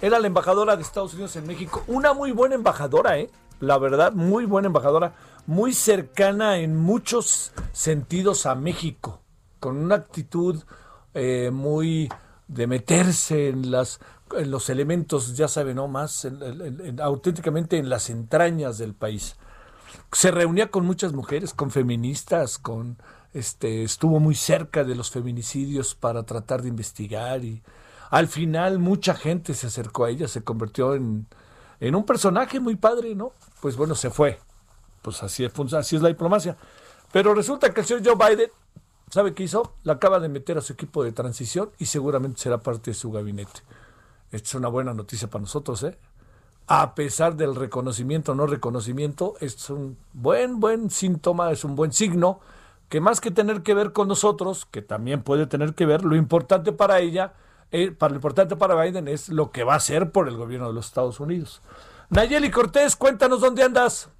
[0.00, 1.84] Era la embajadora de Estados Unidos en México.
[1.86, 3.30] Una muy buena embajadora, ¿eh?
[3.60, 5.14] La verdad, muy buena embajadora.
[5.46, 9.22] Muy cercana en muchos sentidos a México.
[9.60, 10.60] Con una actitud
[11.14, 12.08] eh, muy
[12.48, 14.00] de meterse en, las,
[14.36, 15.86] en los elementos, ya saben, ¿no?
[15.86, 19.36] Más en, en, auténticamente en las entrañas del país.
[20.10, 22.98] Se reunía con muchas mujeres, con feministas, con
[23.32, 27.62] este, estuvo muy cerca de los feminicidios para tratar de investigar y
[28.10, 31.26] al final mucha gente se acercó a ella, se convirtió en,
[31.80, 33.32] en un personaje muy padre, ¿no?
[33.60, 34.38] Pues bueno, se fue.
[35.00, 36.56] Pues así es, así es la diplomacia.
[37.10, 38.50] Pero resulta que el señor Joe Biden,
[39.10, 39.74] ¿sabe qué hizo?
[39.82, 43.10] La acaba de meter a su equipo de transición y seguramente será parte de su
[43.10, 43.60] gabinete.
[44.30, 45.98] Es una buena noticia para nosotros, ¿eh?
[46.68, 51.92] A pesar del reconocimiento o no reconocimiento, es un buen, buen síntoma, es un buen
[51.92, 52.40] signo
[52.92, 56.14] que más que tener que ver con nosotros, que también puede tener que ver, lo
[56.14, 57.32] importante para ella,
[57.70, 60.68] eh, para lo importante para Biden es lo que va a hacer por el gobierno
[60.68, 61.62] de los Estados Unidos.
[62.10, 64.10] Nayeli Cortés, cuéntanos dónde andas.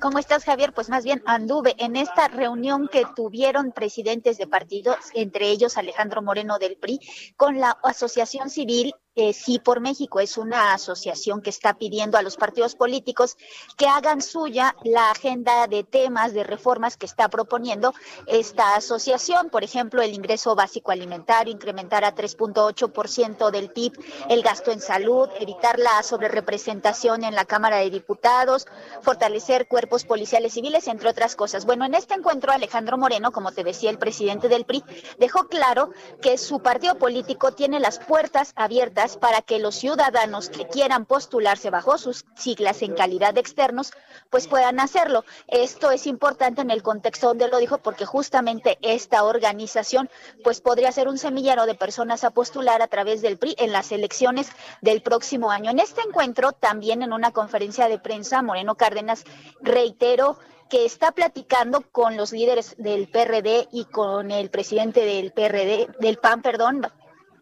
[0.00, 0.72] ¿Cómo estás, Javier?
[0.72, 6.22] Pues más bien anduve en esta reunión que tuvieron presidentes de partidos, entre ellos Alejandro
[6.22, 7.00] Moreno del PRI,
[7.36, 8.94] con la Asociación Civil
[9.32, 10.20] Sí por México.
[10.20, 13.36] Es una asociación que está pidiendo a los partidos políticos
[13.76, 17.94] que hagan suya la agenda de temas, de reformas que está proponiendo
[18.26, 19.50] esta asociación.
[19.50, 23.92] Por ejemplo, el ingreso básico alimentario, incrementar a 3.8% del PIB
[24.28, 28.66] el gasto en salud, evitar la sobrerepresentación en la Cámara de Diputados,
[29.02, 31.64] fortalecer cuerpos policiales civiles, entre otras cosas.
[31.64, 34.84] Bueno, en este encuentro Alejandro Moreno, como te decía el presidente del PRI,
[35.18, 35.90] dejó claro
[36.22, 41.70] que su partido político tiene las puertas abiertas para que los ciudadanos que quieran postularse
[41.70, 43.92] bajo sus siglas en calidad de externos,
[44.30, 45.24] pues puedan hacerlo.
[45.46, 50.10] Esto es importante en el contexto donde lo dijo, porque justamente esta organización,
[50.44, 53.92] pues podría ser un semillero de personas a postular a través del PRI en las
[53.92, 55.70] elecciones del próximo año.
[55.70, 59.24] En este encuentro, también en una conferencia de prensa, Moreno Cárdenas
[59.60, 65.88] reiteró que está platicando con los líderes del PRD y con el presidente del PRD,
[65.98, 66.86] del PAN, perdón,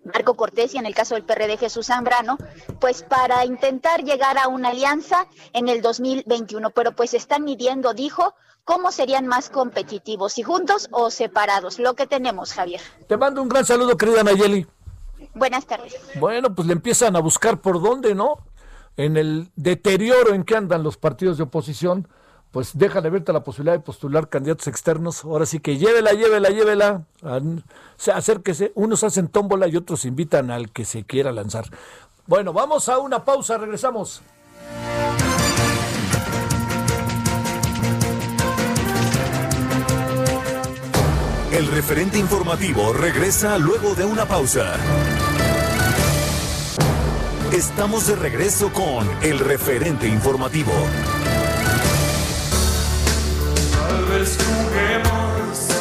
[0.06, 2.38] Marco Cortés y en el caso del PRD Jesús Zambrano,
[2.80, 8.34] pues para intentar llegar a una alianza en el 2021, pero pues están midiendo, dijo,
[8.64, 12.80] cómo serían más competitivos, si juntos o separados, lo que tenemos, Javier.
[13.06, 14.66] Te mando un gran saludo, querida Nayeli.
[15.34, 15.96] Buenas tardes.
[16.18, 18.36] Bueno, pues le empiezan a buscar por dónde, ¿no?
[18.96, 22.08] En el deterioro en que andan los partidos de oposición
[22.50, 25.24] pues dejan abierta la posibilidad de postular candidatos externos.
[25.24, 27.02] Ahora sí que llévela, llévela, llévela.
[28.14, 28.72] Acérquese.
[28.74, 31.66] Unos hacen tómbola y otros invitan al que se quiera lanzar.
[32.26, 34.22] Bueno, vamos a una pausa, regresamos.
[41.52, 44.74] El referente informativo regresa luego de una pausa.
[47.50, 50.72] Estamos de regreso con el referente informativo.
[54.34, 55.75] Juguemos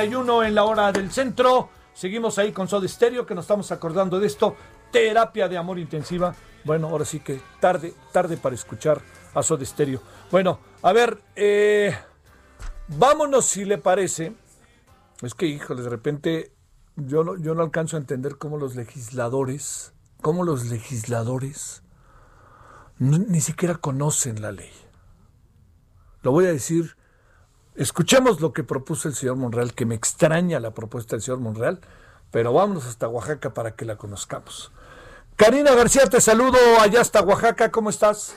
[0.00, 1.68] 31 en la hora del centro.
[1.92, 4.56] Seguimos ahí con Soda Stereo, que nos estamos acordando de esto.
[4.90, 6.34] Terapia de amor intensiva.
[6.64, 9.02] Bueno, ahora sí que tarde, tarde para escuchar
[9.34, 10.00] a Soda Stereo.
[10.30, 11.94] Bueno, a ver, eh,
[12.88, 14.32] vámonos si le parece.
[15.20, 16.54] Es que, híjole, de repente
[16.96, 21.82] yo no, yo no alcanzo a entender cómo los legisladores, cómo los legisladores
[22.98, 24.72] ni siquiera conocen la ley.
[26.22, 26.96] Lo voy a decir
[27.80, 31.80] Escuchemos lo que propuso el señor Monreal, que me extraña la propuesta del señor Monreal,
[32.30, 34.70] pero vámonos hasta Oaxaca para que la conozcamos.
[35.34, 38.36] Karina García, te saludo allá hasta Oaxaca, ¿cómo estás?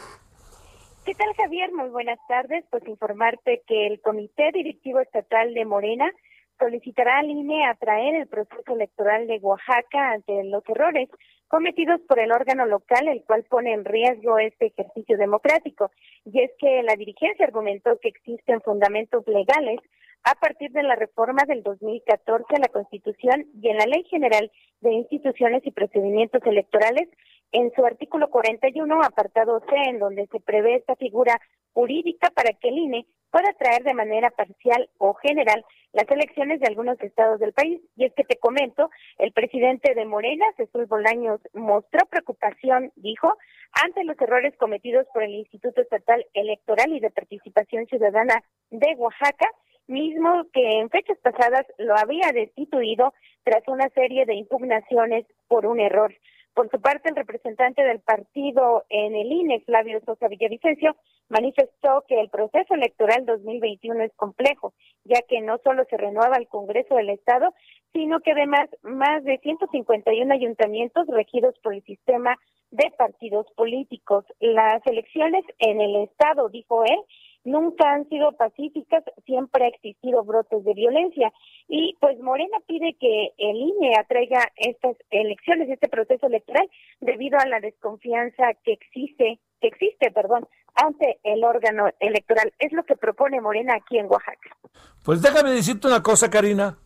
[1.03, 1.73] ¿Qué tal, Javier?
[1.73, 2.63] Muy buenas tardes.
[2.69, 6.09] Pues informarte que el Comité Directivo Estatal de Morena
[6.57, 11.09] solicitará al INE atraer el proceso electoral de Oaxaca ante los errores
[11.53, 15.91] cometidos por el órgano local, el cual pone en riesgo este ejercicio democrático.
[16.25, 19.79] Y es que la dirigencia argumentó que existen fundamentos legales
[20.23, 24.51] a partir de la reforma del 2014 a la Constitución y en la Ley General
[24.81, 27.07] de Instituciones y Procedimientos Electorales,
[27.53, 31.39] en su artículo 41, apartado C, en donde se prevé esta figura
[31.71, 35.63] jurídica para que el INE pueda traer de manera parcial o general
[35.93, 37.81] las elecciones de algunos estados del país.
[37.95, 43.35] Y es que te comento, el presidente de Morena, Jesús Bolaños, mostró preocupación, dijo,
[43.83, 49.47] ante los errores cometidos por el Instituto Estatal Electoral y de Participación Ciudadana de Oaxaca,
[49.87, 53.13] mismo que en fechas pasadas lo había destituido
[53.43, 56.13] tras una serie de impugnaciones por un error.
[56.53, 60.95] Por su parte, el representante del partido en el INE, Flavio Sosa Villavicencio,
[61.29, 64.73] manifestó que el proceso electoral 2021 es complejo,
[65.03, 67.53] ya que no solo se renueva el Congreso del Estado,
[67.91, 72.37] sino que además más de 151 ayuntamientos regidos por el sistema
[72.69, 74.25] de partidos políticos.
[74.39, 76.99] Las elecciones en el Estado, dijo él,
[77.43, 81.31] nunca han sido pacíficas, siempre ha existido brotes de violencia.
[81.67, 86.69] Y pues Morena pide que el INE atraiga estas elecciones, este proceso electoral,
[87.01, 92.53] debido a la desconfianza que existe, que existe, perdón, ante el órgano electoral.
[92.59, 94.57] Es lo que propone Morena aquí en Oaxaca.
[95.03, 96.77] Pues déjame decirte una cosa, Karina.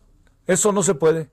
[0.46, 1.28] Eso no se puede.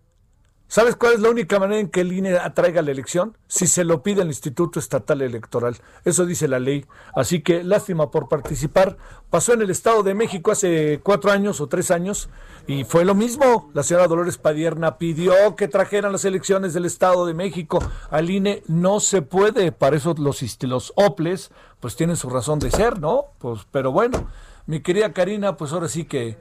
[0.68, 3.38] ¿Sabes cuál es la única manera en que el INE atraiga la elección?
[3.48, 5.78] Si se lo pide el Instituto Estatal Electoral.
[6.04, 6.86] Eso dice la ley.
[7.16, 8.98] Así que lástima por participar.
[9.30, 12.30] Pasó en el Estado de México hace cuatro años o tres años
[12.66, 13.70] y fue lo mismo.
[13.74, 17.80] La señora Dolores Padierna pidió que trajeran las elecciones del Estado de México.
[18.10, 19.72] Al INE no se puede.
[19.72, 23.26] Para eso los, los OPLES pues tienen su razón de ser, ¿no?
[23.38, 24.28] Pues, pero bueno,
[24.66, 26.38] mi querida Karina, pues ahora sí que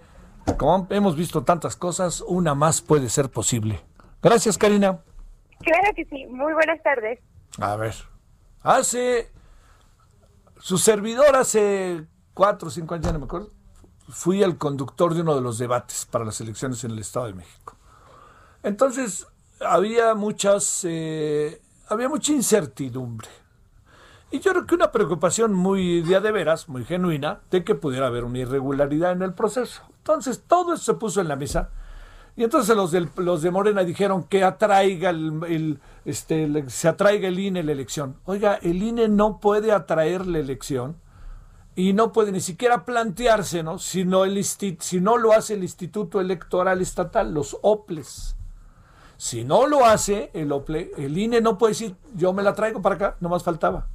[0.57, 3.83] como hemos visto tantas cosas, una más puede ser posible.
[4.25, 5.01] Gracias, Karina.
[5.61, 6.25] Claro que sí.
[6.27, 7.21] Muy buenas tardes.
[7.61, 7.95] A ver.
[8.63, 9.31] Hace.
[10.59, 13.51] Su servidor hace cuatro o cinco años, ya no me acuerdo.
[14.09, 17.35] Fui el conductor de uno de los debates para las elecciones en el Estado de
[17.35, 17.77] México.
[18.63, 19.27] Entonces,
[19.61, 20.87] había muchas.
[20.89, 23.29] Eh, había mucha incertidumbre.
[24.31, 28.07] Y yo creo que una preocupación muy de, de veras, muy genuina, de que pudiera
[28.07, 29.83] haber una irregularidad en el proceso.
[29.99, 31.71] Entonces, todo eso se puso en la mesa
[32.37, 37.39] y entonces los, del, los de Morena dijeron que atraiga el, este, se atraiga el
[37.39, 38.17] INE la elección.
[38.25, 40.97] Oiga, el INE no puede atraer la elección
[41.77, 43.79] y no puede ni siquiera plantearse, ¿no?
[43.79, 44.45] Si no, el
[45.21, 48.37] lo hace el Instituto Electoral Estatal, los OPLES.
[49.17, 52.83] Si no lo hace el OPLE, el INE no puede decir, yo me la traigo
[52.83, 53.87] para acá, no más faltaba.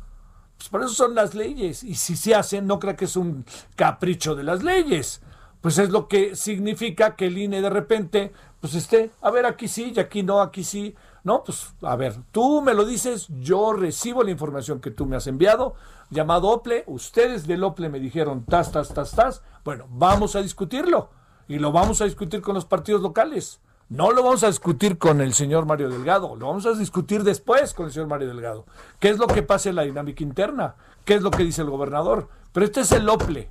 [0.57, 1.84] Pues por eso son las leyes.
[1.84, 3.45] Y si se hacen, no creo que es un
[3.76, 5.22] capricho de las leyes
[5.61, 8.31] pues es lo que significa que el INE de repente,
[8.61, 10.95] pues esté, a ver, aquí sí y aquí no, aquí sí.
[11.23, 15.18] No, pues a ver, tú me lo dices, yo recibo la información que tú me
[15.18, 15.76] has enviado,
[16.10, 19.44] llamado OPLE, ustedes del OPLE me dijeron tas, tas, tas, tas.
[19.65, 21.10] Bueno, vamos a discutirlo
[21.48, 23.60] y lo vamos a discutir con los partidos locales.
[23.90, 27.73] No lo vamos a discutir con el señor Mario Delgado, lo vamos a discutir después
[27.73, 28.65] con el señor Mario Delgado.
[28.99, 30.76] ¿Qué es lo que pasa en la dinámica interna?
[31.06, 32.30] ¿Qué es lo que dice el gobernador?
[32.53, 33.49] Pero este es el OPLE,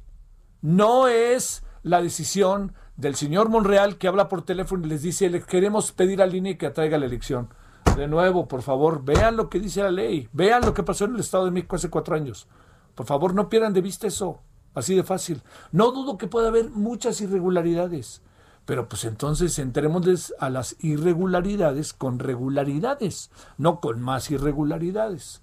[0.62, 5.42] no es la decisión del señor Monreal que habla por teléfono y les dice, le
[5.42, 7.48] queremos pedir al INE que traiga la elección.
[7.96, 11.14] De nuevo, por favor, vean lo que dice la ley, vean lo que pasó en
[11.14, 12.46] el Estado de México hace cuatro años.
[12.94, 14.40] Por favor, no pierdan de vista eso,
[14.74, 15.42] así de fácil.
[15.72, 18.22] No dudo que pueda haber muchas irregularidades,
[18.64, 25.42] pero pues entonces entremos a las irregularidades con regularidades, no con más irregularidades.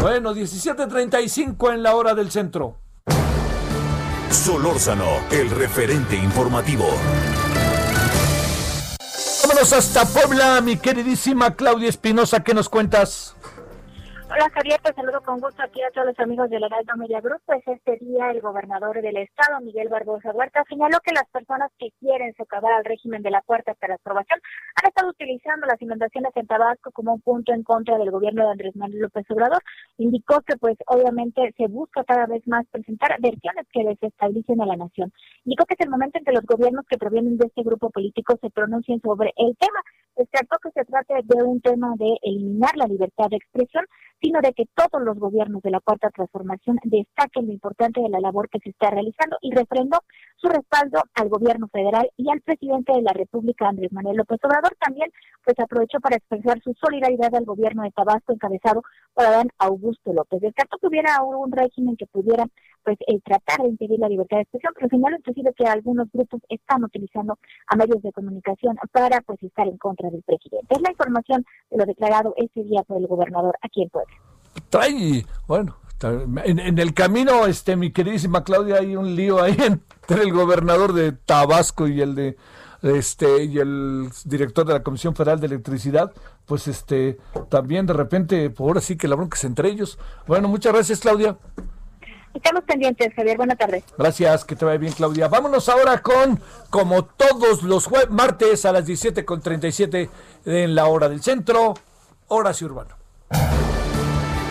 [0.00, 2.76] Bueno, 17.35 en la hora del centro.
[4.36, 6.86] Solórzano, el referente informativo.
[9.42, 13.35] Vámonos hasta Puebla, mi queridísima Claudia Espinosa, ¿qué nos cuentas?
[14.28, 17.20] Hola Javier, te saludo con gusto aquí a todos los amigos de la Heraldo Media
[17.20, 17.40] Group.
[17.46, 21.92] Pues este día el gobernador del estado, Miguel Barbosa Huerta, señaló que las personas que
[22.00, 24.40] quieren socavar al régimen de la cuarta aprobación
[24.74, 28.50] han estado utilizando las inundaciones en Tabasco como un punto en contra del gobierno de
[28.50, 29.62] Andrés Manuel López Obrador.
[29.96, 34.76] Indicó que pues obviamente se busca cada vez más presentar versiones que desestabilicen a la
[34.76, 35.12] nación.
[35.44, 38.36] Indicó que es el momento en que los gobiernos que provienen de este grupo político
[38.40, 39.80] se pronuncien sobre el tema.
[40.16, 43.84] Descartó que se trate de un tema de eliminar la libertad de expresión,
[44.20, 48.20] sino de que todos los gobiernos de la Cuarta Transformación destaquen lo importante de la
[48.20, 49.98] labor que se está realizando y refrendó
[50.36, 54.76] su respaldo al gobierno federal y al presidente de la República, Andrés Manuel López Obrador.
[54.78, 55.10] También
[55.44, 58.82] pues aprovechó para expresar su solidaridad al gobierno de Tabasco encabezado
[59.14, 60.40] por Adán Augusto López.
[60.40, 62.46] Descartó que hubiera un régimen que pudiera
[62.84, 66.40] pues eh, tratar de impedir la libertad de expresión, pero señaló inclusive que algunos grupos
[66.48, 67.38] están utilizando
[67.68, 70.66] a medios de comunicación para pues estar en contra del presidente.
[70.74, 74.14] Es la información de lo declarado este día por el gobernador aquí en Puebla.
[74.70, 80.32] Trae, bueno, en, el camino, este, mi queridísima Claudia, hay un lío ahí entre el
[80.32, 82.36] gobernador de Tabasco y el de
[82.82, 86.12] este y el director de la Comisión Federal de Electricidad,
[86.44, 87.18] pues este
[87.48, 89.98] también de repente, por ahora sí que la bronca es entre ellos.
[90.26, 91.36] Bueno, muchas gracias, Claudia.
[92.34, 93.38] Estamos pendientes, Javier.
[93.38, 93.82] Buenas tardes.
[93.96, 95.28] Gracias, que te vaya bien, Claudia.
[95.28, 100.10] Vámonos ahora con, como todos los martes a las 17.37
[100.44, 101.72] en la hora del centro,
[102.28, 102.94] Horacio Urbano.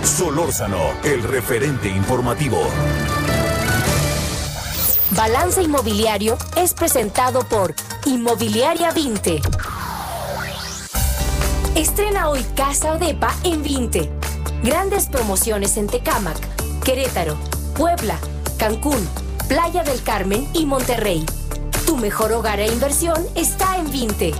[0.05, 2.59] Solórzano, el referente informativo.
[5.11, 7.73] Balance Inmobiliario es presentado por
[8.05, 9.41] Inmobiliaria 20.
[11.75, 14.11] Estrena hoy Casa Odepa en 20.
[14.63, 16.37] Grandes promociones en Tecámac,
[16.83, 17.35] Querétaro,
[17.75, 18.19] Puebla,
[18.57, 19.09] Cancún,
[19.47, 21.25] Playa del Carmen y Monterrey.
[21.87, 24.35] Tu mejor hogar e inversión está en 20.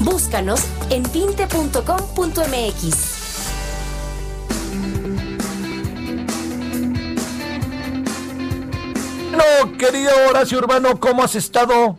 [0.00, 3.11] Búscanos en 20.com.mx.
[9.32, 11.98] No, querido Horacio Urbano, ¿cómo has estado?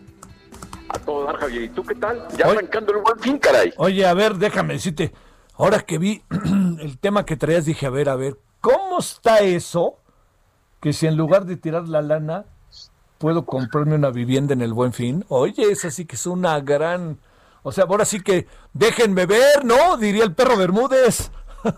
[0.90, 1.64] A todo dar, Javier.
[1.64, 2.28] ¿Y tú qué tal?
[2.38, 3.74] Ya arrancando el buen fin, caray.
[3.78, 5.12] Oye, a ver, déjame decirte.
[5.56, 6.24] Ahora que vi
[6.80, 9.98] el tema que traías, dije, a ver, a ver, ¿cómo está eso?
[10.80, 12.46] Que si en lugar de tirar la lana,
[13.18, 15.26] puedo comprarme una vivienda en el buen fin.
[15.30, 17.18] Oye, esa sí que es una gran.
[17.64, 19.98] O sea, ahora sí que déjenme ver, ¿no?
[19.98, 21.32] Diría el perro Bermúdez.
[21.64, 21.72] No,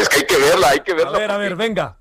[0.00, 1.16] es que hay que verla, hay que verla.
[1.16, 1.98] A ver, a ver, venga.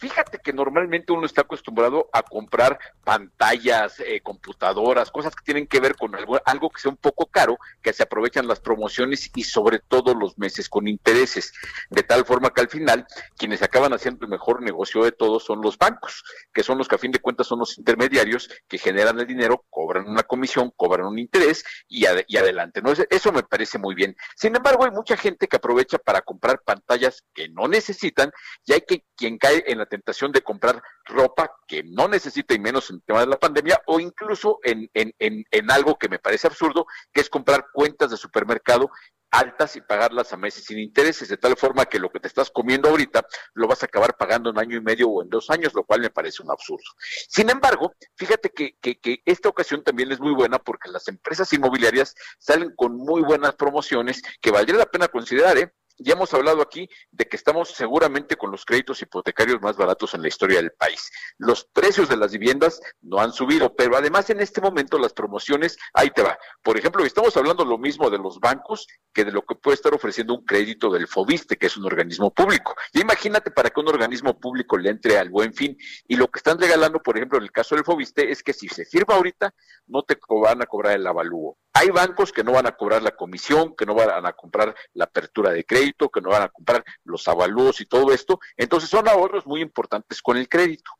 [0.00, 5.78] Fíjate que normalmente uno está acostumbrado a comprar pantallas, eh, computadoras, cosas que tienen que
[5.78, 9.44] ver con algo, algo que sea un poco caro, que se aprovechan las promociones y
[9.44, 11.52] sobre todo los meses con intereses.
[11.90, 13.06] De tal forma que al final
[13.36, 16.24] quienes acaban haciendo el mejor negocio de todos son los bancos,
[16.54, 19.66] que son los que a fin de cuentas son los intermediarios que generan el dinero,
[19.68, 22.80] cobran una comisión, cobran un interés y, y adelante.
[22.80, 22.94] ¿no?
[23.10, 24.16] Eso me parece muy bien.
[24.34, 28.32] Sin embargo, hay mucha gente que aprovecha para comprar pantallas que no necesitan
[28.64, 32.58] y hay que quien cae en la tentación de comprar ropa que no necesita y
[32.58, 36.08] menos en el tema de la pandemia o incluso en, en, en, en algo que
[36.08, 38.90] me parece absurdo, que es comprar cuentas de supermercado
[39.30, 42.50] altas y pagarlas a meses sin intereses, de tal forma que lo que te estás
[42.50, 45.72] comiendo ahorita lo vas a acabar pagando en año y medio o en dos años,
[45.74, 46.84] lo cual me parece un absurdo.
[47.28, 51.52] Sin embargo, fíjate que, que, que esta ocasión también es muy buena porque las empresas
[51.52, 55.72] inmobiliarias salen con muy buenas promociones que valdría la pena considerar, ¿eh?
[56.00, 60.22] Ya hemos hablado aquí de que estamos seguramente con los créditos hipotecarios más baratos en
[60.22, 61.10] la historia del país.
[61.38, 65.78] Los precios de las viviendas no han subido, pero además en este momento las promociones,
[65.92, 66.38] ahí te va.
[66.62, 69.94] Por ejemplo, estamos hablando lo mismo de los bancos que de lo que puede estar
[69.94, 72.74] ofreciendo un crédito del FOBISTE, que es un organismo público.
[72.92, 75.76] Y imagínate para que un organismo público le entre al buen fin.
[76.08, 78.68] Y lo que están regalando, por ejemplo, en el caso del FOBISTE, es que si
[78.68, 79.52] se firma ahorita,
[79.86, 81.58] no te van a cobrar el avalúo.
[81.72, 85.04] Hay bancos que no van a cobrar la comisión, que no van a comprar la
[85.04, 88.40] apertura de crédito, que no van a comprar los avalúos y todo esto.
[88.56, 90.90] Entonces son ahorros muy importantes con el crédito.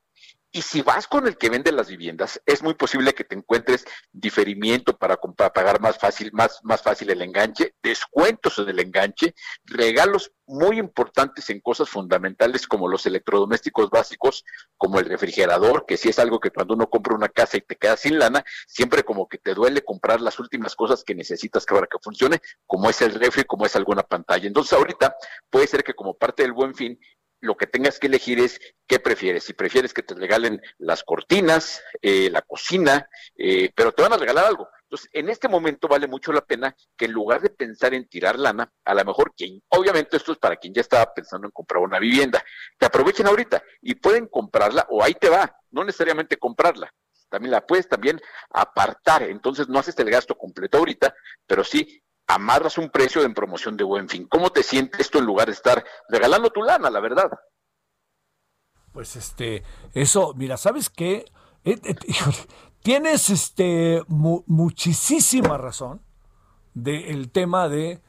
[0.52, 3.84] Y si vas con el que vende las viviendas, es muy posible que te encuentres
[4.10, 10.32] diferimiento para, pagar más fácil, más, más fácil el enganche, descuentos en el enganche, regalos
[10.46, 14.44] muy importantes en cosas fundamentales como los electrodomésticos básicos,
[14.76, 17.76] como el refrigerador, que si es algo que cuando uno compra una casa y te
[17.76, 21.86] quedas sin lana, siempre como que te duele comprar las últimas cosas que necesitas para
[21.86, 24.48] que funcione, como es el refri, como es alguna pantalla.
[24.48, 25.14] Entonces ahorita
[25.48, 26.98] puede ser que como parte del buen fin
[27.40, 29.44] lo que tengas que elegir es qué prefieres.
[29.44, 34.18] Si prefieres que te regalen las cortinas, eh, la cocina, eh, pero te van a
[34.18, 34.68] regalar algo.
[34.82, 38.38] Entonces, en este momento vale mucho la pena que en lugar de pensar en tirar
[38.38, 41.82] lana, a lo mejor quien, obviamente esto es para quien ya estaba pensando en comprar
[41.82, 42.42] una vivienda,
[42.78, 46.92] que aprovechen ahorita y pueden comprarla o ahí te va, no necesariamente comprarla.
[47.28, 51.14] También la puedes también apartar, entonces no haces el gasto completo ahorita,
[51.46, 52.02] pero sí
[52.34, 54.26] amarras un precio en promoción de buen fin.
[54.28, 57.30] ¿Cómo te sientes esto en lugar de estar regalando tu lana, la verdad?
[58.92, 59.62] Pues este,
[59.94, 61.24] eso, mira, ¿sabes qué?
[61.64, 61.96] Eh, eh,
[62.82, 66.00] tienes este mu muchísima razón
[66.74, 68.00] del tema de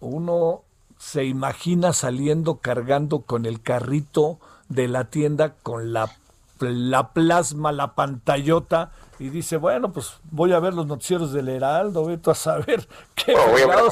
[0.00, 0.64] uno
[0.98, 4.38] se imagina saliendo cargando con el carrito
[4.68, 6.10] de la tienda con la,
[6.60, 8.92] la plasma, la pantallota
[9.22, 13.32] y dice, bueno, pues voy a ver los noticieros del Heraldo, vete a saber qué.
[13.32, 13.82] No, voy a ver a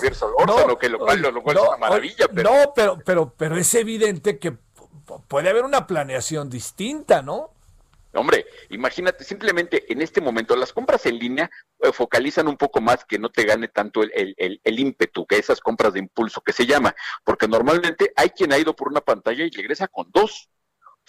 [0.44, 2.26] no, que lo cual, lo cual no, es una maravilla.
[2.34, 2.50] Pero...
[2.50, 4.58] No, pero, pero, pero es evidente que
[5.28, 7.52] puede haber una planeación distinta, ¿no?
[8.12, 11.48] Hombre, imagínate, simplemente en este momento las compras en línea
[11.78, 15.26] eh, focalizan un poco más que no te gane tanto el, el, el, el, ímpetu,
[15.26, 16.92] que esas compras de impulso que se llama,
[17.22, 20.50] porque normalmente hay quien ha ido por una pantalla y regresa con dos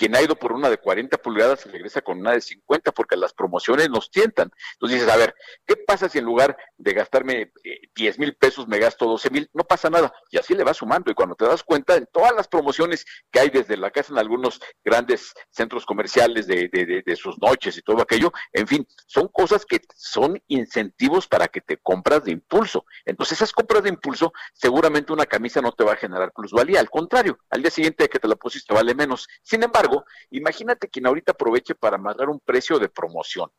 [0.01, 3.33] quien ha ido por una de 40 pulgadas regresa con una de 50 porque las
[3.33, 4.49] promociones nos tientan.
[4.73, 5.35] Entonces dices, a ver,
[5.67, 9.49] ¿qué pasa si en lugar de gastarme eh, 10 mil pesos me gasto 12 mil?
[9.53, 10.11] No pasa nada.
[10.31, 11.11] Y así le va sumando.
[11.11, 14.17] Y cuando te das cuenta, en todas las promociones que hay desde la casa en
[14.17, 18.87] algunos grandes centros comerciales de, de, de, de sus noches y todo aquello, en fin,
[19.05, 22.85] son cosas que son incentivos para que te compras de impulso.
[23.05, 26.79] Entonces esas compras de impulso, seguramente una camisa no te va a generar plusvalía.
[26.79, 29.27] Al contrario, al día siguiente que te la pusiste vale menos.
[29.43, 29.90] Sin embargo,
[30.29, 33.49] imagínate quien ahorita aproveche para amarrar un precio de promoción,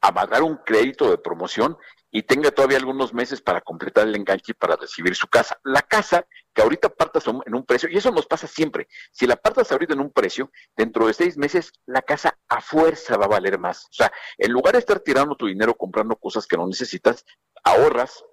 [0.00, 1.76] amarrar un crédito de promoción
[2.10, 5.60] y tenga todavía algunos meses para completar el enganche y para recibir su casa.
[5.62, 9.36] La casa que ahorita partas en un precio, y eso nos pasa siempre, si la
[9.36, 13.28] partas ahorita en un precio, dentro de seis meses la casa a fuerza va a
[13.28, 13.84] valer más.
[13.84, 17.24] O sea, en lugar de estar tirando tu dinero comprando cosas que no necesitas,
[17.62, 18.24] ahorras,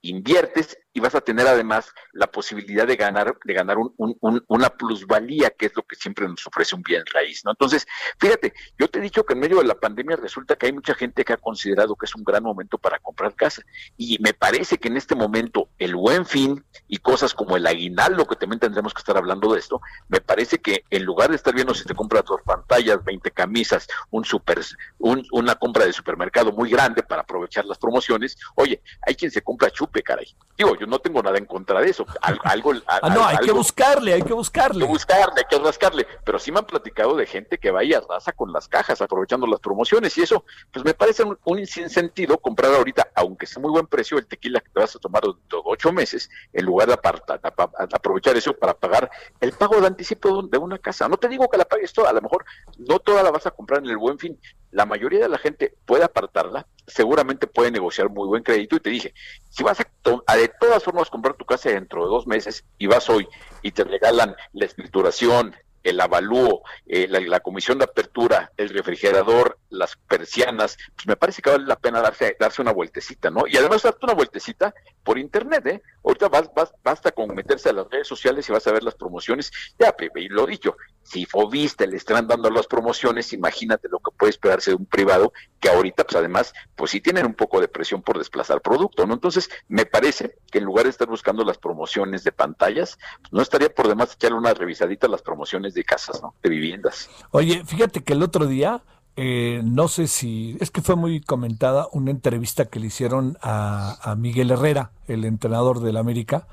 [0.00, 4.70] inviertes y vas a tener además la posibilidad de ganar, de ganar un, un, una
[4.70, 7.52] plusvalía, que es lo que siempre nos ofrece un bien raíz, ¿no?
[7.52, 7.86] Entonces,
[8.18, 10.94] fíjate, yo te he dicho que en medio de la pandemia resulta que hay mucha
[10.94, 13.62] gente que ha considerado que es un gran momento para comprar casa.
[13.96, 18.26] Y me parece que en este momento el buen fin y cosas como el aguinaldo,
[18.26, 21.54] que también tendremos que estar hablando de esto, me parece que en lugar de estar
[21.54, 24.60] viendo si te compras dos pantallas, 20 camisas, un super,
[24.98, 29.42] un, una compra de supermercado muy grande para aprovechar las promociones, oye, hay quien se
[29.42, 30.34] compra chupe, caray.
[30.56, 32.06] Digo, yo no tengo nada en contra de eso.
[32.20, 34.84] Algo, ah, no, hay que buscarle, hay que buscarle.
[34.84, 36.06] Hay que buscarle, hay que rascarle.
[36.24, 39.46] Pero sí me han platicado de gente que vaya a raza con las cajas, aprovechando
[39.46, 40.16] las promociones.
[40.18, 44.18] Y eso, pues me parece un, un sentido comprar ahorita, aunque sea muy buen precio,
[44.18, 45.32] el tequila que te vas a tomar de
[45.64, 49.10] ocho meses, en lugar de apartar, aprovechar eso para pagar
[49.40, 51.08] el pago de anticipo de una casa.
[51.08, 52.44] No te digo que la pagues toda, a lo mejor
[52.78, 54.38] no toda la vas a comprar en el buen fin.
[54.70, 58.90] La mayoría de la gente puede apartarla, seguramente puede negociar muy buen crédito y te
[58.90, 59.14] dije,
[59.48, 63.08] si vas a, de todas formas comprar tu casa dentro de dos meses y vas
[63.08, 63.26] hoy
[63.62, 69.96] y te regalan la escrituración, el avalúo, eh, la, comisión de apertura, el refrigerador, las
[69.96, 73.46] persianas, pues me parece que vale la pena darse, darse una vueltecita, ¿no?
[73.46, 75.82] Y además darte una vueltecita por internet, ¿eh?
[76.04, 76.50] Ahorita vas,
[76.82, 79.52] basta con meterse a las redes sociales y vas a ver las promociones.
[79.78, 84.30] Ya, y lo dicho, si Fobiste le están dando las promociones, imagínate lo que puede
[84.30, 88.02] esperarse de un privado que ahorita, pues además, pues sí tienen un poco de presión
[88.02, 89.14] por desplazar producto, ¿no?
[89.14, 93.40] Entonces, me parece que en lugar de estar buscando las promociones de pantallas, pues no
[93.40, 96.34] estaría por demás echarle una revisadita a las promociones de casas, ¿no?
[96.42, 97.08] De viviendas.
[97.30, 98.82] Oye, fíjate que el otro día,
[99.16, 104.14] eh, no sé si, es que fue muy comentada una entrevista que le hicieron a,
[104.18, 106.46] Miguel Herrera, el entrenador del América.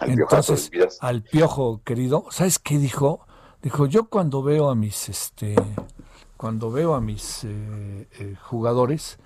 [0.00, 0.70] Entonces,
[1.00, 3.26] al piojo querido, ¿sabes qué dijo?
[3.62, 5.54] Dijo, yo cuando veo a mis, este,
[6.36, 9.18] cuando veo a mis eh, eh, jugadores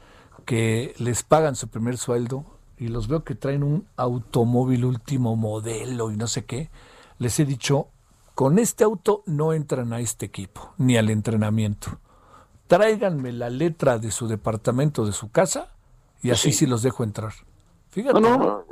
[0.45, 2.45] que les pagan su primer sueldo
[2.77, 6.71] y los veo que traen un automóvil último modelo y no sé qué,
[7.19, 7.89] les he dicho,
[8.35, 11.99] con este auto no entran a este equipo, ni al entrenamiento.
[12.67, 15.73] Tráiganme la letra de su departamento, de su casa,
[16.23, 17.33] y así sí, los dejo entrar.
[17.91, 18.21] Fíjate.
[18.21, 18.65] No, no,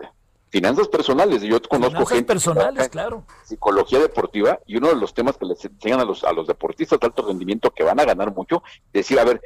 [0.49, 1.43] finanzas personales.
[1.43, 2.27] Yo conozco finanzas gente.
[2.27, 3.25] personales, claro.
[3.45, 6.99] Psicología deportiva, y uno de los temas que les enseñan a los, a los deportistas
[6.99, 8.63] de alto rendimiento que van a ganar mucho,
[8.93, 9.41] decir, a ver,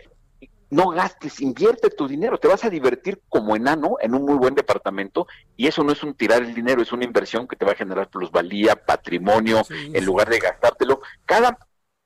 [0.70, 4.55] no gastes, invierte tu dinero, te vas a divertir como enano en un muy buen
[4.55, 5.26] departamento
[5.56, 7.76] y eso no es un tirar el dinero, es una inversión que te va a
[7.76, 11.01] generar plusvalía, patrimonio, en lugar de gastártelo.
[11.24, 11.59] Cada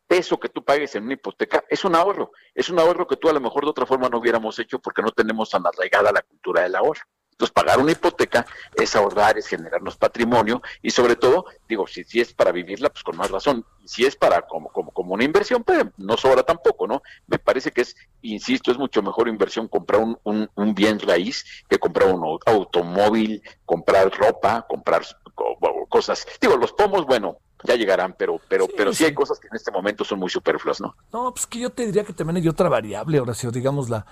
[0.07, 3.29] peso que tú pagues en una hipoteca es un ahorro, es un ahorro que tú
[3.29, 6.23] a lo mejor de otra forma no hubiéramos hecho porque no tenemos tan arraigada la
[6.23, 7.03] cultura del ahorro.
[7.41, 8.45] Entonces, pagar una hipoteca
[8.75, 13.03] es ahorrar, es generarnos patrimonio y sobre todo, digo, si, si es para vivirla, pues
[13.03, 13.65] con más razón.
[13.87, 17.03] Si es para como, como, como una inversión, pues no sobra tampoco, ¿no?
[17.27, 21.65] Me parece que es, insisto, es mucho mejor inversión comprar un, un, un bien raíz
[21.67, 25.01] que comprar un automóvil, comprar ropa, comprar
[25.89, 26.27] cosas.
[26.43, 29.57] Digo, los pomos, bueno, ya llegarán, pero pero sí, pero sí, hay cosas que en
[29.57, 30.95] este momento son muy superfluas, ¿no?
[31.13, 34.07] No, pues que yo te diría que también hay otra variable, Horacio, digamos la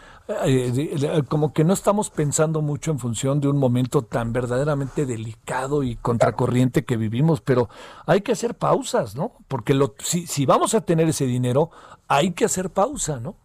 [0.44, 5.82] eh, como que no estamos pensando mucho en función de un momento tan verdaderamente delicado
[5.82, 7.68] y contracorriente que vivimos, pero
[8.06, 9.32] hay que hacer pausas, ¿no?
[9.48, 11.70] Porque lo, si, si vamos a tener ese dinero,
[12.08, 13.36] hay que hacer pausa, ¿no?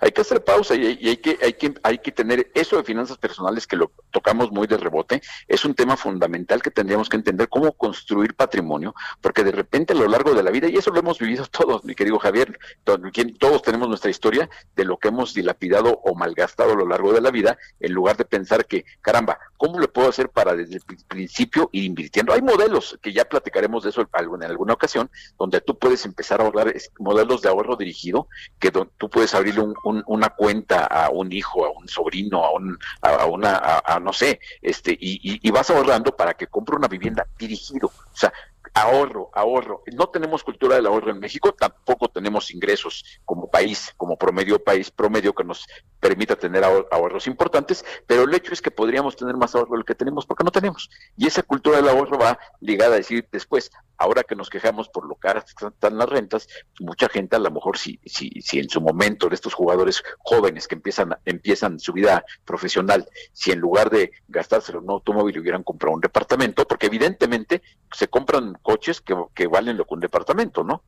[0.00, 3.66] Hay que hacer pausa y, hay, que, que, hay que tener eso de finanzas personales
[3.66, 5.22] que lo tocamos muy de rebote.
[5.46, 9.96] Es un tema fundamental que tendríamos que entender cómo construir patrimonio, porque de repente a
[9.96, 13.62] lo largo de la vida, y eso lo hemos vivido todos, mi querido Javier, todos
[13.62, 17.30] tenemos nuestra historia de lo que hemos dilapidado o malgastado a lo largo de la
[17.30, 21.68] vida, en lugar de pensar que, caramba, ¿cómo le puedo hacer para desde el principio
[21.72, 22.32] ir invirtiendo?
[22.32, 26.44] Hay modelos, que ya platicaremos de eso en alguna ocasión, donde tú puedes empezar a
[26.44, 28.28] ahorrar, modelos de ahorro dirigido,
[28.58, 29.74] que tú puedes abrir un,
[30.06, 34.92] una cuenta a un hijo, a un sobrino, a, un, a, una, no sé, este,
[34.92, 37.86] y, y, vas ahorrando para que compre una vivienda dirigido.
[37.86, 38.32] O sea,
[38.76, 39.82] ahorro, ahorro.
[39.94, 44.90] No tenemos cultura del ahorro en México, tampoco tenemos ingresos como país, como promedio país
[44.90, 45.66] promedio que nos
[45.98, 49.94] permita tener ahorros importantes, pero el hecho es que podríamos tener más ahorro del que
[49.94, 50.90] tenemos porque no tenemos.
[51.16, 55.06] Y esa cultura del ahorro va ligada a decir después, ahora que nos quejamos por
[55.06, 56.48] lo caras que están las rentas,
[56.80, 60.68] mucha gente a lo mejor si, si, si en su momento de estos jugadores jóvenes
[60.68, 65.62] que empiezan, empiezan su vida profesional, si en lugar de gastárselo en un automóvil hubieran
[65.62, 67.62] comprado un departamento, porque evidentemente
[67.92, 70.82] se compran coches que, que valen lo que un departamento, ¿no?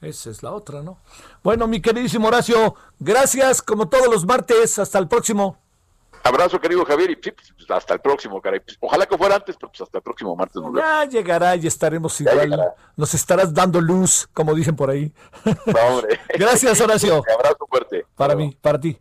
[0.00, 0.98] Esa es la otra, ¿no?
[1.42, 4.78] Bueno, mi queridísimo Horacio, gracias como todos los martes.
[4.78, 5.65] Hasta el próximo.
[6.26, 7.34] Abrazo, querido Javier, y pues,
[7.68, 8.60] hasta el próximo, caray.
[8.60, 10.60] Pues, ojalá que fuera antes, pero pues hasta el próximo martes.
[10.60, 12.74] Nos ya llegará y estaremos igual.
[12.96, 15.12] Nos estarás dando luz, como dicen por ahí.
[15.44, 16.20] No, hombre.
[16.38, 17.22] Gracias, Horacio.
[17.34, 18.06] abrazo fuerte.
[18.16, 18.98] Para mí, para ti.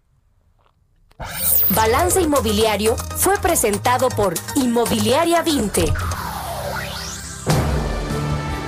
[1.69, 5.93] Balance Inmobiliario fue presentado por Inmobiliaria 20.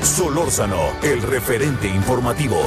[0.01, 2.57] Solórzano, el referente informativo.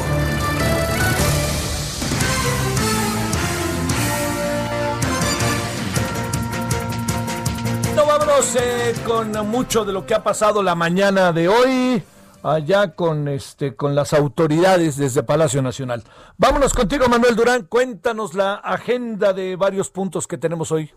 [9.07, 12.03] Con mucho de lo que ha pasado la mañana de hoy
[12.43, 16.05] allá con este con las autoridades desde Palacio Nacional.
[16.39, 17.67] Vámonos contigo, Manuel Durán.
[17.67, 20.91] Cuéntanos la agenda de varios puntos que tenemos hoy.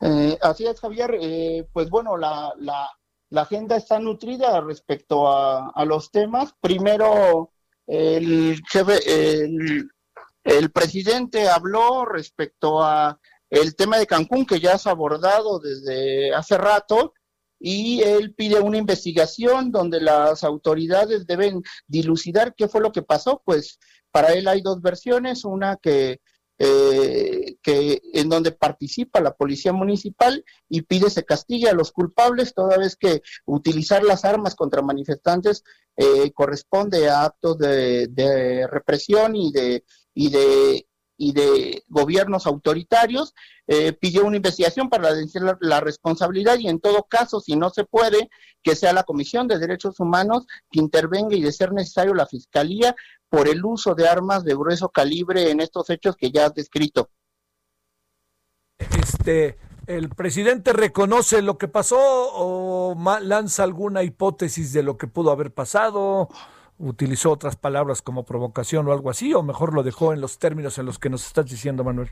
[0.00, 1.16] Eh, así es, Javier.
[1.20, 2.88] Eh, pues bueno, la, la,
[3.42, 6.54] agenda está nutrida respecto a, a los temas.
[6.60, 7.50] Primero,
[7.86, 9.90] el jefe, el,
[10.44, 13.18] el presidente habló respecto a
[13.52, 17.12] el tema de Cancún, que ya se ha abordado desde hace rato,
[17.60, 23.42] y él pide una investigación donde las autoridades deben dilucidar qué fue lo que pasó.
[23.44, 23.78] Pues
[24.10, 26.20] para él hay dos versiones, una que,
[26.58, 32.54] eh, que en donde participa la policía municipal y pide se castigue a los culpables,
[32.54, 35.62] toda vez que utilizar las armas contra manifestantes
[35.96, 39.84] eh, corresponde a actos de, de represión y de
[40.14, 40.86] y de
[41.16, 43.34] y de gobiernos autoritarios,
[43.66, 47.70] eh, pidió una investigación para decir la, la, responsabilidad y en todo caso, si no
[47.70, 48.30] se puede,
[48.62, 52.94] que sea la Comisión de Derechos Humanos que intervenga y de ser necesario la Fiscalía
[53.28, 57.10] por el uso de armas de grueso calibre en estos hechos que ya has descrito.
[58.78, 59.56] Este,
[59.86, 65.52] ¿El presidente reconoce lo que pasó o lanza alguna hipótesis de lo que pudo haber
[65.52, 66.28] pasado?
[66.78, 70.78] Utilizó otras palabras como provocación o algo así, o mejor lo dejó en los términos
[70.78, 72.10] en los que nos estás diciendo, Manuel?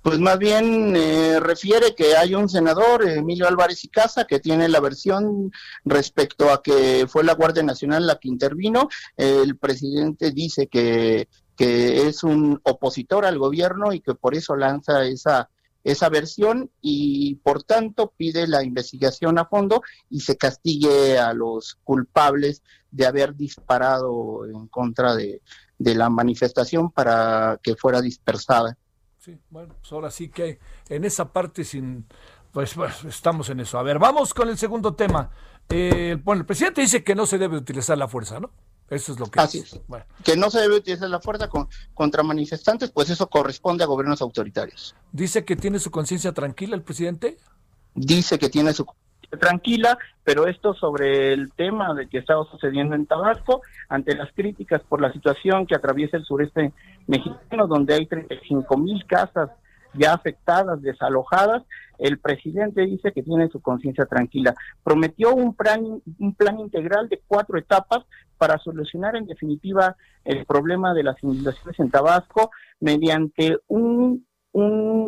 [0.00, 4.68] Pues más bien eh, refiere que hay un senador, Emilio Álvarez y Casa, que tiene
[4.68, 5.50] la versión
[5.84, 8.88] respecto a que fue la Guardia Nacional la que intervino.
[9.16, 15.04] El presidente dice que, que es un opositor al gobierno y que por eso lanza
[15.04, 15.50] esa
[15.84, 21.78] esa versión y por tanto pide la investigación a fondo y se castigue a los
[21.84, 25.42] culpables de haber disparado en contra de,
[25.78, 28.76] de la manifestación para que fuera dispersada.
[29.18, 32.06] Sí, bueno, pues ahora sí que en esa parte sin,
[32.52, 33.78] pues, pues estamos en eso.
[33.78, 35.30] A ver, vamos con el segundo tema.
[35.68, 38.50] Eh, bueno, el presidente dice que no se debe utilizar la fuerza, ¿no?
[38.88, 39.80] Eso es lo que Así es.
[39.86, 40.04] Bueno.
[40.22, 44.20] Que no se debe utilizar la fuerza con, contra manifestantes, pues eso corresponde a gobiernos
[44.20, 44.94] autoritarios.
[45.12, 47.38] ¿Dice que tiene su conciencia tranquila el presidente?
[47.94, 48.86] Dice que tiene su
[49.38, 54.82] tranquila, pero esto sobre el tema de que estaba sucediendo en Tabasco, ante las críticas
[54.88, 56.72] por la situación que atraviesa el sureste
[57.06, 59.50] mexicano, donde hay 35 mil casas
[59.94, 61.62] ya afectadas, desalojadas,
[62.02, 64.54] el presidente dice que tiene su conciencia tranquila.
[64.82, 68.04] Prometió un plan, un plan integral de cuatro etapas
[68.36, 72.50] para solucionar en definitiva el problema de las inundaciones en Tabasco
[72.80, 74.26] mediante un,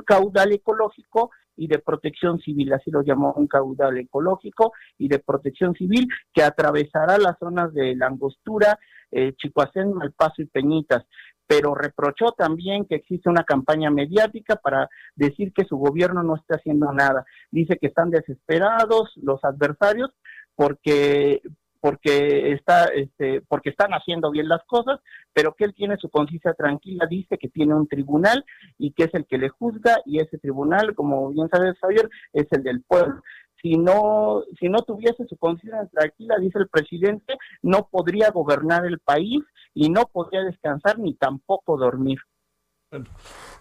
[0.06, 5.74] caudal ecológico y de protección civil, así lo llamó un caudal ecológico y de protección
[5.74, 8.78] civil que atravesará las zonas de la Angostura,
[9.10, 11.04] eh, Chicoacén, Malpaso y Peñitas
[11.46, 16.56] pero reprochó también que existe una campaña mediática para decir que su gobierno no está
[16.56, 17.24] haciendo nada.
[17.50, 20.10] Dice que están desesperados los adversarios
[20.54, 21.42] porque
[21.84, 25.00] porque está este, porque están haciendo bien las cosas,
[25.34, 28.42] pero que él tiene su conciencia tranquila, dice que tiene un tribunal
[28.78, 32.46] y que es el que le juzga y ese tribunal, como bien sabes Javier, es
[32.52, 33.20] el del pueblo
[33.60, 38.98] si no, si no tuviese su conciencia tranquila, dice el presidente, no podría gobernar el
[38.98, 39.42] país
[39.74, 42.18] y no podría descansar ni tampoco dormir.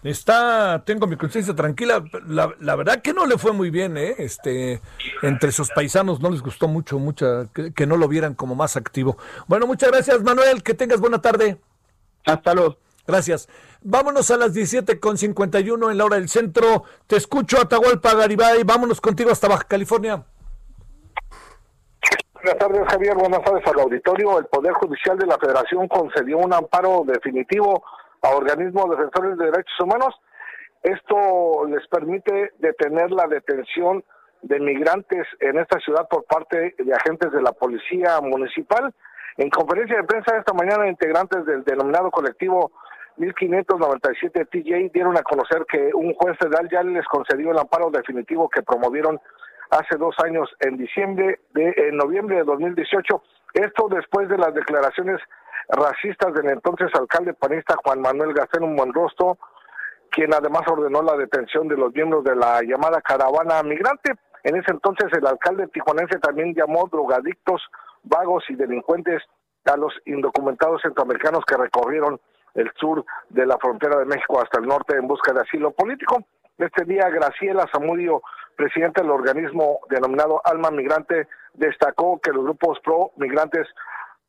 [0.02, 2.04] Está, tengo mi conciencia tranquila.
[2.26, 4.14] La, la, verdad que no le fue muy bien, ¿eh?
[4.18, 4.82] Este,
[5.22, 8.76] entre sus paisanos no les gustó mucho, mucha, que, que no lo vieran como más
[8.76, 9.16] activo.
[9.46, 10.62] Bueno, muchas gracias, Manuel.
[10.62, 11.56] Que tengas buena tarde.
[12.26, 12.76] Hasta luego.
[13.06, 13.48] Gracias.
[13.82, 16.84] Vámonos a las 17.51 en la hora del centro.
[17.06, 18.62] Te escucho, Atahualpa Garibay.
[18.64, 20.24] Vámonos contigo hasta Baja California.
[22.34, 23.14] Buenas tardes, Javier.
[23.14, 24.38] Buenas tardes al auditorio.
[24.38, 27.82] El Poder Judicial de la Federación concedió un amparo definitivo
[28.24, 30.14] a organismos defensores de derechos humanos.
[30.82, 34.02] Esto les permite detener la detención
[34.42, 38.92] de migrantes en esta ciudad por parte de agentes de la Policía Municipal.
[39.36, 42.72] En conferencia de prensa esta mañana, integrantes del denominado colectivo
[43.16, 48.48] 1597 TJ dieron a conocer que un juez federal ya les concedió el amparo definitivo
[48.48, 49.20] que promovieron
[49.70, 53.22] hace dos años en diciembre de en noviembre de 2018
[53.54, 55.20] esto después de las declaraciones
[55.68, 59.38] racistas del entonces alcalde panista Juan Manuel Gastón Monrosto
[60.10, 64.12] quien además ordenó la detención de los miembros de la llamada caravana migrante
[64.44, 67.62] en ese entonces el alcalde tijuanense también llamó drogadictos
[68.02, 69.22] vagos y delincuentes
[69.64, 72.20] a los indocumentados centroamericanos que recorrieron
[72.54, 76.18] el sur de la frontera de México hasta el norte en busca de asilo político.
[76.58, 78.22] Este día, Graciela Zamudio,
[78.56, 83.66] presidenta del organismo denominado Alma Migrante, destacó que los grupos pro migrantes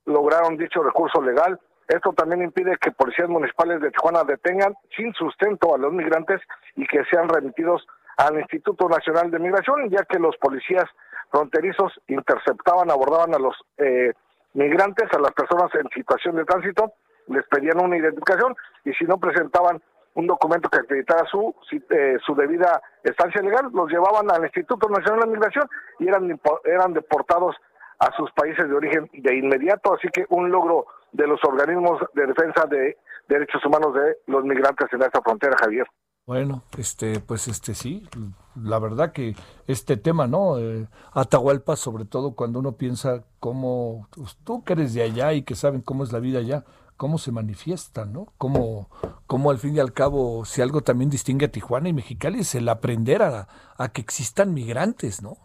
[0.06, 1.60] lograron dicho recurso legal.
[1.88, 6.41] Esto también impide que policías municipales de Tijuana detengan sin sustento a los migrantes
[6.76, 7.86] y que sean remitidos
[8.18, 10.86] al Instituto Nacional de Migración, ya que los policías
[11.30, 14.14] fronterizos interceptaban, abordaban a los eh,
[14.53, 16.94] migrantes, a las personas en situación de tránsito,
[17.27, 19.82] les pedían una identificación y si no presentaban
[20.14, 21.53] un documento que acreditara su,
[21.90, 25.69] eh, su debida estancia legal, los llevaban al Instituto Nacional de Migración
[25.99, 27.56] y eran, eran deportados
[27.99, 32.27] a sus países de origen de inmediato, así que un logro de los organismos de
[32.27, 32.97] defensa de
[33.27, 35.88] derechos humanos de los migrantes en esta frontera, Javier.
[36.27, 38.09] Bueno, este, pues este sí,
[38.55, 39.35] la verdad que
[39.67, 40.57] este tema, ¿no?
[40.57, 45.43] Eh, Atahualpa, sobre todo cuando uno piensa cómo, pues, tú que eres de allá y
[45.43, 46.63] que saben cómo es la vida allá,
[46.97, 48.34] cómo se manifiesta, ¿no?
[48.39, 48.89] Cómo,
[49.27, 52.55] cómo al fin y al cabo, si algo también distingue a Tijuana y Mexicali es
[52.55, 53.47] el aprender a,
[53.77, 55.38] a que existan migrantes, ¿no?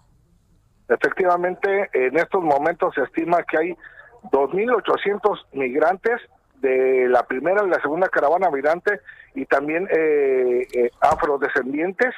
[0.91, 3.77] Efectivamente, en estos momentos se estima que hay
[4.33, 6.21] 2.800 migrantes
[6.61, 9.01] de la primera y la segunda caravana migrante
[9.35, 12.13] y también eh, eh, afrodescendientes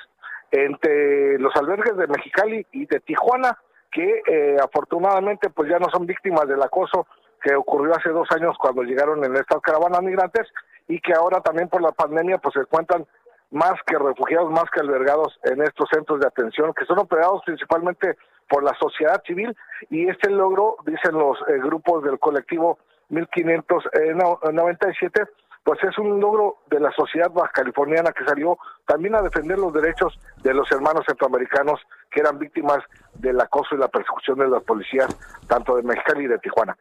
[0.50, 3.58] entre los albergues de Mexicali y de Tijuana
[3.90, 7.06] que eh, afortunadamente pues ya no son víctimas del acoso
[7.42, 10.48] que ocurrió hace dos años cuando llegaron en estas caravanas migrantes
[10.88, 13.06] y que ahora también por la pandemia pues se encuentran
[13.52, 18.16] más que refugiados, más que albergados en estos centros de atención que son operados principalmente
[18.48, 19.54] por la sociedad civil
[19.90, 22.78] y este logro, dicen los grupos del colectivo
[23.10, 25.22] 1597,
[25.64, 30.18] pues es un logro de la sociedad californiana que salió también a defender los derechos
[30.42, 31.80] de los hermanos centroamericanos
[32.10, 32.78] que eran víctimas
[33.14, 35.08] del acoso y la persecución de las policías,
[35.46, 36.76] tanto de Mexicali y de Tijuana.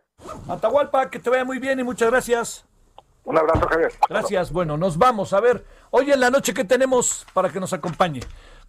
[0.50, 2.66] Atahualpa, que te vaya muy bien y muchas gracias.
[3.24, 3.92] Un abrazo, Javier.
[4.10, 4.52] Gracias.
[4.52, 5.34] Bueno, nos vamos.
[5.34, 8.22] A ver, hoy en la noche que tenemos para que nos acompañe.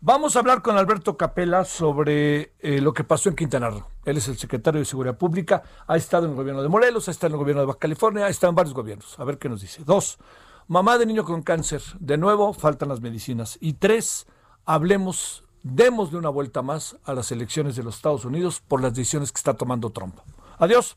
[0.04, 3.86] Vamos a hablar con Alberto Capela sobre eh, lo que pasó en Quintana Roo.
[4.04, 7.12] Él es el secretario de Seguridad Pública, ha estado en el gobierno de Morelos, ha
[7.12, 9.16] estado en el gobierno de Baja California, ha estado en varios gobiernos.
[9.20, 9.84] A ver qué nos dice.
[9.84, 10.18] Dos,
[10.66, 11.82] mamá de niño con cáncer.
[12.00, 13.58] De nuevo, faltan las medicinas.
[13.60, 14.26] Y tres,
[14.64, 18.94] hablemos, demos de una vuelta más a las elecciones de los Estados Unidos por las
[18.94, 20.18] decisiones que está tomando Trump.
[20.58, 20.96] Adiós.